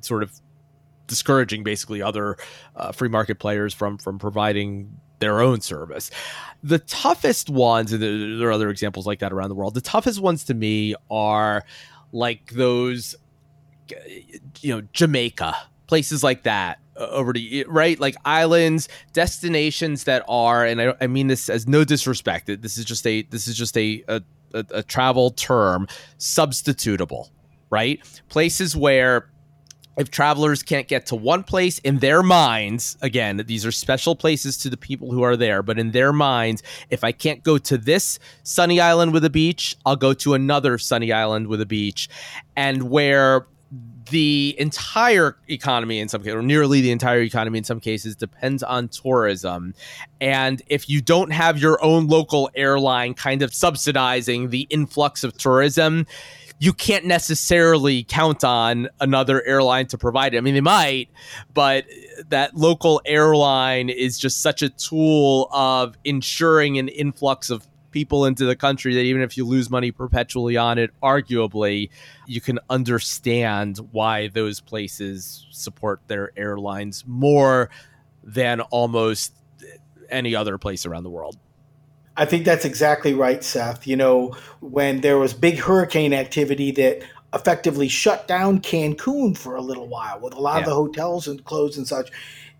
sort 0.00 0.22
of 0.22 0.32
discouraging 1.06 1.62
basically 1.62 2.00
other 2.00 2.36
uh, 2.76 2.92
free 2.92 3.08
market 3.08 3.38
players 3.38 3.74
from 3.74 3.98
from 3.98 4.18
providing 4.18 5.00
their 5.18 5.40
own 5.40 5.60
service. 5.60 6.10
The 6.62 6.78
toughest 6.78 7.50
ones, 7.50 7.92
and 7.92 8.02
there 8.02 8.48
are 8.48 8.52
other 8.52 8.70
examples 8.70 9.06
like 9.06 9.20
that 9.20 9.32
around 9.32 9.50
the 9.50 9.54
world. 9.54 9.74
The 9.74 9.80
toughest 9.80 10.20
ones 10.20 10.44
to 10.44 10.54
me 10.54 10.94
are 11.10 11.64
like 12.12 12.52
those, 12.52 13.14
you 14.60 14.74
know, 14.74 14.82
Jamaica, 14.92 15.54
places 15.86 16.24
like 16.24 16.44
that 16.44 16.78
over 16.96 17.32
to 17.32 17.64
right? 17.68 17.98
Like 17.98 18.16
islands 18.24 18.88
destinations 19.12 20.04
that 20.04 20.24
are 20.28 20.64
and 20.64 20.80
I, 20.80 20.94
I 21.00 21.06
mean 21.06 21.28
this 21.28 21.48
as 21.48 21.66
no 21.66 21.84
disrespect 21.84 22.46
this 22.46 22.78
is 22.78 22.84
just 22.84 23.06
a 23.06 23.22
this 23.22 23.48
is 23.48 23.56
just 23.56 23.76
a, 23.76 24.04
a, 24.08 24.22
a 24.52 24.82
travel 24.82 25.30
term 25.30 25.86
substitutable 26.18 27.30
right? 27.70 28.00
Places 28.28 28.76
where 28.76 29.30
if 29.96 30.10
travelers 30.10 30.62
can't 30.62 30.88
get 30.88 31.06
to 31.06 31.16
one 31.16 31.44
place 31.44 31.78
in 31.80 31.98
their 31.98 32.22
minds 32.22 32.96
again 33.00 33.42
these 33.46 33.64
are 33.64 33.70
special 33.70 34.16
places 34.16 34.56
to 34.56 34.68
the 34.68 34.76
people 34.76 35.12
who 35.12 35.22
are 35.22 35.36
there 35.36 35.62
but 35.62 35.78
in 35.78 35.92
their 35.92 36.12
minds 36.12 36.64
if 36.90 37.04
i 37.04 37.12
can't 37.12 37.44
go 37.44 37.58
to 37.58 37.78
this 37.78 38.18
sunny 38.42 38.80
island 38.80 39.12
with 39.12 39.24
a 39.24 39.30
beach 39.30 39.76
i'll 39.86 39.94
go 39.94 40.12
to 40.12 40.34
another 40.34 40.78
sunny 40.78 41.12
island 41.12 41.46
with 41.46 41.60
a 41.60 41.66
beach. 41.66 42.08
And 42.56 42.90
where 42.90 43.46
the 44.10 44.54
entire 44.58 45.36
economy 45.48 45.98
in 45.98 46.08
some 46.08 46.20
cases, 46.20 46.34
or 46.34 46.42
nearly 46.42 46.80
the 46.80 46.90
entire 46.90 47.20
economy 47.20 47.58
in 47.58 47.64
some 47.64 47.80
cases, 47.80 48.14
depends 48.14 48.62
on 48.62 48.88
tourism. 48.88 49.74
And 50.20 50.62
if 50.66 50.88
you 50.88 51.00
don't 51.00 51.32
have 51.32 51.58
your 51.58 51.82
own 51.82 52.06
local 52.06 52.50
airline 52.54 53.14
kind 53.14 53.42
of 53.42 53.54
subsidizing 53.54 54.50
the 54.50 54.66
influx 54.70 55.24
of 55.24 55.36
tourism, 55.36 56.06
you 56.58 56.72
can't 56.72 57.04
necessarily 57.04 58.04
count 58.04 58.44
on 58.44 58.88
another 59.00 59.44
airline 59.44 59.86
to 59.88 59.98
provide 59.98 60.34
it. 60.34 60.38
I 60.38 60.40
mean, 60.40 60.54
they 60.54 60.60
might, 60.60 61.08
but 61.52 61.84
that 62.28 62.54
local 62.54 63.02
airline 63.04 63.88
is 63.88 64.18
just 64.18 64.40
such 64.40 64.62
a 64.62 64.68
tool 64.68 65.48
of 65.50 65.98
ensuring 66.04 66.78
an 66.78 66.88
influx 66.88 67.50
of 67.50 67.66
people 67.94 68.26
into 68.26 68.44
the 68.44 68.56
country 68.56 68.92
that 68.92 69.02
even 69.02 69.22
if 69.22 69.36
you 69.36 69.46
lose 69.46 69.70
money 69.70 69.92
perpetually 69.92 70.56
on 70.56 70.78
it, 70.78 70.90
arguably, 71.00 71.90
you 72.26 72.40
can 72.40 72.58
understand 72.68 73.78
why 73.92 74.26
those 74.26 74.60
places 74.60 75.46
support 75.50 76.00
their 76.08 76.32
airlines 76.36 77.04
more 77.06 77.70
than 78.24 78.60
almost 78.60 79.32
any 80.10 80.34
other 80.34 80.58
place 80.58 80.84
around 80.84 81.04
the 81.04 81.10
world. 81.10 81.38
I 82.16 82.24
think 82.24 82.44
that's 82.44 82.64
exactly 82.64 83.14
right, 83.14 83.44
Seth. 83.44 83.86
You 83.86 83.94
know, 83.94 84.36
when 84.60 85.00
there 85.00 85.18
was 85.18 85.32
big 85.32 85.58
hurricane 85.60 86.12
activity 86.12 86.72
that 86.72 87.02
effectively 87.32 87.86
shut 87.86 88.26
down 88.26 88.60
Cancun 88.60 89.38
for 89.38 89.54
a 89.54 89.60
little 89.60 89.86
while 89.86 90.18
with 90.18 90.34
a 90.34 90.40
lot 90.40 90.54
yeah. 90.54 90.60
of 90.60 90.66
the 90.66 90.74
hotels 90.74 91.28
and 91.28 91.44
closed 91.44 91.78
and 91.78 91.86
such, 91.86 92.10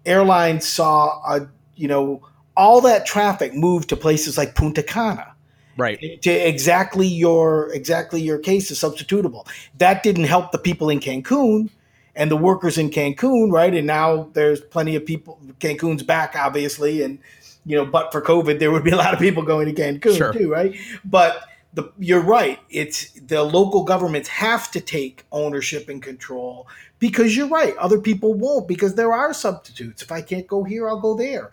airlines 0.07 0.67
saw 0.67 1.21
a, 1.27 1.49
you 1.75 1.89
know, 1.89 2.23
all 2.57 2.81
that 2.83 3.05
traffic 3.05 3.53
moved 3.53 3.89
to 3.89 3.97
places 3.97 4.39
like 4.39 4.55
Punta 4.55 4.83
Cana. 4.83 5.34
Right. 5.77 6.23
To 6.23 6.31
exactly 6.31 7.07
your 7.07 7.73
exactly 7.73 8.21
your 8.21 8.39
case 8.39 8.71
is 8.71 8.79
substitutable. 8.79 9.47
That 9.79 10.03
didn't 10.03 10.25
help 10.25 10.53
the 10.53 10.59
people 10.59 10.89
in 10.89 11.01
Cancun 11.01 11.71
and 12.17 12.31
the 12.31 12.37
workers 12.37 12.79
in 12.79 12.91
Cancun, 12.91 13.51
right? 13.51 13.75
And 13.75 13.87
now 13.87 14.29
there's 14.35 14.61
plenty 14.61 14.95
of 14.95 15.05
people. 15.05 15.39
Cancun's 15.59 16.03
back, 16.03 16.37
obviously, 16.37 17.03
and 17.03 17.19
you 17.67 17.77
know, 17.77 17.87
but 17.87 18.13
for 18.13 18.21
COVID, 18.21 18.59
there 18.59 18.71
would 18.71 18.85
be 18.85 18.91
a 18.91 18.97
lot 18.97 19.15
of 19.15 19.21
people 19.21 19.43
going 19.43 19.73
to 19.73 19.83
Cancun 19.83 20.17
sure. 20.17 20.33
too, 20.33 20.51
right? 20.51 20.77
But 21.05 21.45
the, 21.73 21.91
you're 21.99 22.21
right. 22.21 22.61
It's 22.71 23.11
the 23.13 23.43
local 23.43 23.85
governments 23.85 24.29
have 24.29 24.71
to 24.73 24.81
take 24.81 25.25
ownership 25.33 25.89
and 25.89 26.03
control 26.03 26.69
because 26.99 27.37
you're 27.37 27.49
right. 27.49 27.77
Other 27.77 28.01
people 28.01 28.35
won't 28.35 28.69
because 28.69 28.95
there 28.95 29.13
are 29.13 29.35
substitutes. 29.35 30.03
If 30.03 30.13
I 30.13 30.23
can't 30.23 30.47
go 30.47 30.63
here, 30.63 30.89
I'll 30.89 31.01
go 31.01 31.15
there. 31.15 31.51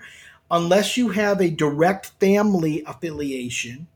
Unless 0.52 0.98
you 0.98 1.10
have 1.10 1.42
a 1.42 1.50
direct 1.50 2.08
family 2.20 2.84
affiliation 2.86 3.88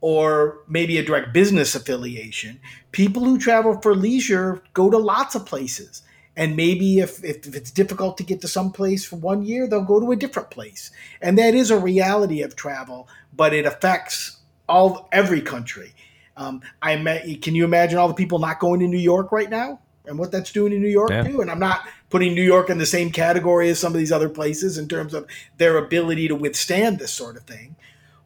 or 0.00 0.60
maybe 0.68 0.98
a 0.98 1.04
direct 1.04 1.32
business 1.32 1.74
affiliation, 1.74 2.60
people 2.92 3.24
who 3.24 3.38
travel 3.38 3.80
for 3.80 3.94
leisure 3.94 4.62
go 4.72 4.90
to 4.90 4.98
lots 4.98 5.34
of 5.34 5.44
places. 5.44 6.02
And 6.36 6.54
maybe 6.54 7.00
if, 7.00 7.24
if, 7.24 7.48
if 7.48 7.56
it's 7.56 7.72
difficult 7.72 8.16
to 8.18 8.22
get 8.22 8.40
to 8.42 8.48
some 8.48 8.70
place 8.70 9.04
for 9.04 9.16
one 9.16 9.42
year, 9.42 9.66
they'll 9.66 9.82
go 9.82 9.98
to 9.98 10.12
a 10.12 10.16
different 10.16 10.50
place. 10.50 10.92
And 11.20 11.36
that 11.36 11.54
is 11.54 11.72
a 11.72 11.78
reality 11.78 12.42
of 12.42 12.54
travel, 12.54 13.08
but 13.36 13.52
it 13.52 13.66
affects 13.66 14.36
all 14.68 15.08
every 15.10 15.40
country. 15.40 15.94
Um, 16.36 16.62
I 16.80 16.94
met, 16.94 17.42
can 17.42 17.56
you 17.56 17.64
imagine 17.64 17.98
all 17.98 18.06
the 18.06 18.14
people 18.14 18.38
not 18.38 18.60
going 18.60 18.78
to 18.80 18.86
New 18.86 18.98
York 18.98 19.32
right 19.32 19.50
now 19.50 19.80
and 20.06 20.16
what 20.16 20.30
that's 20.30 20.52
doing 20.52 20.72
in 20.72 20.80
New 20.80 20.88
York 20.88 21.10
yeah. 21.10 21.24
too? 21.24 21.40
And 21.40 21.50
I'm 21.50 21.58
not 21.58 21.88
putting 22.08 22.34
New 22.34 22.42
York 22.42 22.70
in 22.70 22.78
the 22.78 22.86
same 22.86 23.10
category 23.10 23.68
as 23.68 23.80
some 23.80 23.92
of 23.92 23.98
these 23.98 24.12
other 24.12 24.28
places 24.28 24.78
in 24.78 24.86
terms 24.86 25.14
of 25.14 25.26
their 25.56 25.76
ability 25.76 26.28
to 26.28 26.36
withstand 26.36 27.00
this 27.00 27.12
sort 27.12 27.36
of 27.36 27.42
thing, 27.42 27.74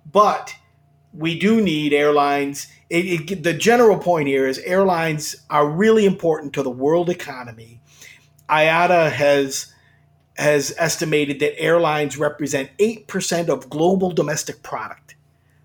but 0.05 0.55
we 1.13 1.39
do 1.39 1.61
need 1.61 1.93
airlines. 1.93 2.69
It, 2.91 3.31
it, 3.31 3.43
the 3.43 3.53
general 3.53 3.99
point 3.99 4.29
here 4.29 4.47
is 4.47 4.59
airlines 4.59 5.37
are 5.51 5.69
really 5.69 6.07
important 6.07 6.53
to 6.55 6.63
the 6.63 6.71
world 6.71 7.11
economy. 7.11 7.81
IATA 8.49 9.11
has 9.11 9.73
has 10.39 10.75
estimated 10.79 11.41
that 11.41 11.61
airlines 11.61 12.17
represent 12.17 12.71
8% 12.79 13.49
of 13.49 13.69
global 13.69 14.11
domestic 14.11 14.63
product. 14.63 15.15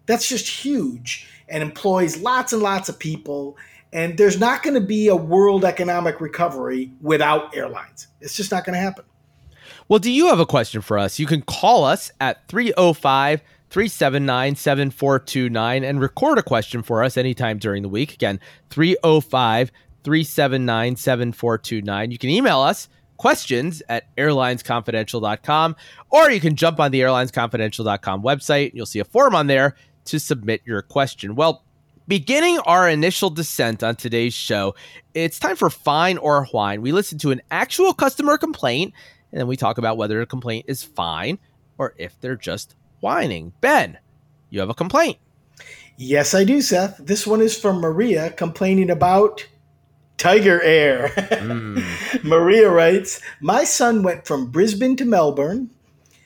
That's 0.08 0.28
just 0.28 0.48
huge 0.48 1.28
and 1.48 1.64
employs 1.64 2.18
lots 2.18 2.52
and 2.52 2.62
lots 2.62 2.90
of 2.90 3.00
people. 3.00 3.58
And 3.94 4.18
there's 4.18 4.40
not 4.40 4.64
going 4.64 4.74
to 4.74 4.86
be 4.86 5.08
a 5.08 5.16
world 5.16 5.64
economic 5.64 6.20
recovery 6.20 6.92
without 7.02 7.56
airlines. 7.56 8.08
It's 8.20 8.36
just 8.36 8.52
not 8.52 8.66
going 8.66 8.74
to 8.74 8.80
happen. 8.80 9.06
Well, 9.88 10.00
do 10.00 10.12
you 10.12 10.28
have 10.28 10.40
a 10.40 10.46
question 10.46 10.82
for 10.82 10.98
us? 10.98 11.18
You 11.18 11.26
can 11.26 11.42
call 11.42 11.86
us 11.86 12.12
at 12.20 12.46
305 12.50 13.42
379 13.70 14.56
7429 14.56 15.84
and 15.84 16.00
record 16.00 16.38
a 16.38 16.44
question 16.44 16.82
for 16.82 17.04
us 17.04 17.18
anytime 17.18 17.58
during 17.58 17.84
the 17.84 17.90
week. 17.90 18.14
Again, 18.14 18.40
305 18.70 19.72
379 20.04 20.96
7429. 20.96 22.12
You 22.12 22.18
can 22.18 22.30
email 22.30 22.60
us 22.60 22.88
questions 23.18 23.82
at 23.90 24.16
airlinesconfidential.com 24.16 25.76
or 26.12 26.32
you 26.32 26.40
can 26.40 26.56
jump 26.56 26.80
on 26.80 26.92
the 26.92 27.02
airlinesconfidential.com 27.02 28.24
website. 28.24 28.72
You'll 28.74 28.86
see 28.86 29.00
a 29.00 29.06
form 29.06 29.36
on 29.36 29.48
there 29.48 29.76
to 30.06 30.20
submit 30.20 30.62
your 30.66 30.82
question. 30.82 31.36
Well, 31.36 31.64
beginning 32.08 32.60
our 32.60 32.88
initial 32.88 33.30
descent 33.30 33.84
on 33.84 33.96
today's 33.96 34.34
show, 34.34 34.76
it's 35.14 35.40
time 35.40 35.56
for 35.56 35.70
Fine 35.70 36.18
or 36.20 36.46
Whine. 36.46 36.82
We 36.82 36.92
listen 36.92 37.18
to 37.20 37.32
an 37.32 37.42
actual 37.52 37.94
customer 37.94 38.38
complaint, 38.38 38.94
and 39.32 39.40
then 39.40 39.48
we 39.48 39.58
talk 39.58 39.78
about 39.78 39.98
whether 39.98 40.22
a 40.22 40.26
complaint 40.26 40.66
is 40.70 40.84
fine 40.84 41.38
or 41.78 41.94
if 41.98 42.20
they're 42.22 42.38
just 42.38 42.76
whining. 43.00 43.54
Ben, 43.62 43.98
you 44.50 44.60
have 44.60 44.70
a 44.70 44.74
complaint. 44.74 45.18
Yes, 45.98 46.34
I 46.34 46.44
do, 46.44 46.62
Seth. 46.62 46.98
This 46.98 47.26
one 47.26 47.42
is 47.42 47.58
from 47.58 47.80
Maria 47.80 48.30
complaining 48.32 48.90
about 48.90 49.48
Tiger 50.18 50.62
Air. 50.62 51.10
mm. 51.16 52.24
Maria 52.24 52.70
writes 52.70 53.20
My 53.42 53.64
son 53.64 54.04
went 54.04 54.28
from 54.28 54.52
Brisbane 54.52 54.96
to 54.98 55.06
Melbourne, 55.06 55.72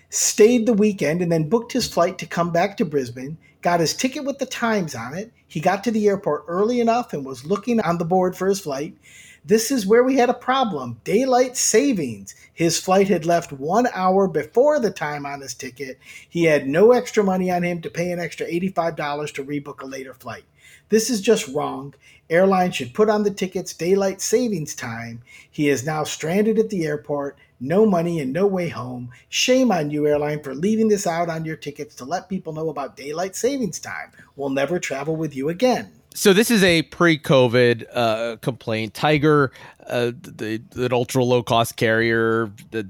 stayed 0.10 0.66
the 0.66 0.74
weekend, 0.74 1.22
and 1.22 1.32
then 1.32 1.50
booked 1.50 1.72
his 1.72 1.88
flight 1.88 2.18
to 2.18 2.26
come 2.26 2.52
back 2.52 2.78
to 2.78 2.86
Brisbane 2.86 3.38
got 3.62 3.80
his 3.80 3.94
ticket 3.94 4.26
with 4.26 4.40
the 4.40 4.46
times 4.46 4.96
on 4.96 5.14
it. 5.14 5.32
He 5.48 5.60
got 5.60 5.84
to 5.84 5.92
the 5.92 6.08
airport 6.08 6.46
early 6.48 6.80
enough 6.80 7.14
and 7.14 7.26
was 7.26 7.46
looking 7.46 7.80
on 7.82 7.98
the 7.98 8.06
board 8.06 8.36
for 8.36 8.48
his 8.48 8.60
flight. 8.60 8.96
This 9.44 9.72
is 9.72 9.88
where 9.88 10.04
we 10.04 10.18
had 10.18 10.30
a 10.30 10.36
problem 10.36 11.02
daylight 11.04 11.58
savings. 11.58 12.36
His 12.54 12.80
flight 12.80 13.08
had 13.08 13.26
left 13.26 13.52
one 13.52 13.88
hour 13.92 14.28
before 14.28 14.80
the 14.80 14.92
time 14.92 15.26
on 15.26 15.42
his 15.42 15.56
ticket. 15.56 15.98
He 16.30 16.44
had 16.44 16.68
no 16.68 16.92
extra 16.92 17.24
money 17.24 17.50
on 17.50 17.64
him 17.64 17.82
to 17.82 17.90
pay 17.90 18.12
an 18.12 18.20
extra 18.20 18.46
$85 18.46 19.34
to 19.34 19.44
rebook 19.44 19.82
a 19.82 19.88
later 19.88 20.14
flight. 20.14 20.44
This 20.90 21.10
is 21.10 21.22
just 21.22 21.48
wrong. 21.48 21.96
Airlines 22.30 22.76
should 22.76 22.94
put 22.94 23.10
on 23.10 23.24
the 23.24 23.32
tickets 23.32 23.74
daylight 23.74 24.22
savings 24.22 24.76
time. 24.76 25.24
He 25.50 25.70
is 25.70 25.86
now 25.86 26.04
stranded 26.04 26.60
at 26.60 26.70
the 26.70 26.86
airport 26.86 27.38
no 27.60 27.86
money 27.86 28.20
and 28.20 28.34
no 28.34 28.46
way 28.46 28.70
home. 28.70 29.12
Shame 29.30 29.72
on 29.72 29.92
you, 29.92 30.08
airline, 30.08 30.44
for 30.44 30.54
leaving 30.54 30.88
this 30.88 31.08
out 31.08 31.30
on 31.30 31.46
your 31.46 31.56
tickets 31.56 31.96
to 31.96 32.06
let 32.06 32.30
people 32.30 32.54
know 32.54 32.70
about 32.70 32.98
daylight 32.98 33.36
savings 33.36 33.80
time. 33.80 34.12
We'll 34.36 34.50
never 34.50 34.80
travel 34.80 35.16
with 35.16 35.36
you 35.36 35.50
again. 35.50 35.92
So 36.14 36.34
this 36.34 36.52
is 36.52 36.64
a 36.64 36.82
pre-COVID 36.84 37.86
uh, 37.94 38.36
complaint. 38.42 38.94
Tiger, 38.94 39.52
uh, 39.88 40.12
the, 40.22 40.62
the 40.72 40.90
ultra 40.92 41.24
low 41.24 41.42
cost 41.42 41.78
carrier, 41.78 42.52
the 42.72 42.88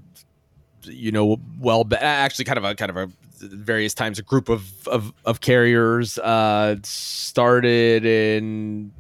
you 0.84 1.12
know 1.12 1.40
well 1.60 1.88
actually 2.00 2.46
kind 2.46 2.58
of 2.58 2.64
a 2.64 2.74
kind 2.74 2.90
of 2.90 2.98
a 2.98 3.08
various 3.42 3.94
times 3.94 4.18
a 4.18 4.24
group 4.24 4.50
of 4.50 4.88
of, 4.88 5.14
of 5.26 5.42
carriers 5.42 6.18
uh, 6.20 6.76
started 6.84 8.06
in 8.06 8.92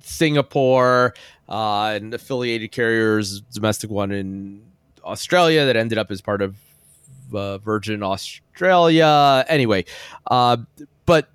Singapore, 0.00 1.14
uh, 1.48 1.98
and 2.00 2.14
affiliated 2.14 2.72
carriers, 2.72 3.42
domestic 3.52 3.90
one 3.90 4.10
in 4.10 4.62
Australia 5.04 5.66
that 5.66 5.76
ended 5.76 5.98
up 5.98 6.10
as 6.10 6.20
part 6.20 6.40
of 6.40 6.56
uh, 7.34 7.58
Virgin 7.58 8.02
Australia. 8.02 9.44
Anyway, 9.48 9.84
uh, 10.28 10.56
but 11.04 11.28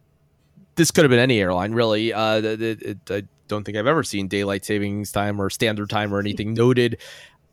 this 0.76 0.92
could 0.92 1.04
have 1.04 1.10
been 1.10 1.20
any 1.20 1.40
airline, 1.40 1.74
really. 1.74 2.14
Uh, 2.14 2.38
it, 2.38 2.62
it, 2.62 2.98
I 3.10 3.24
don't 3.48 3.64
think 3.64 3.78
I've 3.78 3.88
ever 3.88 4.04
seen 4.04 4.28
daylight 4.28 4.66
savings 4.66 5.12
time 5.12 5.42
or 5.42 5.50
standard 5.50 5.90
time 5.90 6.14
or 6.14 6.20
anything 6.20 6.54
noted 6.56 6.98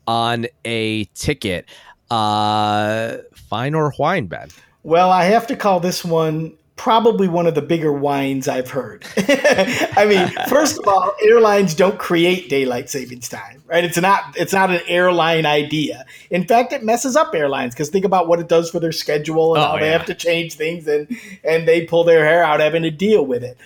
on 0.07 0.47
a 0.65 1.05
ticket. 1.13 1.69
Uh, 2.09 3.17
fine 3.35 3.75
or 3.75 3.91
whine, 3.91 4.27
Ben? 4.27 4.49
Well, 4.83 5.11
I 5.11 5.25
have 5.25 5.47
to 5.47 5.55
call 5.55 5.79
this 5.79 6.03
one 6.03 6.57
probably 6.79 7.27
one 7.27 7.45
of 7.45 7.55
the 7.55 7.61
bigger 7.61 7.91
whines 7.91 8.47
I've 8.47 8.69
heard. 8.69 9.05
I 9.17 10.05
mean, 10.07 10.29
first 10.47 10.79
of 10.79 10.87
all, 10.87 11.13
airlines 11.21 11.73
don't 11.73 11.99
create 11.99 12.47
daylight 12.47 12.89
savings 12.89 13.27
time, 13.27 13.61
right? 13.67 13.83
It's 13.83 13.97
not 13.97 14.23
it's 14.37 14.53
not 14.53 14.71
an 14.71 14.79
airline 14.87 15.45
idea. 15.45 16.05
In 16.29 16.47
fact, 16.47 16.71
it 16.71 16.81
messes 16.81 17.17
up 17.17 17.35
airlines 17.35 17.73
because 17.73 17.89
think 17.89 18.05
about 18.05 18.29
what 18.29 18.39
it 18.39 18.47
does 18.47 18.71
for 18.71 18.79
their 18.79 18.93
schedule 18.93 19.55
and 19.55 19.61
oh, 19.61 19.67
how 19.67 19.73
yeah. 19.73 19.79
they 19.81 19.89
have 19.89 20.05
to 20.05 20.15
change 20.15 20.53
things 20.53 20.87
and 20.87 21.13
and 21.43 21.67
they 21.67 21.85
pull 21.85 22.05
their 22.05 22.23
hair 22.23 22.45
out 22.45 22.61
having 22.61 22.83
to 22.83 22.91
deal 22.91 23.25
with 23.25 23.43
it. 23.43 23.57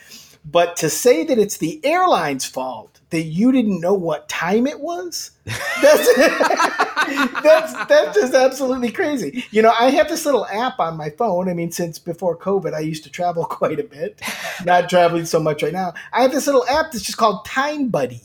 But 0.45 0.75
to 0.77 0.89
say 0.89 1.23
that 1.23 1.39
it's 1.39 1.57
the 1.57 1.79
airline's 1.85 2.45
fault 2.45 2.93
that 3.13 3.21
you 3.21 3.51
didn't 3.51 3.79
know 3.79 3.93
what 3.93 4.27
time 4.27 4.65
it 4.65 4.79
was. 4.79 5.31
That's 5.45 6.15
that's 7.43 7.73
that's 7.85 8.17
just 8.17 8.33
absolutely 8.33 8.91
crazy. 8.91 9.45
You 9.51 9.61
know, 9.61 9.71
I 9.79 9.91
have 9.91 10.09
this 10.09 10.25
little 10.25 10.45
app 10.47 10.79
on 10.79 10.97
my 10.97 11.11
phone. 11.11 11.47
I 11.47 11.53
mean, 11.53 11.71
since 11.71 11.99
before 11.99 12.35
COVID, 12.35 12.73
I 12.73 12.79
used 12.79 13.03
to 13.03 13.11
travel 13.11 13.45
quite 13.49 13.79
a 13.79 13.83
bit. 13.83 14.19
Not 14.65 14.89
traveling 14.89 15.25
so 15.25 15.39
much 15.39 15.63
right 15.63 15.71
now. 15.71 15.93
I 16.11 16.23
have 16.23 16.31
this 16.31 16.47
little 16.47 16.67
app 16.67 16.91
that's 16.91 17.05
just 17.05 17.17
called 17.17 17.45
Time 17.45 17.89
Buddy. 17.89 18.21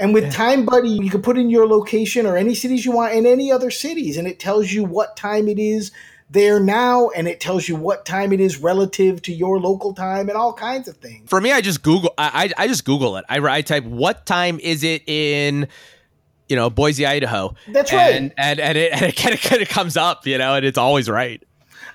And 0.00 0.12
with 0.12 0.24
yeah. 0.24 0.30
Time 0.30 0.64
Buddy, 0.64 0.90
you 0.90 1.10
can 1.10 1.22
put 1.22 1.38
in 1.38 1.48
your 1.48 1.66
location 1.66 2.26
or 2.26 2.36
any 2.36 2.54
cities 2.54 2.84
you 2.84 2.92
want 2.92 3.14
in 3.14 3.24
any 3.26 3.52
other 3.52 3.70
cities, 3.70 4.16
and 4.16 4.26
it 4.26 4.40
tells 4.40 4.72
you 4.72 4.82
what 4.82 5.16
time 5.16 5.46
it 5.46 5.58
is 5.58 5.92
there 6.30 6.58
now 6.58 7.08
and 7.10 7.28
it 7.28 7.40
tells 7.40 7.68
you 7.68 7.76
what 7.76 8.04
time 8.04 8.32
it 8.32 8.40
is 8.40 8.58
relative 8.58 9.22
to 9.22 9.32
your 9.32 9.60
local 9.60 9.94
time 9.94 10.28
and 10.28 10.36
all 10.36 10.52
kinds 10.52 10.88
of 10.88 10.96
things. 10.96 11.28
For 11.28 11.40
me, 11.40 11.52
I 11.52 11.60
just 11.60 11.82
Google 11.82 12.12
I 12.18 12.52
I, 12.56 12.66
just 12.66 12.84
Google 12.84 13.16
it. 13.16 13.24
I, 13.28 13.38
I 13.38 13.62
type 13.62 13.84
what 13.84 14.26
time 14.26 14.58
is 14.60 14.82
it 14.82 15.02
in 15.06 15.68
you 16.48 16.56
know 16.56 16.68
Boise, 16.70 17.06
Idaho. 17.06 17.54
That's 17.68 17.92
right. 17.92 18.14
And 18.14 18.32
and, 18.36 18.58
and 18.58 18.76
it 18.76 18.92
and 18.92 19.02
it 19.02 19.16
kind 19.16 19.34
of 19.34 19.40
kind 19.40 19.62
of 19.62 19.68
comes 19.68 19.96
up, 19.96 20.26
you 20.26 20.38
know, 20.38 20.54
and 20.54 20.66
it's 20.66 20.78
always 20.78 21.08
right. 21.08 21.42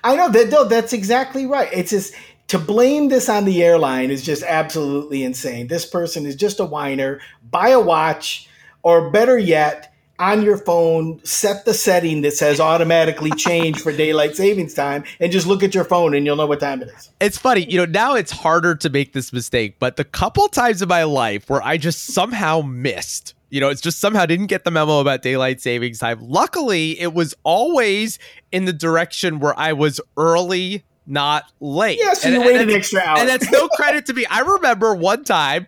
I 0.04 0.16
know 0.16 0.30
that 0.30 0.48
no, 0.48 0.64
that's 0.64 0.92
exactly 0.92 1.46
right. 1.46 1.68
It's 1.72 1.90
just 1.90 2.14
to 2.48 2.58
blame 2.58 3.08
this 3.08 3.28
on 3.28 3.44
the 3.44 3.62
airline 3.62 4.10
is 4.10 4.22
just 4.22 4.42
absolutely 4.42 5.22
insane. 5.22 5.68
This 5.68 5.86
person 5.86 6.26
is 6.26 6.36
just 6.36 6.60
a 6.60 6.64
whiner. 6.64 7.20
Buy 7.50 7.68
a 7.68 7.80
watch, 7.80 8.48
or 8.82 9.10
better 9.10 9.38
yet, 9.38 9.91
on 10.18 10.42
your 10.42 10.58
phone, 10.58 11.24
set 11.24 11.64
the 11.64 11.74
setting 11.74 12.22
that 12.22 12.32
says 12.32 12.60
automatically 12.60 13.30
change 13.32 13.80
for 13.80 13.92
daylight 13.92 14.36
savings 14.36 14.74
time, 14.74 15.04
and 15.20 15.32
just 15.32 15.46
look 15.46 15.62
at 15.62 15.74
your 15.74 15.84
phone 15.84 16.14
and 16.14 16.24
you'll 16.26 16.36
know 16.36 16.46
what 16.46 16.60
time 16.60 16.82
it 16.82 16.88
is. 16.88 17.10
It's 17.20 17.38
funny, 17.38 17.64
you 17.70 17.78
know, 17.78 17.86
now 17.86 18.14
it's 18.14 18.30
harder 18.30 18.74
to 18.76 18.90
make 18.90 19.12
this 19.12 19.32
mistake, 19.32 19.76
but 19.78 19.96
the 19.96 20.04
couple 20.04 20.48
times 20.48 20.82
in 20.82 20.88
my 20.88 21.04
life 21.04 21.48
where 21.50 21.62
I 21.62 21.76
just 21.76 22.06
somehow 22.06 22.62
missed 22.62 23.34
you 23.52 23.60
know, 23.60 23.68
it's 23.68 23.82
just 23.82 24.00
somehow 24.00 24.24
didn't 24.24 24.46
get 24.46 24.64
the 24.64 24.70
memo 24.70 24.98
about 25.00 25.20
daylight 25.20 25.60
savings 25.60 25.98
time. 25.98 26.20
Luckily, 26.22 26.98
it 26.98 27.12
was 27.12 27.34
always 27.42 28.18
in 28.50 28.64
the 28.64 28.72
direction 28.72 29.40
where 29.40 29.56
I 29.58 29.74
was 29.74 30.00
early, 30.16 30.84
not 31.06 31.44
late. 31.60 31.98
Yeah, 32.00 32.14
so 32.14 32.28
and, 32.28 32.36
you 32.36 32.40
waited 32.48 32.70
an 32.70 32.74
extra 32.74 33.02
hour. 33.02 33.18
And 33.18 33.28
that's 33.28 33.50
no 33.50 33.68
credit 33.74 34.06
to 34.06 34.14
me. 34.14 34.24
I 34.24 34.40
remember 34.40 34.94
one 34.94 35.22
time, 35.22 35.66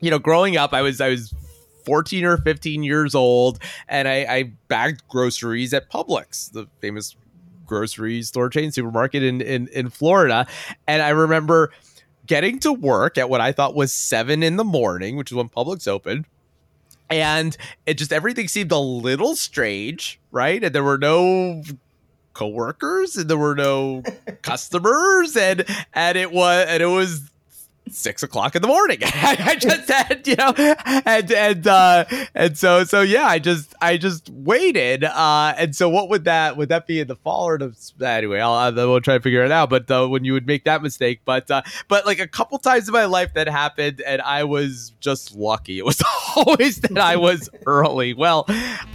you 0.00 0.10
know, 0.10 0.18
growing 0.18 0.56
up, 0.56 0.72
I 0.72 0.80
was 0.80 0.98
I 1.02 1.10
was 1.10 1.34
14 1.84 2.24
or 2.24 2.36
15 2.38 2.82
years 2.82 3.14
old, 3.14 3.58
and 3.88 4.08
I, 4.08 4.26
I 4.28 4.42
bagged 4.68 5.06
groceries 5.08 5.72
at 5.74 5.90
Publix, 5.90 6.50
the 6.52 6.66
famous 6.80 7.16
grocery 7.66 8.22
store 8.22 8.48
chain 8.48 8.70
supermarket 8.70 9.22
in, 9.22 9.40
in, 9.40 9.68
in 9.68 9.90
Florida. 9.90 10.46
And 10.86 11.02
I 11.02 11.10
remember 11.10 11.70
getting 12.26 12.58
to 12.60 12.72
work 12.72 13.18
at 13.18 13.28
what 13.28 13.40
I 13.40 13.52
thought 13.52 13.74
was 13.74 13.92
seven 13.92 14.42
in 14.42 14.56
the 14.56 14.64
morning, 14.64 15.16
which 15.16 15.30
is 15.30 15.36
when 15.36 15.48
Publix 15.48 15.88
opened. 15.88 16.26
And 17.10 17.56
it 17.86 17.98
just 17.98 18.12
everything 18.12 18.48
seemed 18.48 18.72
a 18.72 18.78
little 18.78 19.36
strange, 19.36 20.20
right? 20.30 20.62
And 20.62 20.74
there 20.74 20.82
were 20.82 20.98
no 20.98 21.62
coworkers 22.32 23.16
and 23.16 23.30
there 23.30 23.38
were 23.38 23.54
no 23.54 24.02
customers 24.42 25.36
and 25.36 25.64
and 25.92 26.18
it 26.18 26.32
was 26.32 26.66
and 26.68 26.82
it 26.82 26.86
was 26.86 27.30
six 27.90 28.22
o'clock 28.22 28.56
in 28.56 28.62
the 28.62 28.68
morning. 28.68 28.98
I 29.02 29.56
just 29.58 29.90
had, 29.90 30.26
you 30.26 30.36
know, 30.36 30.52
and 30.56 31.30
and 31.30 31.66
uh, 31.66 32.04
and 32.34 32.56
so 32.56 32.84
so 32.84 33.02
yeah, 33.02 33.26
I 33.26 33.38
just 33.38 33.74
I 33.80 33.96
just 33.96 34.30
waited. 34.30 35.04
Uh, 35.04 35.54
and 35.56 35.74
so 35.74 35.88
what 35.88 36.08
would 36.08 36.24
that 36.24 36.56
would 36.56 36.68
that 36.70 36.86
be 36.86 37.00
in 37.00 37.08
the 37.08 37.16
fall 37.16 37.46
or 37.46 37.58
the 37.58 37.74
anyway? 38.06 38.40
I'll 38.40 38.52
I 38.54 38.70
will 38.70 39.00
try 39.00 39.14
to 39.14 39.20
figure 39.20 39.44
it 39.44 39.52
out. 39.52 39.70
But 39.70 39.90
uh, 39.90 40.06
when 40.06 40.24
you 40.24 40.32
would 40.32 40.46
make 40.46 40.64
that 40.64 40.82
mistake, 40.82 41.20
but 41.24 41.50
uh, 41.50 41.62
but 41.88 42.06
like 42.06 42.18
a 42.18 42.28
couple 42.28 42.58
times 42.58 42.88
in 42.88 42.92
my 42.92 43.04
life 43.04 43.34
that 43.34 43.48
happened, 43.48 44.00
and 44.00 44.22
I 44.22 44.44
was 44.44 44.92
just 45.00 45.34
lucky. 45.34 45.78
It 45.78 45.84
was 45.84 46.02
always 46.36 46.80
that 46.80 46.98
I 46.98 47.16
was 47.16 47.48
early. 47.66 48.14
Well, 48.14 48.46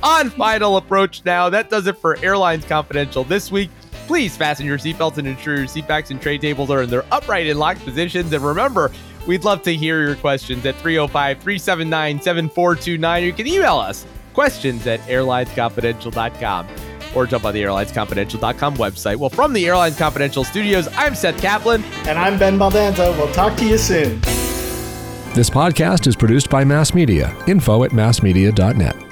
on 0.04 0.30
final 0.32 0.78
approach 0.78 1.24
now, 1.26 1.50
that 1.50 1.70
does 1.70 1.88
it 1.88 1.98
for 1.98 2.18
Airlines 2.24 2.66
Confidential 2.66 3.24
this 3.24 3.52
week. 3.52 3.70
Please 4.10 4.36
fasten 4.36 4.66
your 4.66 4.80
seatbelts 4.80 5.20
and 5.20 5.28
ensure 5.28 5.55
your 5.55 5.68
seatbacks 5.68 6.10
and 6.10 6.20
tray 6.20 6.39
tables 6.39 6.72
are 6.72 6.82
in 6.82 6.89
their 6.89 7.05
upright 7.12 7.45
and 7.45 7.60
locked 7.60 7.86
positions. 7.86 8.34
And 8.34 8.43
remember, 8.43 8.91
we'd 9.28 9.43
love 9.43 9.62
to 9.62 9.76
hear 9.76 10.01
your 10.01 10.16
questions 10.16 10.66
at 10.66 10.76
305 10.78 11.38
379 11.38 12.20
7429. 12.20 13.24
You 13.24 13.34
can 13.34 13.45
email 13.45 13.78
us 13.78 14.07
questions 14.34 14.88
at 14.88 14.99
airlinesconfidential.com 15.01 16.68
or 17.14 17.28
jump 17.28 17.45
on 17.45 17.53
the 17.53 17.62
airlinesconfidential.com 17.62 18.78
website. 18.78 19.18
Well, 19.18 19.30
from 19.30 19.53
the 19.53 19.68
Airlines 19.68 19.95
Confidential 19.95 20.43
studios, 20.43 20.88
I'm 20.97 21.14
Seth 21.14 21.39
Kaplan. 21.39 21.84
And 22.07 22.18
I'm 22.18 22.39
Ben 22.39 22.57
Baldanza. 22.57 23.16
We'll 23.16 23.32
talk 23.32 23.55
to 23.60 23.68
you 23.68 23.78
soon. 23.78 24.22
This 25.36 25.51
podcast 25.51 26.07
is 26.07 26.16
produced 26.16 26.49
by 26.49 26.64
Mass 26.64 26.95
Media. 26.95 27.38
Info 27.45 27.84
at 27.84 27.91
massmedia.net. 27.91 29.09